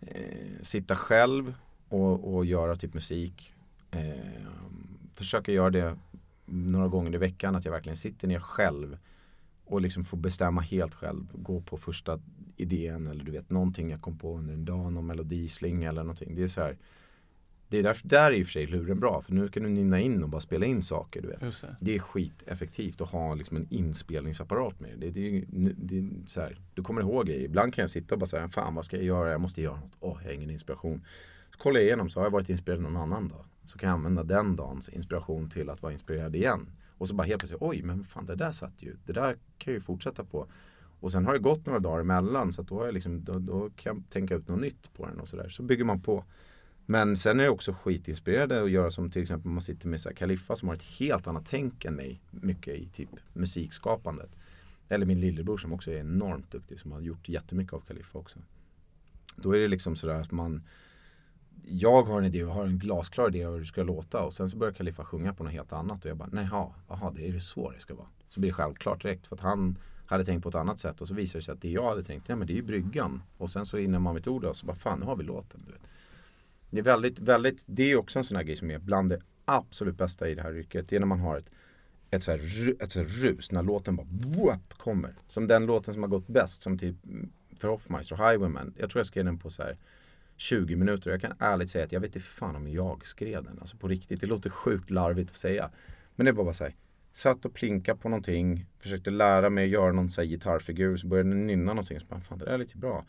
Eh, 0.00 0.62
sitta 0.62 0.94
själv 0.94 1.54
och, 1.88 2.34
och 2.34 2.44
göra 2.44 2.76
typ 2.76 2.94
musik. 2.94 3.54
Eh, 3.90 4.00
försöka 5.14 5.52
göra 5.52 5.70
det 5.70 5.98
några 6.46 6.88
gånger 6.88 7.14
i 7.14 7.18
veckan. 7.18 7.56
Att 7.56 7.64
jag 7.64 7.72
verkligen 7.72 7.96
sitter 7.96 8.28
ner 8.28 8.40
själv 8.40 8.98
och 9.64 9.80
liksom 9.80 10.04
får 10.04 10.16
bestämma 10.16 10.60
helt 10.60 10.94
själv. 10.94 11.26
Gå 11.32 11.60
på 11.60 11.76
första 11.76 12.20
idén 12.56 13.06
eller 13.06 13.24
du 13.24 13.32
vet 13.32 13.50
någonting 13.50 13.90
jag 13.90 14.00
kom 14.00 14.18
på 14.18 14.36
under 14.36 14.54
en 14.54 14.64
dag. 14.64 14.92
Någon 14.92 15.06
melodislinga 15.06 15.88
eller 15.88 16.02
någonting. 16.02 16.34
Det 16.34 16.42
är 16.42 16.48
så 16.48 16.60
här 16.60 16.76
det 17.68 17.78
är 17.78 17.82
därför, 17.82 18.08
där 18.08 18.30
är 18.30 18.32
i 18.32 18.42
och 18.42 18.46
för 18.46 18.52
sig 18.52 18.66
luren 18.66 19.00
bra 19.00 19.22
för 19.22 19.32
nu 19.32 19.48
kan 19.48 19.62
du 19.62 19.68
nynna 19.68 20.00
in 20.00 20.22
och 20.22 20.28
bara 20.28 20.40
spela 20.40 20.66
in 20.66 20.82
saker. 20.82 21.22
Du 21.22 21.28
vet. 21.28 21.40
Det. 21.40 21.76
det. 21.80 21.94
är 21.94 21.98
skiteffektivt 21.98 23.00
att 23.00 23.10
ha 23.10 23.34
liksom 23.34 23.56
en 23.56 23.66
inspelningsapparat 23.70 24.80
med 24.80 24.98
det. 24.98 25.10
det, 25.10 25.44
det, 25.48 25.72
det 25.76 25.98
är 25.98 26.26
så 26.26 26.40
här, 26.40 26.60
du 26.74 26.82
kommer 26.82 27.00
ihåg 27.00 27.26
grejer. 27.26 27.40
Ibland 27.40 27.74
kan 27.74 27.82
jag 27.82 27.90
sitta 27.90 28.14
och 28.14 28.18
bara 28.18 28.26
säga, 28.26 28.48
fan 28.48 28.74
vad 28.74 28.84
ska 28.84 28.96
jag 28.96 29.04
göra? 29.04 29.30
Jag 29.30 29.40
måste 29.40 29.62
göra 29.62 29.80
något. 29.80 29.96
Åh, 30.00 30.12
oh, 30.12 30.18
jag 30.22 30.28
har 30.28 30.34
ingen 30.34 30.50
inspiration. 30.50 31.04
Så 31.50 31.58
kollar 31.58 31.80
jag 31.80 31.86
igenom 31.86 32.10
så 32.10 32.20
har 32.20 32.26
jag 32.26 32.30
varit 32.30 32.48
inspirerad 32.48 32.82
någon 32.82 32.96
annan 32.96 33.28
dag. 33.28 33.44
Så 33.64 33.78
kan 33.78 33.88
jag 33.88 33.94
använda 33.94 34.22
den 34.22 34.56
dagens 34.56 34.88
inspiration 34.88 35.50
till 35.50 35.70
att 35.70 35.82
vara 35.82 35.92
inspirerad 35.92 36.36
igen. 36.36 36.70
Och 36.98 37.08
så 37.08 37.14
bara 37.14 37.26
helt 37.26 37.40
plötsligt, 37.40 37.62
oj 37.62 37.82
men 37.82 38.04
fan 38.04 38.26
det 38.26 38.34
där 38.34 38.52
satt 38.52 38.82
ju. 38.82 38.96
Det 39.06 39.12
där 39.12 39.32
kan 39.32 39.72
jag 39.72 39.74
ju 39.74 39.80
fortsätta 39.80 40.24
på. 40.24 40.46
Och 41.00 41.12
sen 41.12 41.26
har 41.26 41.32
det 41.32 41.38
gått 41.38 41.66
några 41.66 41.78
dagar 41.78 42.00
emellan 42.00 42.52
så 42.52 42.62
då, 42.62 42.78
har 42.78 42.84
jag 42.84 42.94
liksom, 42.94 43.24
då, 43.24 43.38
då 43.38 43.70
kan 43.76 43.96
jag 43.96 44.10
tänka 44.10 44.34
ut 44.34 44.48
något 44.48 44.60
nytt 44.60 44.94
på 44.94 45.06
den 45.06 45.20
och 45.20 45.28
sådär. 45.28 45.48
Så 45.48 45.62
bygger 45.62 45.84
man 45.84 46.00
på. 46.00 46.24
Men 46.90 47.16
sen 47.16 47.40
är 47.40 47.44
jag 47.44 47.54
också 47.54 47.72
skitinspirerad 47.72 48.52
att 48.52 48.70
göra 48.70 48.90
som 48.90 49.10
till 49.10 49.22
exempel 49.22 49.50
man 49.50 49.60
sitter 49.60 49.88
med 49.88 50.00
så 50.00 50.10
Kaliffa 50.14 50.56
som 50.56 50.68
har 50.68 50.76
ett 50.76 50.82
helt 50.82 51.26
annat 51.26 51.46
tänk 51.46 51.84
än 51.84 51.94
mig. 51.94 52.20
Mycket 52.30 52.74
i 52.74 52.88
typ 52.88 53.08
musikskapandet. 53.32 54.30
Eller 54.88 55.06
min 55.06 55.20
lillebror 55.20 55.56
som 55.56 55.72
också 55.72 55.90
är 55.90 55.96
enormt 55.96 56.50
duktig 56.50 56.78
som 56.78 56.92
har 56.92 57.00
gjort 57.00 57.28
jättemycket 57.28 57.72
av 57.72 57.80
Kaliffa 57.80 58.18
också. 58.18 58.38
Då 59.36 59.56
är 59.56 59.58
det 59.58 59.68
liksom 59.68 59.96
sådär 59.96 60.14
att 60.14 60.30
man 60.30 60.62
jag 61.64 62.02
har 62.02 62.18
en 62.18 62.24
idé 62.24 62.44
och 62.44 62.54
har 62.54 62.66
en 62.66 62.78
glasklar 62.78 63.28
idé 63.28 63.44
av 63.44 63.52
hur 63.52 63.60
det 63.60 63.66
ska 63.66 63.82
låta 63.82 64.22
och 64.22 64.32
sen 64.32 64.50
så 64.50 64.56
börjar 64.56 64.74
Kaliffa 64.74 65.04
sjunga 65.04 65.34
på 65.34 65.44
något 65.44 65.52
helt 65.52 65.72
annat 65.72 66.04
och 66.04 66.10
jag 66.10 66.16
bara, 66.16 66.28
nej 66.32 66.48
jaha, 66.50 67.10
det 67.16 67.28
är 67.28 67.32
det 67.32 67.40
så 67.40 67.70
det 67.70 67.80
ska 67.80 67.94
vara. 67.94 68.08
Så 68.28 68.40
blir 68.40 68.50
det 68.50 68.54
självklart 68.54 69.02
direkt 69.02 69.26
för 69.26 69.36
att 69.36 69.42
han 69.42 69.78
hade 70.06 70.24
tänkt 70.24 70.42
på 70.42 70.48
ett 70.48 70.54
annat 70.54 70.80
sätt 70.80 71.00
och 71.00 71.08
så 71.08 71.14
visar 71.14 71.38
det 71.38 71.44
sig 71.44 71.52
att 71.52 71.62
det 71.62 71.70
jag 71.70 71.88
hade 71.88 72.02
tänkt, 72.02 72.28
ja 72.28 72.36
men 72.36 72.46
det 72.46 72.52
är 72.52 72.56
ju 72.56 72.62
bryggan. 72.62 73.22
Och 73.38 73.50
sen 73.50 73.66
så 73.66 73.78
innan 73.78 74.02
man 74.02 74.14
vet 74.14 74.26
ordet 74.26 74.56
så 74.56 74.66
bara, 74.66 74.76
fan 74.76 75.00
nu 75.00 75.06
har 75.06 75.16
vi 75.16 75.24
låten. 75.24 75.60
Du 75.66 75.72
vet. 75.72 75.82
Det 76.70 76.78
är 76.78 76.84
väldigt, 76.84 77.20
väldigt, 77.20 77.64
det 77.66 77.92
är 77.92 77.96
också 77.96 78.18
en 78.18 78.24
sån 78.24 78.36
här 78.36 78.44
grej 78.44 78.56
som 78.56 78.70
är 78.70 78.78
bland 78.78 79.10
det 79.10 79.20
absolut 79.44 79.96
bästa 79.96 80.28
i 80.28 80.34
det 80.34 80.42
här 80.42 80.56
yrket. 80.56 80.88
Det 80.88 80.96
är 80.96 81.00
när 81.00 81.06
man 81.06 81.20
har 81.20 81.38
ett, 81.38 81.50
ett, 82.10 82.22
så 82.22 82.30
här, 82.30 82.40
ett 82.82 82.92
så 82.92 82.98
här 82.98 83.06
rus, 83.06 83.52
när 83.52 83.62
låten 83.62 83.96
bara 83.96 84.06
whoop, 84.10 84.74
kommer. 84.76 85.14
Som 85.28 85.46
den 85.46 85.66
låten 85.66 85.94
som 85.94 86.02
har 86.02 86.10
gått 86.10 86.28
bäst, 86.28 86.62
som 86.62 86.78
typ 86.78 86.96
för 87.58 87.68
Hoffmeister 87.68 88.20
och 88.20 88.28
Highwayman. 88.28 88.74
Jag 88.78 88.90
tror 88.90 89.00
jag 89.00 89.06
skrev 89.06 89.24
den 89.24 89.38
på 89.38 89.50
så 89.50 89.62
här 89.62 89.76
20 90.36 90.76
minuter. 90.76 91.10
Jag 91.10 91.20
kan 91.20 91.32
ärligt 91.38 91.70
säga 91.70 91.84
att 91.84 91.92
jag 91.92 92.00
vet 92.00 92.16
inte 92.16 92.28
fan 92.28 92.56
om 92.56 92.68
jag 92.68 93.06
skrev 93.06 93.44
den. 93.44 93.58
Alltså 93.58 93.76
på 93.76 93.88
riktigt, 93.88 94.20
det 94.20 94.26
låter 94.26 94.50
sjukt 94.50 94.90
larvigt 94.90 95.30
att 95.30 95.36
säga. 95.36 95.70
Men 96.16 96.24
det 96.24 96.30
är 96.30 96.32
bara 96.32 96.52
så 96.52 96.64
här, 96.64 96.74
satt 97.12 97.44
och 97.44 97.54
plinka 97.54 97.96
på 97.96 98.08
någonting, 98.08 98.66
försökte 98.78 99.10
lära 99.10 99.50
mig 99.50 99.64
att 99.64 99.70
göra 99.70 99.92
någon 99.92 100.08
så 100.08 100.20
här 100.20 100.28
gitarrfigur, 100.28 100.96
så 100.96 101.06
började 101.06 101.28
den 101.30 101.46
nynna 101.46 101.72
någonting. 101.72 102.00
Så 102.00 102.06
bara, 102.06 102.20
fan 102.20 102.38
det 102.38 102.44
där 102.44 102.52
är 102.52 102.58
lite 102.58 102.76
bra. 102.76 103.04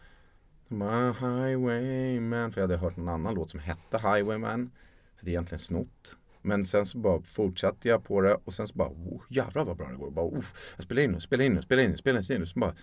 My 0.69 1.11
Highwayman. 1.19 2.51
För 2.51 2.61
jag 2.61 2.67
hade 2.67 2.77
hört 2.77 2.97
någon 2.97 3.09
annan 3.09 3.35
låt 3.35 3.49
som 3.49 3.59
hette 3.59 3.97
Highwayman. 3.97 4.71
Så 5.15 5.25
det 5.25 5.31
är 5.31 5.33
egentligen 5.33 5.59
snott. 5.59 6.17
Men 6.41 6.65
sen 6.65 6.85
så 6.85 6.97
bara 6.97 7.21
fortsatte 7.21 7.87
jag 7.89 8.03
på 8.03 8.21
det 8.21 8.35
och 8.43 8.53
sen 8.53 8.67
så 8.67 8.75
bara 8.75 8.89
oh, 8.89 9.21
jävlar 9.29 9.65
vad 9.65 9.77
bra 9.77 9.87
det 9.87 9.95
går. 9.95 10.11
Bara, 10.11 10.25
oh, 10.25 10.45
jag 10.75 10.83
spelar 10.83 11.01
in 11.01 11.11
nu, 11.11 11.19
spelar 11.19 11.43
in 11.43 11.53
nu, 11.53 11.61
spelar 11.61 11.83
in 11.83 11.91
nu, 11.91 11.97
spelar 11.97 12.31
in 12.31 12.39
nu. 12.39 12.45
Så 12.45 12.59
bara, 12.59 12.75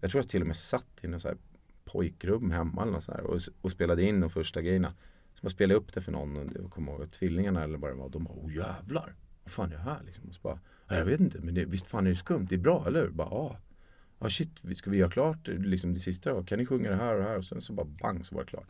jag 0.00 0.10
tror 0.10 0.18
jag 0.18 0.28
till 0.28 0.40
och 0.40 0.46
med 0.46 0.56
satt 0.56 0.88
i 1.00 1.08
något 1.08 1.22
så 1.22 1.28
här 1.28 1.36
pojkrum 1.84 2.50
hemma 2.50 2.82
eller 2.82 2.92
något 2.92 3.02
så 3.02 3.12
här 3.12 3.24
och, 3.24 3.40
och 3.60 3.70
spelade 3.70 4.02
in 4.02 4.20
de 4.20 4.30
första 4.30 4.62
grejerna. 4.62 4.94
Så 5.34 5.38
man 5.42 5.50
spelade 5.50 5.80
upp 5.80 5.92
det 5.94 6.00
för 6.00 6.12
någon, 6.12 6.36
och 6.36 6.46
jag 6.54 6.70
kommer 6.70 6.92
ihåg 6.92 7.10
tvillingarna 7.10 7.64
eller 7.64 7.78
vad 7.78 7.90
det 7.90 7.94
var. 7.94 8.08
De 8.08 8.24
bara, 8.24 8.34
oh 8.34 8.54
jävlar, 8.56 9.14
vad 9.44 9.52
fan 9.52 9.72
är 9.72 9.76
det 9.76 9.82
här 9.82 10.02
liksom? 10.04 10.28
Och 10.28 10.34
så 10.34 10.40
bara, 10.42 10.58
jag 10.88 11.04
vet 11.04 11.20
inte, 11.20 11.40
men 11.40 11.54
det, 11.54 11.64
visst 11.64 11.86
fan 11.86 12.06
är 12.06 12.10
det 12.10 12.16
skumt, 12.16 12.46
det 12.48 12.54
är 12.54 12.58
bra, 12.58 12.84
eller 12.86 13.02
hur? 13.02 13.10
Bara, 13.10 13.56
ja 14.22 14.26
ah, 14.26 14.30
shit, 14.30 14.78
ska 14.78 14.90
vi 14.90 14.96
göra 14.96 15.10
klart 15.10 15.48
liksom 15.48 15.94
det 15.94 16.00
sista 16.00 16.34
då? 16.34 16.42
Kan 16.42 16.58
ni 16.58 16.66
sjunga 16.66 16.90
det 16.90 16.96
här 16.96 17.14
och 17.14 17.20
det 17.20 17.28
här? 17.28 17.38
Och 17.38 17.44
sen 17.44 17.60
så 17.60 17.72
bara 17.72 17.86
bang 17.86 18.26
så 18.26 18.34
var 18.34 18.42
det 18.42 18.50
klart. 18.50 18.68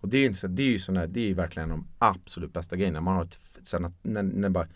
Och 0.00 0.08
det 0.08 0.18
är, 0.18 0.26
inte 0.26 0.38
så, 0.38 0.46
det 0.46 0.62
är 0.62 0.70
ju 0.70 0.78
sådana, 0.78 1.06
det 1.06 1.30
är 1.30 1.34
verkligen 1.34 1.68
de 1.68 1.86
absolut 1.98 2.52
bästa 2.52 2.76
grejerna. 2.76 3.00
Man 3.00 3.16
har 3.16 3.24
ett, 3.24 3.38
sen 3.62 3.94
när, 4.02 4.22
när 4.22 4.48
bara 4.48 4.68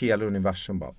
hela 0.00 0.24
universum 0.24 0.78
bara 0.78 0.94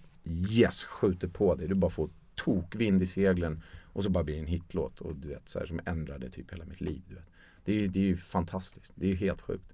yes, 0.49 0.83
skjuter 0.83 1.27
på 1.27 1.55
dig. 1.55 1.67
Du 1.67 1.75
bara 1.75 1.91
får 1.91 2.09
tokvind 2.35 3.01
i 3.01 3.05
seglen 3.05 3.61
och 3.83 4.03
så 4.03 4.09
bara 4.09 4.23
blir 4.23 4.35
det 4.35 4.41
en 4.41 4.47
hitlåt 4.47 5.01
och 5.01 5.15
du 5.15 5.27
vet 5.27 5.49
så 5.49 5.59
här 5.59 5.65
som 5.65 5.79
ändrade 5.85 6.29
typ 6.29 6.53
hela 6.53 6.65
mitt 6.65 6.81
liv. 6.81 7.01
Du 7.09 7.15
vet. 7.15 7.29
Det 7.65 7.71
är 7.71 7.79
ju 7.79 7.87
det 7.87 8.11
är 8.11 8.15
fantastiskt. 8.15 8.93
Det 8.95 9.05
är 9.05 9.09
ju 9.09 9.15
helt 9.15 9.41
sjukt. 9.41 9.73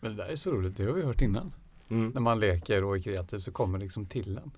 Men 0.00 0.16
det 0.16 0.22
där 0.22 0.30
är 0.30 0.36
så 0.36 0.52
roligt, 0.52 0.76
det 0.76 0.84
har 0.84 0.92
vi 0.92 1.02
hört 1.02 1.22
innan. 1.22 1.54
Mm. 1.88 2.10
När 2.10 2.20
man 2.20 2.38
leker 2.38 2.84
och 2.84 2.96
är 2.96 3.02
kreativ 3.02 3.38
så 3.38 3.52
kommer 3.52 3.78
det 3.78 3.84
liksom 3.84 4.06
till 4.06 4.38
en. 4.38 4.50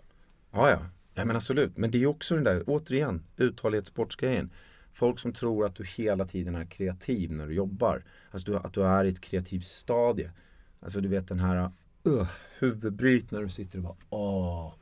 Ja, 0.51 0.71
ja. 0.71 0.79
Ja 1.19 1.25
men 1.25 1.37
absolut, 1.37 1.77
men 1.77 1.91
det 1.91 2.03
är 2.03 2.07
också 2.07 2.35
den 2.35 2.45
där, 2.45 2.65
återigen, 2.67 3.23
uthållighetssportsgrejen. 3.37 4.51
Folk 4.93 5.19
som 5.19 5.33
tror 5.33 5.65
att 5.65 5.75
du 5.75 5.85
hela 5.85 6.25
tiden 6.25 6.55
är 6.55 6.65
kreativ 6.65 7.33
när 7.33 7.47
du 7.47 7.55
jobbar. 7.55 8.05
Alltså 8.31 8.51
du, 8.51 8.59
att 8.59 8.73
du 8.73 8.85
är 8.85 9.05
i 9.05 9.09
ett 9.09 9.21
kreativt 9.21 9.65
stadie. 9.65 10.31
Alltså 10.81 11.01
du 11.01 11.09
vet 11.09 11.29
den 11.29 11.41
här 11.41 11.71
uh, 12.07 12.31
huvudbryt 12.59 13.31
när 13.31 13.43
du 13.43 13.49
sitter 13.49 13.79
och 13.79 13.85
bara 13.85 13.97
åh. 14.11 14.75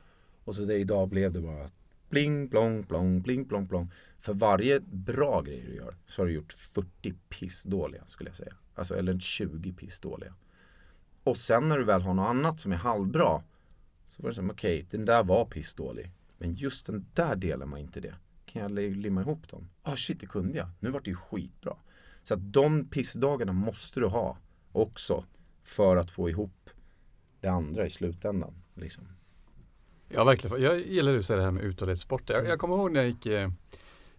Och 0.43 0.55
så 0.55 0.65
det 0.65 0.75
idag 0.75 1.09
blev 1.09 1.31
det 1.31 1.41
bara 1.41 1.69
bling 2.09 2.47
blong 2.47 2.81
blong 2.81 3.21
bling 3.21 3.47
blong 3.47 3.67
blong. 3.67 3.91
För 4.19 4.33
varje 4.33 4.79
bra 4.79 5.41
grej 5.41 5.63
du 5.67 5.75
gör 5.75 5.93
så 6.07 6.21
har 6.21 6.27
du 6.27 6.33
gjort 6.33 6.53
40 6.53 7.13
pissdåliga 7.29 8.05
skulle 8.05 8.29
jag 8.29 8.37
säga. 8.37 8.53
Alltså 8.75 8.97
eller 8.97 9.19
20 9.19 9.73
pissdåliga. 9.73 10.33
Och 11.23 11.37
sen 11.37 11.69
när 11.69 11.77
du 11.77 11.83
väl 11.83 12.01
har 12.01 12.13
något 12.13 12.29
annat 12.29 12.59
som 12.59 12.71
är 12.71 12.75
halvbra 12.75 13.43
så 14.07 14.23
var 14.23 14.29
det 14.29 14.35
som 14.35 14.49
okej, 14.49 14.77
okay, 14.77 14.87
den 14.97 15.05
där 15.05 15.23
var 15.23 15.45
pissdålig. 15.45 16.11
Men 16.37 16.53
just 16.55 16.85
den 16.85 17.05
där 17.13 17.35
delen 17.35 17.71
var 17.71 17.77
inte 17.77 17.99
det. 17.99 18.15
Kan 18.45 18.61
jag 18.61 18.71
limma 18.71 19.21
ihop 19.21 19.47
dem? 19.49 19.69
Ah 19.83 19.95
shit, 19.95 20.19
det 20.19 20.25
kunde 20.25 20.57
jag. 20.57 20.67
Nu 20.79 20.89
vart 20.91 21.03
det 21.05 21.09
ju 21.09 21.15
skitbra. 21.15 21.77
Så 22.23 22.33
att 22.33 22.53
de 22.53 22.87
pissdagarna 22.87 23.53
måste 23.53 23.99
du 23.99 24.05
ha 24.07 24.37
också 24.71 25.25
för 25.63 25.97
att 25.97 26.11
få 26.11 26.29
ihop 26.29 26.69
det 27.39 27.47
andra 27.47 27.85
i 27.85 27.89
slutändan. 27.89 28.53
Liksom. 28.73 29.03
Ja, 30.09 30.23
verkligen. 30.23 30.61
Jag 30.61 30.79
gillar 30.79 31.13
du 31.13 31.23
säger 31.23 31.37
det 31.37 31.43
här 31.43 31.51
med 31.51 31.63
uthållighetssport. 31.63 32.29
Jag, 32.29 32.45
jag 32.47 32.59
kommer 32.59 32.75
ihåg 32.75 32.91
när 32.91 32.99
jag 32.99 33.09
gick 33.09 33.25
eh, 33.25 33.47
när 33.47 33.51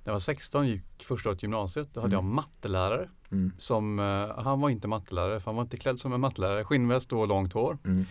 jag 0.05 0.13
var 0.13 0.19
16 0.21 0.69
gick 0.69 1.05
första 1.05 1.29
året 1.29 1.43
gymnasiet. 1.43 1.95
Då 1.95 2.01
hade 2.01 2.15
Mm. 2.17 2.27
jag 2.27 2.35
mattelärare. 2.35 3.09
Mm. 3.31 3.53
Som, 3.59 3.99
eh, 3.99 4.43
han 4.45 4.61
var 4.61 4.71
inte 4.71 4.89
mattelärare 4.89 5.41
för 5.41 5.45
han 5.51 5.57
var 5.57 5.63
inte 5.63 5.77
klädd 5.77 5.99
som 5.99 6.13
en 6.13 6.21
mattelärare. 6.21 6.65
Skinnväst 6.65 7.13
och 7.13 7.29
långt 7.29 7.53
hår. 7.53 7.79
Mm. 7.85 8.05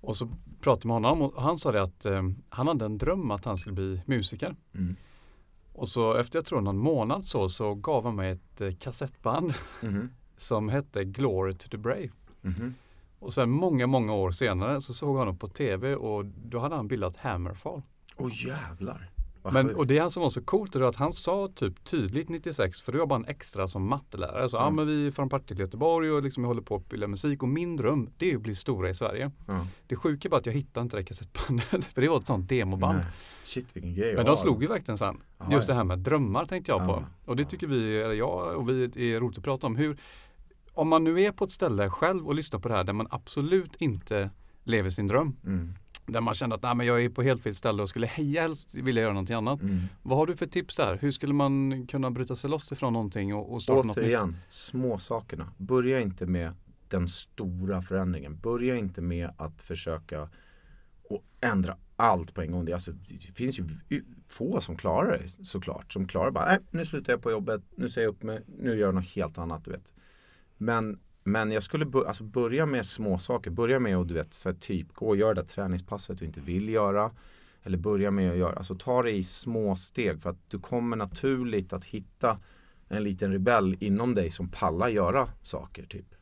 Och 0.00 0.16
så 0.16 0.26
pratade 0.60 0.88
jag 0.94 1.00
med 1.02 1.10
honom 1.10 1.30
och 1.30 1.42
han 1.42 1.58
sa 1.58 1.72
det 1.72 1.82
att 1.82 2.04
eh, 2.04 2.22
han 2.48 2.68
hade 2.68 2.84
en 2.84 2.98
dröm 2.98 3.30
att 3.30 3.44
han 3.44 3.58
skulle 3.58 3.74
bli 3.74 4.02
musiker. 4.06 4.56
Mm. 4.74 4.96
Och 5.72 5.88
så 5.88 6.14
efter 6.14 6.36
jag 6.38 6.44
tror 6.44 6.60
någon 6.60 6.78
månad 6.78 7.24
så, 7.24 7.48
så 7.48 7.74
gav 7.74 8.04
han 8.04 8.16
mig 8.16 8.30
ett 8.30 8.60
eh, 8.60 8.74
kassettband 8.74 9.54
Mhm. 9.82 10.10
som 10.36 10.68
hette 10.68 11.04
Glory 11.04 11.54
to 11.54 11.68
the 11.68 11.76
Brave. 11.76 12.10
Mhm. 12.42 12.74
Och 13.18 13.32
sen 13.34 13.50
många, 13.50 13.86
många 13.86 14.12
år 14.12 14.30
senare 14.30 14.80
så 14.80 14.94
såg 14.94 15.08
jag 15.14 15.18
honom 15.18 15.38
på 15.38 15.48
tv 15.48 15.94
och 15.96 16.24
då 16.24 16.58
hade 16.58 16.74
han 16.76 16.88
bildat 16.88 17.16
Hammerfall. 17.16 17.82
Åh 18.16 18.46
jävlar. 18.46 19.10
Men, 19.42 19.74
och 19.74 19.86
det 19.86 19.98
han 19.98 20.10
som 20.10 20.22
var 20.22 20.30
så 20.30 20.40
coolt 20.42 20.76
är 20.76 20.80
att 20.80 20.96
han 20.96 21.12
sa 21.12 21.48
typ 21.54 21.84
tydligt 21.84 22.28
96, 22.28 22.80
för 22.80 22.92
då 22.92 23.06
bara 23.06 23.16
en 23.16 23.24
extra 23.24 23.68
som 23.68 23.88
mattelärare. 23.88 24.48
Så, 24.48 24.58
Mm. 24.58 24.74
men 24.76 24.86
vi 24.86 25.06
är 25.06 25.10
från 25.10 25.28
Partille 25.28 25.60
Göteborg 25.60 26.10
och 26.12 26.22
liksom 26.22 26.42
jag 26.42 26.48
håller 26.48 26.62
på 26.62 26.76
att 26.76 26.82
spela 26.86 27.06
musik 27.06 27.42
och 27.42 27.48
min 27.48 27.76
dröm 27.76 28.10
det 28.18 28.32
är 28.32 28.36
att 28.36 28.42
bli 28.42 28.54
stora 28.54 28.90
i 28.90 28.94
Sverige. 28.94 29.30
ja. 29.46 29.66
Det 29.86 29.96
sjuka 29.96 30.28
är 30.28 30.30
bara 30.30 30.36
att 30.36 30.46
jag 30.46 30.52
hittade 30.52 30.82
inte 30.84 30.96
det 30.96 31.04
kassettbandet, 31.04 31.84
för 31.94 32.00
det 32.00 32.08
var 32.08 32.16
ett 32.18 32.26
sånt 32.26 32.48
demoband. 32.48 32.98
Nej. 32.98 33.06
Shit 33.42 33.76
vilken 33.76 33.94
grej 33.94 34.14
Men 34.16 34.26
de 34.26 34.36
slog 34.36 34.62
ju 34.62 34.68
verkligen 34.68 34.98
sen. 34.98 35.20
Jaha, 35.38 35.48
Just 35.52 35.66
det 35.66 35.74
här 35.74 35.84
med 35.84 35.98
drömmar 35.98 36.46
tänkte 36.46 36.72
jag 36.72 36.80
Ja, 36.82 36.86
på. 36.86 37.04
Och 37.30 37.36
det 37.36 37.44
tycker 37.44 37.66
vi, 37.66 37.96
eller 38.02 38.14
jag 38.14 38.56
och 38.56 38.68
vi 38.68 38.84
är 39.14 39.20
roligt 39.20 39.38
att 39.38 39.44
prata 39.44 39.66
om. 39.66 39.76
Hur, 39.76 39.98
om 40.72 40.88
man 40.88 41.04
nu 41.04 41.20
är 41.20 41.32
på 41.32 41.44
ett 41.44 41.50
ställe 41.50 41.90
själv 41.90 42.26
och 42.26 42.34
lyssnar 42.34 42.60
på 42.60 42.68
det 42.68 42.74
här 42.74 42.84
där 42.84 42.92
man 42.92 43.06
absolut 43.10 43.76
inte 43.76 44.30
lever 44.64 44.90
sin 44.90 45.06
dröm. 45.06 45.36
Mm. 45.46 45.74
Där 46.12 46.20
man 46.20 46.34
känner 46.34 46.56
att 46.56 46.62
Nej, 46.62 46.74
men 46.74 46.86
jag 46.86 47.04
är 47.04 47.08
på 47.08 47.22
helt 47.22 47.42
fel 47.42 47.54
ställe 47.54 47.82
och 47.82 47.88
skulle 47.88 48.06
heja 48.06 48.42
helst 48.42 48.74
vilja 48.74 49.02
göra 49.02 49.12
någonting 49.12 49.36
annat. 49.36 49.62
Mm. 49.62 49.80
Vad 50.02 50.18
har 50.18 50.26
du 50.26 50.36
för 50.36 50.46
tips 50.46 50.76
där? 50.76 50.98
Hur 51.00 51.10
skulle 51.10 51.34
man 51.34 51.86
kunna 51.86 52.10
bryta 52.10 52.36
sig 52.36 52.50
loss 52.50 52.72
ifrån 52.72 52.92
någonting 52.92 53.34
och, 53.34 53.52
och 53.52 53.62
starta 53.62 53.76
något 53.76 53.96
nytt? 53.96 54.04
Återigen, 54.04 54.36
små 54.48 54.98
sakerna. 54.98 55.52
Börja 55.56 56.00
inte 56.00 56.26
med 56.26 56.54
den 56.88 57.08
stora 57.08 57.82
förändringen. 57.82 58.38
Börja 58.38 58.76
inte 58.76 59.00
med 59.00 59.30
att 59.36 59.62
försöka 59.62 60.28
och 61.02 61.24
ändra 61.40 61.76
allt 61.96 62.34
på 62.34 62.42
en 62.42 62.52
gång. 62.52 62.64
Det, 62.64 62.72
alltså, 62.72 62.92
det 62.92 63.34
finns 63.34 63.58
ju 63.58 63.64
få 64.28 64.60
som 64.60 64.76
klarar 64.76 65.18
det 65.18 65.46
såklart. 65.46 65.92
Som 65.92 66.06
klarar 66.06 66.30
bara, 66.30 66.44
nej 66.44 66.58
nu 66.70 66.84
slutar 66.84 67.12
jag 67.12 67.22
på 67.22 67.30
jobbet, 67.30 67.62
nu 67.74 67.88
säger 67.88 68.06
jag 68.06 68.14
upp 68.14 68.22
mig, 68.22 68.42
nu 68.58 68.70
gör 68.70 68.86
jag 68.86 68.94
något 68.94 69.14
helt 69.14 69.38
annat. 69.38 69.64
Du 69.64 69.70
vet. 69.70 69.94
Men, 70.56 71.00
men 71.24 71.50
jag 71.50 71.62
skulle 71.62 71.84
bör, 71.84 72.04
alltså 72.04 72.24
börja 72.24 72.66
med 72.66 72.86
små 72.86 73.18
saker. 73.18 73.50
Börja 73.50 73.78
med 73.78 73.96
att 73.96 74.08
du 74.08 74.14
vet, 74.14 74.34
så 74.34 74.48
här, 74.48 74.56
typ 74.56 74.92
gå 74.92 75.08
och 75.08 75.16
göra 75.16 75.34
det 75.34 75.40
där 75.40 75.46
träningspasset 75.46 76.18
du 76.18 76.24
inte 76.24 76.40
vill 76.40 76.68
göra. 76.68 77.10
Eller 77.62 77.78
börja 77.78 78.10
med 78.10 78.30
att 78.30 78.38
göra, 78.38 78.56
alltså 78.56 78.74
ta 78.74 79.02
det 79.02 79.12
i 79.12 79.24
små 79.24 79.76
steg 79.76 80.22
för 80.22 80.30
att 80.30 80.50
du 80.50 80.58
kommer 80.58 80.96
naturligt 80.96 81.72
att 81.72 81.84
hitta 81.84 82.38
en 82.88 83.04
liten 83.04 83.32
rebell 83.32 83.76
inom 83.80 84.14
dig 84.14 84.30
som 84.30 84.48
pallar 84.48 84.88
göra 84.88 85.28
saker 85.42 85.86
typ. 85.86 86.14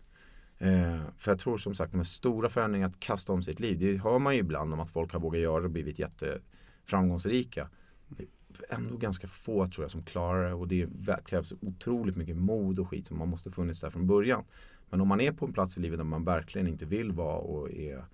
Eh, 0.59 1.01
för 1.19 1.31
jag 1.31 1.39
tror 1.39 1.59
som 1.59 1.75
sagt 1.75 1.95
med 1.95 2.07
stora 2.07 2.49
förändringar 2.49 2.89
att 2.89 3.01
kasta 3.01 3.33
om 3.33 3.43
sitt 3.43 3.61
liv. 3.61 3.79
Det 3.79 3.97
hör 3.97 4.19
man 4.19 4.35
ju 4.35 4.41
ibland 4.41 4.73
om 4.73 4.81
att 4.81 4.91
folk 4.91 5.13
har 5.13 5.21
vågat 5.21 5.41
göra 5.41 5.61
det 5.61 5.65
och 5.65 5.71
blivit 5.71 5.99
jätteframgångsrika. 5.99 7.69
Det 8.09 8.23
är 8.23 8.29
ändå 8.75 8.97
ganska 8.97 9.27
få 9.27 9.67
tror 9.67 9.85
jag 9.85 9.91
som 9.91 10.03
klarar 10.03 10.49
det 10.49 10.55
och 10.55 10.69
det 10.69 10.89
krävs 11.25 11.55
otroligt 11.61 12.17
mycket 12.17 12.37
mod 12.37 12.79
och 12.79 12.89
skit 12.89 13.07
som 13.07 13.19
man 13.19 13.29
måste 13.29 13.51
funnits 13.51 13.81
där 13.81 13.91
från 13.91 14.07
början. 14.07 14.45
Men 14.91 15.01
om 15.01 15.09
man 15.09 15.21
är 15.21 15.33
på 15.33 15.47
en 15.47 15.53
plats 15.53 15.79
i 15.79 15.81
livet 15.81 15.99
där 15.99 16.05
man 16.05 16.25
verkligen 16.25 16.67
inte 16.67 16.85
vill 16.85 17.13
vara 17.13 17.39
och 17.39 17.71
är 17.71 18.05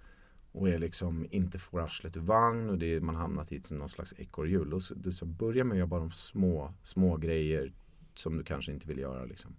och 0.54 0.68
är 0.68 0.78
liksom 0.78 1.26
inte 1.30 1.58
får 1.58 1.80
arslet 1.80 2.16
ur 2.16 2.20
vagn 2.20 2.70
och 2.70 2.78
det 2.78 2.86
är, 2.86 3.00
man 3.00 3.14
hamnat 3.14 3.52
i 3.52 3.60
någon 3.70 3.88
slags 3.88 4.14
ekorrhjul. 4.18 4.80
Så, 4.80 4.94
du 4.94 5.12
så 5.12 5.26
börja 5.26 5.64
med 5.64 5.72
att 5.72 5.78
göra 5.78 5.86
bara 5.86 6.00
de 6.00 6.12
små, 6.12 6.74
små 6.82 7.16
grejer 7.16 7.72
som 8.14 8.36
du 8.36 8.44
kanske 8.44 8.72
inte 8.72 8.88
vill 8.88 8.98
göra. 8.98 9.24
Liksom. 9.24 9.56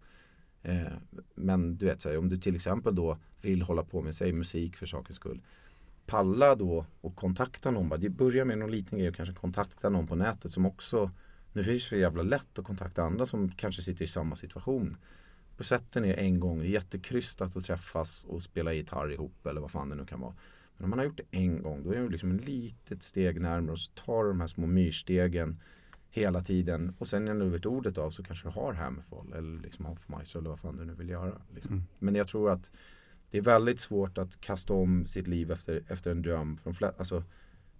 Eh, 0.63 0.93
men 1.35 1.77
du 1.77 1.85
vet, 1.85 2.01
så 2.01 2.09
här, 2.09 2.17
om 2.17 2.29
du 2.29 2.37
till 2.37 2.55
exempel 2.55 2.95
då 2.95 3.17
vill 3.41 3.61
hålla 3.61 3.83
på 3.83 4.01
med, 4.01 4.15
säg 4.15 4.33
musik 4.33 4.77
för 4.77 4.85
sakens 4.85 5.15
skull. 5.15 5.41
Palla 6.05 6.55
då 6.55 6.85
och 7.01 7.15
kontakta 7.15 7.71
någon. 7.71 7.89
Bara, 7.89 8.09
börja 8.09 8.45
med 8.45 8.57
någon 8.57 8.71
liten 8.71 8.99
grej 8.99 9.09
och 9.09 9.15
kanske 9.15 9.35
kontakta 9.35 9.89
någon 9.89 10.07
på 10.07 10.15
nätet 10.15 10.51
som 10.51 10.65
också 10.65 11.11
Nu 11.53 11.63
finns 11.63 11.83
det 11.83 11.89
så 11.89 11.95
jävla 11.95 12.23
lätt 12.23 12.59
att 12.59 12.65
kontakta 12.65 13.03
andra 13.03 13.25
som 13.25 13.51
kanske 13.51 13.81
sitter 13.81 14.05
i 14.05 14.07
samma 14.07 14.35
situation. 14.35 14.97
Sätt 15.63 15.95
er 15.95 16.01
ner 16.01 16.19
en 16.19 16.39
gång, 16.39 16.59
det 16.59 16.67
är 16.67 16.69
jättekrystat 16.69 17.55
att 17.55 17.63
träffas 17.63 18.23
och 18.23 18.41
spela 18.41 18.73
gitarr 18.73 19.11
ihop 19.11 19.45
eller 19.45 19.61
vad 19.61 19.71
fan 19.71 19.89
det 19.89 19.95
nu 19.95 20.05
kan 20.05 20.19
vara. 20.19 20.33
Men 20.77 20.83
om 20.83 20.89
man 20.89 20.99
har 20.99 21.05
gjort 21.05 21.17
det 21.17 21.37
en 21.37 21.63
gång 21.63 21.83
då 21.83 21.91
är 21.91 22.01
det 22.01 22.09
liksom 22.09 22.31
ett 22.31 22.45
litet 22.45 23.03
steg 23.03 23.41
närmare 23.41 23.71
och 23.71 23.79
så 23.79 23.91
tar 23.91 24.23
du 24.23 24.29
de 24.29 24.39
här 24.39 24.47
små 24.47 24.67
myrstegen 24.67 25.61
hela 26.09 26.41
tiden 26.41 26.95
och 26.97 27.07
sen 27.07 27.25
när 27.25 27.35
du 27.35 27.49
vet 27.49 27.65
ordet 27.65 27.97
av 27.97 28.09
så 28.09 28.23
kanske 28.23 28.47
du 28.47 28.51
har 28.51 28.73
Hammerfall 28.73 29.33
eller 29.33 29.61
liksom 29.61 29.85
Hoffmeister 29.85 30.39
eller 30.39 30.49
vad 30.49 30.59
fan 30.59 30.77
du 30.77 30.85
nu 30.85 30.93
vill 30.93 31.09
göra. 31.09 31.41
Liksom. 31.53 31.73
Mm. 31.73 31.85
Men 31.99 32.15
jag 32.15 32.27
tror 32.27 32.51
att 32.51 32.71
det 33.31 33.37
är 33.37 33.41
väldigt 33.41 33.79
svårt 33.79 34.17
att 34.17 34.41
kasta 34.41 34.73
om 34.73 35.05
sitt 35.05 35.27
liv 35.27 35.51
efter, 35.51 35.83
efter 35.87 36.11
en 36.11 36.21
dröm. 36.21 36.57
För 36.57 36.69
de, 36.69 36.75
flesta, 36.75 36.97
alltså, 36.97 37.23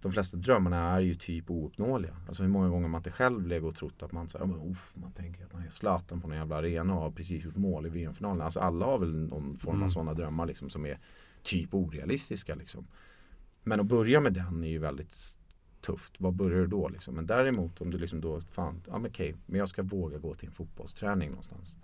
de 0.02 0.12
flesta 0.12 0.36
drömmarna 0.36 0.76
är 0.76 1.00
ju 1.00 1.14
typ 1.14 1.50
ouppnåeliga. 1.50 2.16
Alltså 2.26 2.42
hur 2.42 2.50
många 2.50 2.68
gånger 2.68 2.88
man 2.88 2.98
inte 2.98 3.10
själv 3.10 3.46
legat 3.46 3.68
och 3.68 3.74
trott 3.74 4.02
att 4.02 4.12
man, 4.12 4.28
så, 4.28 4.38
ja, 4.38 4.46
men, 4.46 4.70
uff, 4.70 4.92
man 4.94 5.12
tänker 5.12 5.44
att 5.44 5.52
man 5.52 5.62
är 5.62 5.70
Zlatan 5.70 6.20
på 6.20 6.28
någon 6.28 6.36
jävla 6.36 6.56
arena 6.56 6.94
och 6.94 7.00
har 7.00 7.10
precis 7.10 7.44
gjort 7.44 7.56
mål 7.56 7.86
i 7.86 7.88
VM-finalen. 7.88 8.40
Alltså 8.42 8.60
alla 8.60 8.86
har 8.86 8.98
väl 8.98 9.14
någon 9.14 9.58
form 9.58 9.74
av 9.74 9.76
Mm. 9.76 9.88
sådana 9.88 10.14
drömmar 10.14 10.46
liksom, 10.46 10.70
som 10.70 10.86
är 10.86 10.98
typ 11.42 11.74
orealistiska. 11.74 12.54
Liksom. 12.54 12.86
Men 13.62 13.80
att 13.80 13.86
börja 13.86 14.20
med 14.20 14.32
den 14.32 14.64
är 14.64 14.68
ju 14.68 14.78
väldigt 14.78 15.14
tufft. 15.80 16.14
Vad 16.20 16.34
börjar 16.34 16.58
du 16.60 16.66
då? 16.66 16.88
Liksom? 16.88 17.14
Men 17.14 17.26
däremot 17.26 17.80
om 17.80 17.90
du 17.90 17.98
liksom 17.98 18.20
då, 18.20 18.40
fan, 18.40 18.82
ja 18.86 18.98
men 18.98 19.10
okej, 19.10 19.34
men 19.46 19.58
jag 19.58 19.68
ska 19.68 19.82
våga 19.82 20.18
gå 20.18 20.34
till 20.34 20.48
en 20.48 20.54
fotbollsträning 20.54 21.28
någonstans. 21.28 21.76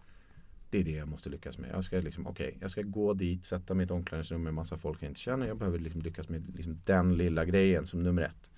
Det 0.73 0.79
är 0.79 0.85
det 0.85 0.91
jag 0.91 1.09
måste 1.09 1.29
lyckas 1.29 1.59
med. 1.59 1.70
Jag 1.70 1.85
ska 1.85 1.97
liksom, 1.97 2.27
okej, 2.27 2.59
jag 2.61 2.70
ska 2.70 2.83
gå 2.83 3.14
dit, 3.14 3.45
sätta 3.45 3.75
mig 3.75 3.85
i 3.85 3.85
ett 3.85 3.91
omklädningsrum 3.91 4.43
med 4.43 4.55
massa 4.55 4.77
folk 4.77 5.03
jag 5.03 5.11
inte 5.11 5.20
känner. 5.20 5.47
Jag 5.47 5.57
behöver 5.57 5.79
liksom 5.79 6.03
lyckas 6.03 6.29
med 6.29 6.57
liksom 6.57 6.81
den 6.85 7.16
lilla 7.16 7.45
grejen 7.45 7.87
som 7.87 8.03
nummer 8.03 8.23
ett. 8.23 8.51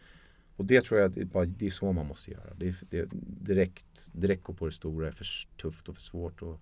Och 0.56 0.64
det 0.64 0.84
tror 0.84 1.00
jag 1.00 1.10
det 1.12 1.20
är, 1.20 1.24
bara, 1.24 1.44
det 1.44 1.66
är 1.66 1.70
så 1.70 1.92
man 1.92 2.06
måste 2.06 2.30
göra. 2.30 2.54
Det 2.56 2.68
är, 2.68 2.74
det, 2.90 3.08
direkt, 3.46 4.10
direkt 4.12 4.42
gå 4.42 4.52
på 4.52 4.66
det 4.66 4.72
stora 4.72 5.06
är 5.06 5.10
för 5.10 5.26
tufft 5.56 5.88
och 5.88 5.94
för 5.94 6.02
svårt 6.02 6.42
och 6.42 6.60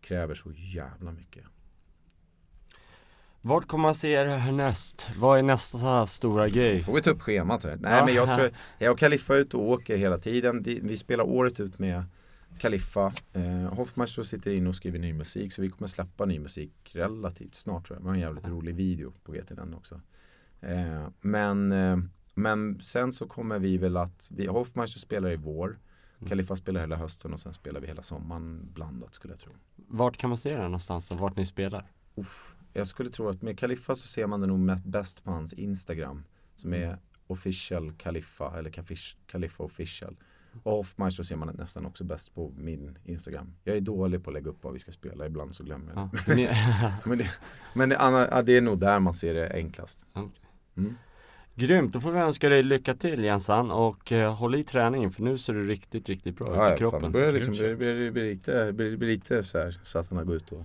kräver 0.00 0.34
så 0.34 0.52
jävla 0.56 1.12
mycket. 1.12 1.44
Vart 3.40 3.66
kommer 3.68 3.82
man 3.82 3.94
se 3.94 4.08
er 4.12 4.26
härnäst? 4.26 5.10
Vad 5.18 5.38
är 5.38 5.42
nästa 5.42 6.06
stora 6.06 6.48
grej? 6.48 6.82
Får 6.82 6.94
vi 6.94 7.00
ta 7.00 7.10
upp 7.10 7.22
schemat 7.22 7.64
här? 7.64 7.76
Nej 7.76 7.92
Ja. 7.98 8.04
men 8.04 8.14
jag 8.14 8.34
tror, 8.36 8.50
jag 8.78 8.92
och 8.92 8.98
Kaliffa 8.98 9.34
är 9.34 9.38
ute 9.38 9.56
och 9.56 9.70
åker 9.70 9.96
hela 9.96 10.18
tiden. 10.18 10.62
Vi, 10.62 10.80
vi 10.82 10.96
spelar 10.96 11.24
året 11.24 11.60
ut 11.60 11.78
med 11.78 12.04
Kaliffa. 12.58 13.12
Eh, 13.32 13.74
Hoffmeister 13.74 14.22
sitter 14.22 14.50
in 14.50 14.66
och 14.66 14.76
skriver 14.76 14.98
ny 14.98 15.12
musik 15.12 15.52
så 15.52 15.62
vi 15.62 15.70
kommer 15.70 15.88
släppa 15.88 16.24
ny 16.24 16.38
musik 16.38 16.90
relativt 16.94 17.54
snart 17.54 17.86
tror 17.86 17.96
jag. 17.98 18.02
Vi 18.02 18.08
har 18.08 18.14
en 18.14 18.20
jävligt 18.20 18.48
rolig 18.48 18.74
video 18.74 19.12
på 19.24 19.32
G 19.32 19.42
till 19.44 19.56
den 19.56 19.74
också. 19.74 20.00
Eh, 20.60 21.08
men, 21.20 21.72
eh, 21.72 21.98
men 22.34 22.80
sen 22.80 23.12
så 23.12 23.26
kommer 23.26 23.58
vi 23.58 23.78
väl 23.78 23.96
att, 23.96 24.30
vi, 24.34 24.46
Hoffmeister 24.46 25.00
spelar 25.00 25.30
i 25.30 25.36
vår. 25.36 25.68
Mm. 26.18 26.28
Kaliffa 26.28 26.56
spelar 26.56 26.80
hela 26.80 26.96
hösten 26.96 27.32
och 27.32 27.40
sen 27.40 27.52
spelar 27.52 27.80
vi 27.80 27.86
hela 27.86 28.02
sommaren 28.02 28.68
blandat 28.74 29.14
skulle 29.14 29.32
jag 29.32 29.38
tro. 29.40 29.52
Vart 29.76 30.16
kan 30.16 30.30
man 30.30 30.36
se 30.38 30.50
er 30.50 30.62
någonstans 30.62 31.08
då? 31.08 31.16
Vart 31.16 31.36
ni 31.36 31.46
spelar? 31.46 31.90
Uff, 32.14 32.56
jag 32.72 32.86
skulle 32.86 33.10
tro 33.10 33.28
att 33.28 33.42
med 33.42 33.58
Kaliffa 33.58 33.94
så 33.94 34.08
ser 34.08 34.26
man 34.26 34.40
det 34.40 34.46
nog 34.46 34.80
bäst 34.84 35.24
på 35.24 35.30
hans 35.30 35.52
Instagram. 35.52 36.24
Som 36.56 36.72
Mm. 36.72 36.90
är 36.90 36.98
official 37.26 37.92
Kaliffa 37.92 38.58
eller 38.58 38.70
Kaliffa 39.26 39.62
official. 39.62 40.16
Och 40.62 40.72
Hoffmeister 40.72 41.22
ser 41.22 41.36
man 41.36 41.54
nästan 41.58 41.86
också 41.86 42.04
bäst 42.04 42.34
på 42.34 42.52
min 42.56 42.98
Instagram. 43.04 43.54
Jag 43.64 43.76
är 43.76 43.80
dålig 43.80 44.24
på 44.24 44.30
att 44.30 44.34
lägga 44.34 44.50
upp 44.50 44.58
vad 44.64 44.72
vi 44.72 44.78
ska 44.78 44.92
spela, 44.92 45.26
ibland 45.26 45.54
så 45.54 45.64
glömmer 45.64 45.92
jag 45.94 46.08
Ja. 46.26 46.34
det. 46.34 46.56
Men, 47.04 47.18
det, 47.18 47.30
men 47.74 47.88
det, 47.88 47.98
Anna, 47.98 48.28
ja, 48.30 48.42
det 48.42 48.56
är 48.56 48.60
nog 48.60 48.78
där 48.78 48.98
man 49.00 49.14
ser 49.14 49.34
det 49.34 49.52
enklast. 49.54 50.06
Ja. 50.12 50.30
Mm. 50.76 50.94
Grymt, 51.56 51.92
då 51.92 52.00
får 52.00 52.12
vi 52.12 52.18
önska 52.18 52.48
dig 52.48 52.62
lycka 52.62 52.94
till 52.94 53.24
Jensan 53.24 53.70
och 53.70 54.12
eh, 54.12 54.34
håll 54.34 54.54
i 54.54 54.64
träningen 54.64 55.10
för 55.10 55.22
nu 55.22 55.38
ser 55.38 55.52
du 55.52 55.66
riktigt, 55.68 56.08
riktigt 56.08 56.36
bra 56.36 56.46
ut 56.46 56.56
Ja, 56.56 56.68
i 56.68 56.70
ja, 56.70 56.76
kroppen. 56.76 57.00
fan, 57.00 57.12
det 57.12 57.18
börjar 57.18 57.32
liksom 57.32 57.52
bli, 57.54 57.74
bli, 57.76 58.10
bli, 58.10 58.30
lite, 58.30 58.72
bli 58.72 58.96
lite 58.96 59.42
så 59.42 59.58
här 59.58 59.80
så 59.82 59.98
att 59.98 60.08
han 60.08 60.18
har 60.18 60.24
gått 60.24 60.34
ut 60.36 60.52
och 60.52 60.64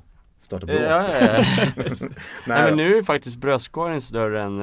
startat 0.49 0.69
Ja, 0.69 0.75
bråk. 0.75 0.89
ja, 0.89 1.05
ja. 1.21 1.43
Nej, 1.99 2.09
Nej 2.45 2.63
men 2.65 2.75
nu 2.77 2.97
är 2.97 3.03
faktiskt 3.03 3.37
bröstkorgen 3.37 4.01
större 4.01 4.41
än 4.43 4.61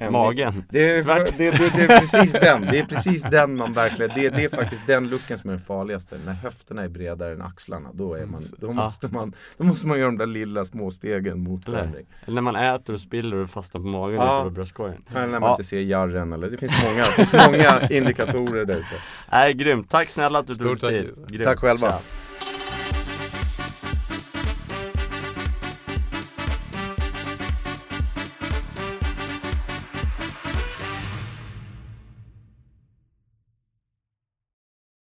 eh, 0.00 0.10
magen. 0.10 0.64
det, 0.70 0.90
är, 0.90 1.04
det, 1.04 1.50
det, 1.50 1.76
det 1.76 1.82
är 1.94 1.98
precis 2.00 2.32
den, 2.32 2.60
det 2.62 2.78
är 2.78 2.84
precis 2.84 3.22
den 3.22 3.56
man 3.56 3.72
verkligen, 3.72 4.10
det, 4.14 4.28
det 4.28 4.44
är 4.44 4.48
faktiskt 4.48 4.82
den 4.86 5.08
looken 5.08 5.38
som 5.38 5.50
är 5.50 5.54
den 5.54 5.64
farligaste. 5.64 6.16
När 6.26 6.32
höfterna 6.32 6.82
är 6.82 6.88
bredare 6.88 7.32
än 7.32 7.42
axlarna, 7.42 7.88
då, 7.92 8.14
är 8.14 8.26
man, 8.26 8.42
då, 8.58 8.72
måste 8.72 9.08
man, 9.08 9.32
då 9.56 9.64
måste 9.64 9.86
man 9.86 9.98
göra 9.98 10.08
de 10.08 10.18
där 10.18 10.26
lilla 10.26 10.64
små 10.64 10.90
stegen 10.90 11.40
mot 11.42 11.64
förändring. 11.64 12.06
Eller 12.26 12.34
när 12.34 12.42
man 12.42 12.56
äter 12.56 12.92
och 12.94 13.00
spiller 13.00 13.36
och 13.36 13.50
fastnar 13.50 13.80
på 13.80 13.86
magen 13.86 14.16
Ja. 14.16 14.38
ja. 14.38 14.44
på 14.44 14.50
bröstkorgen. 14.50 15.02
Eller 15.10 15.20
när 15.26 15.40
man 15.40 15.42
Ja. 15.42 15.50
inte 15.50 15.64
ser 15.64 15.80
jarren 15.80 16.32
eller, 16.32 16.50
det 16.50 16.56
finns 16.56 16.72
många, 16.84 17.02
det 17.04 17.12
finns 17.12 17.32
många 17.32 17.88
indikatorer 17.90 18.64
där 18.64 18.74
ute. 18.74 18.86
Nej, 19.32 19.54
grymt. 19.54 19.90
Tack 19.90 20.10
snälla 20.10 20.38
att 20.38 20.46
du 20.46 20.54
Stort 20.54 20.80
tog 20.80 20.90
dig 20.90 21.06
tack. 21.06 21.14
tid. 21.16 21.26
Grymt. 21.28 21.44
Tack 21.44 21.58
själva. 21.58 21.90
Tja. 21.90 21.98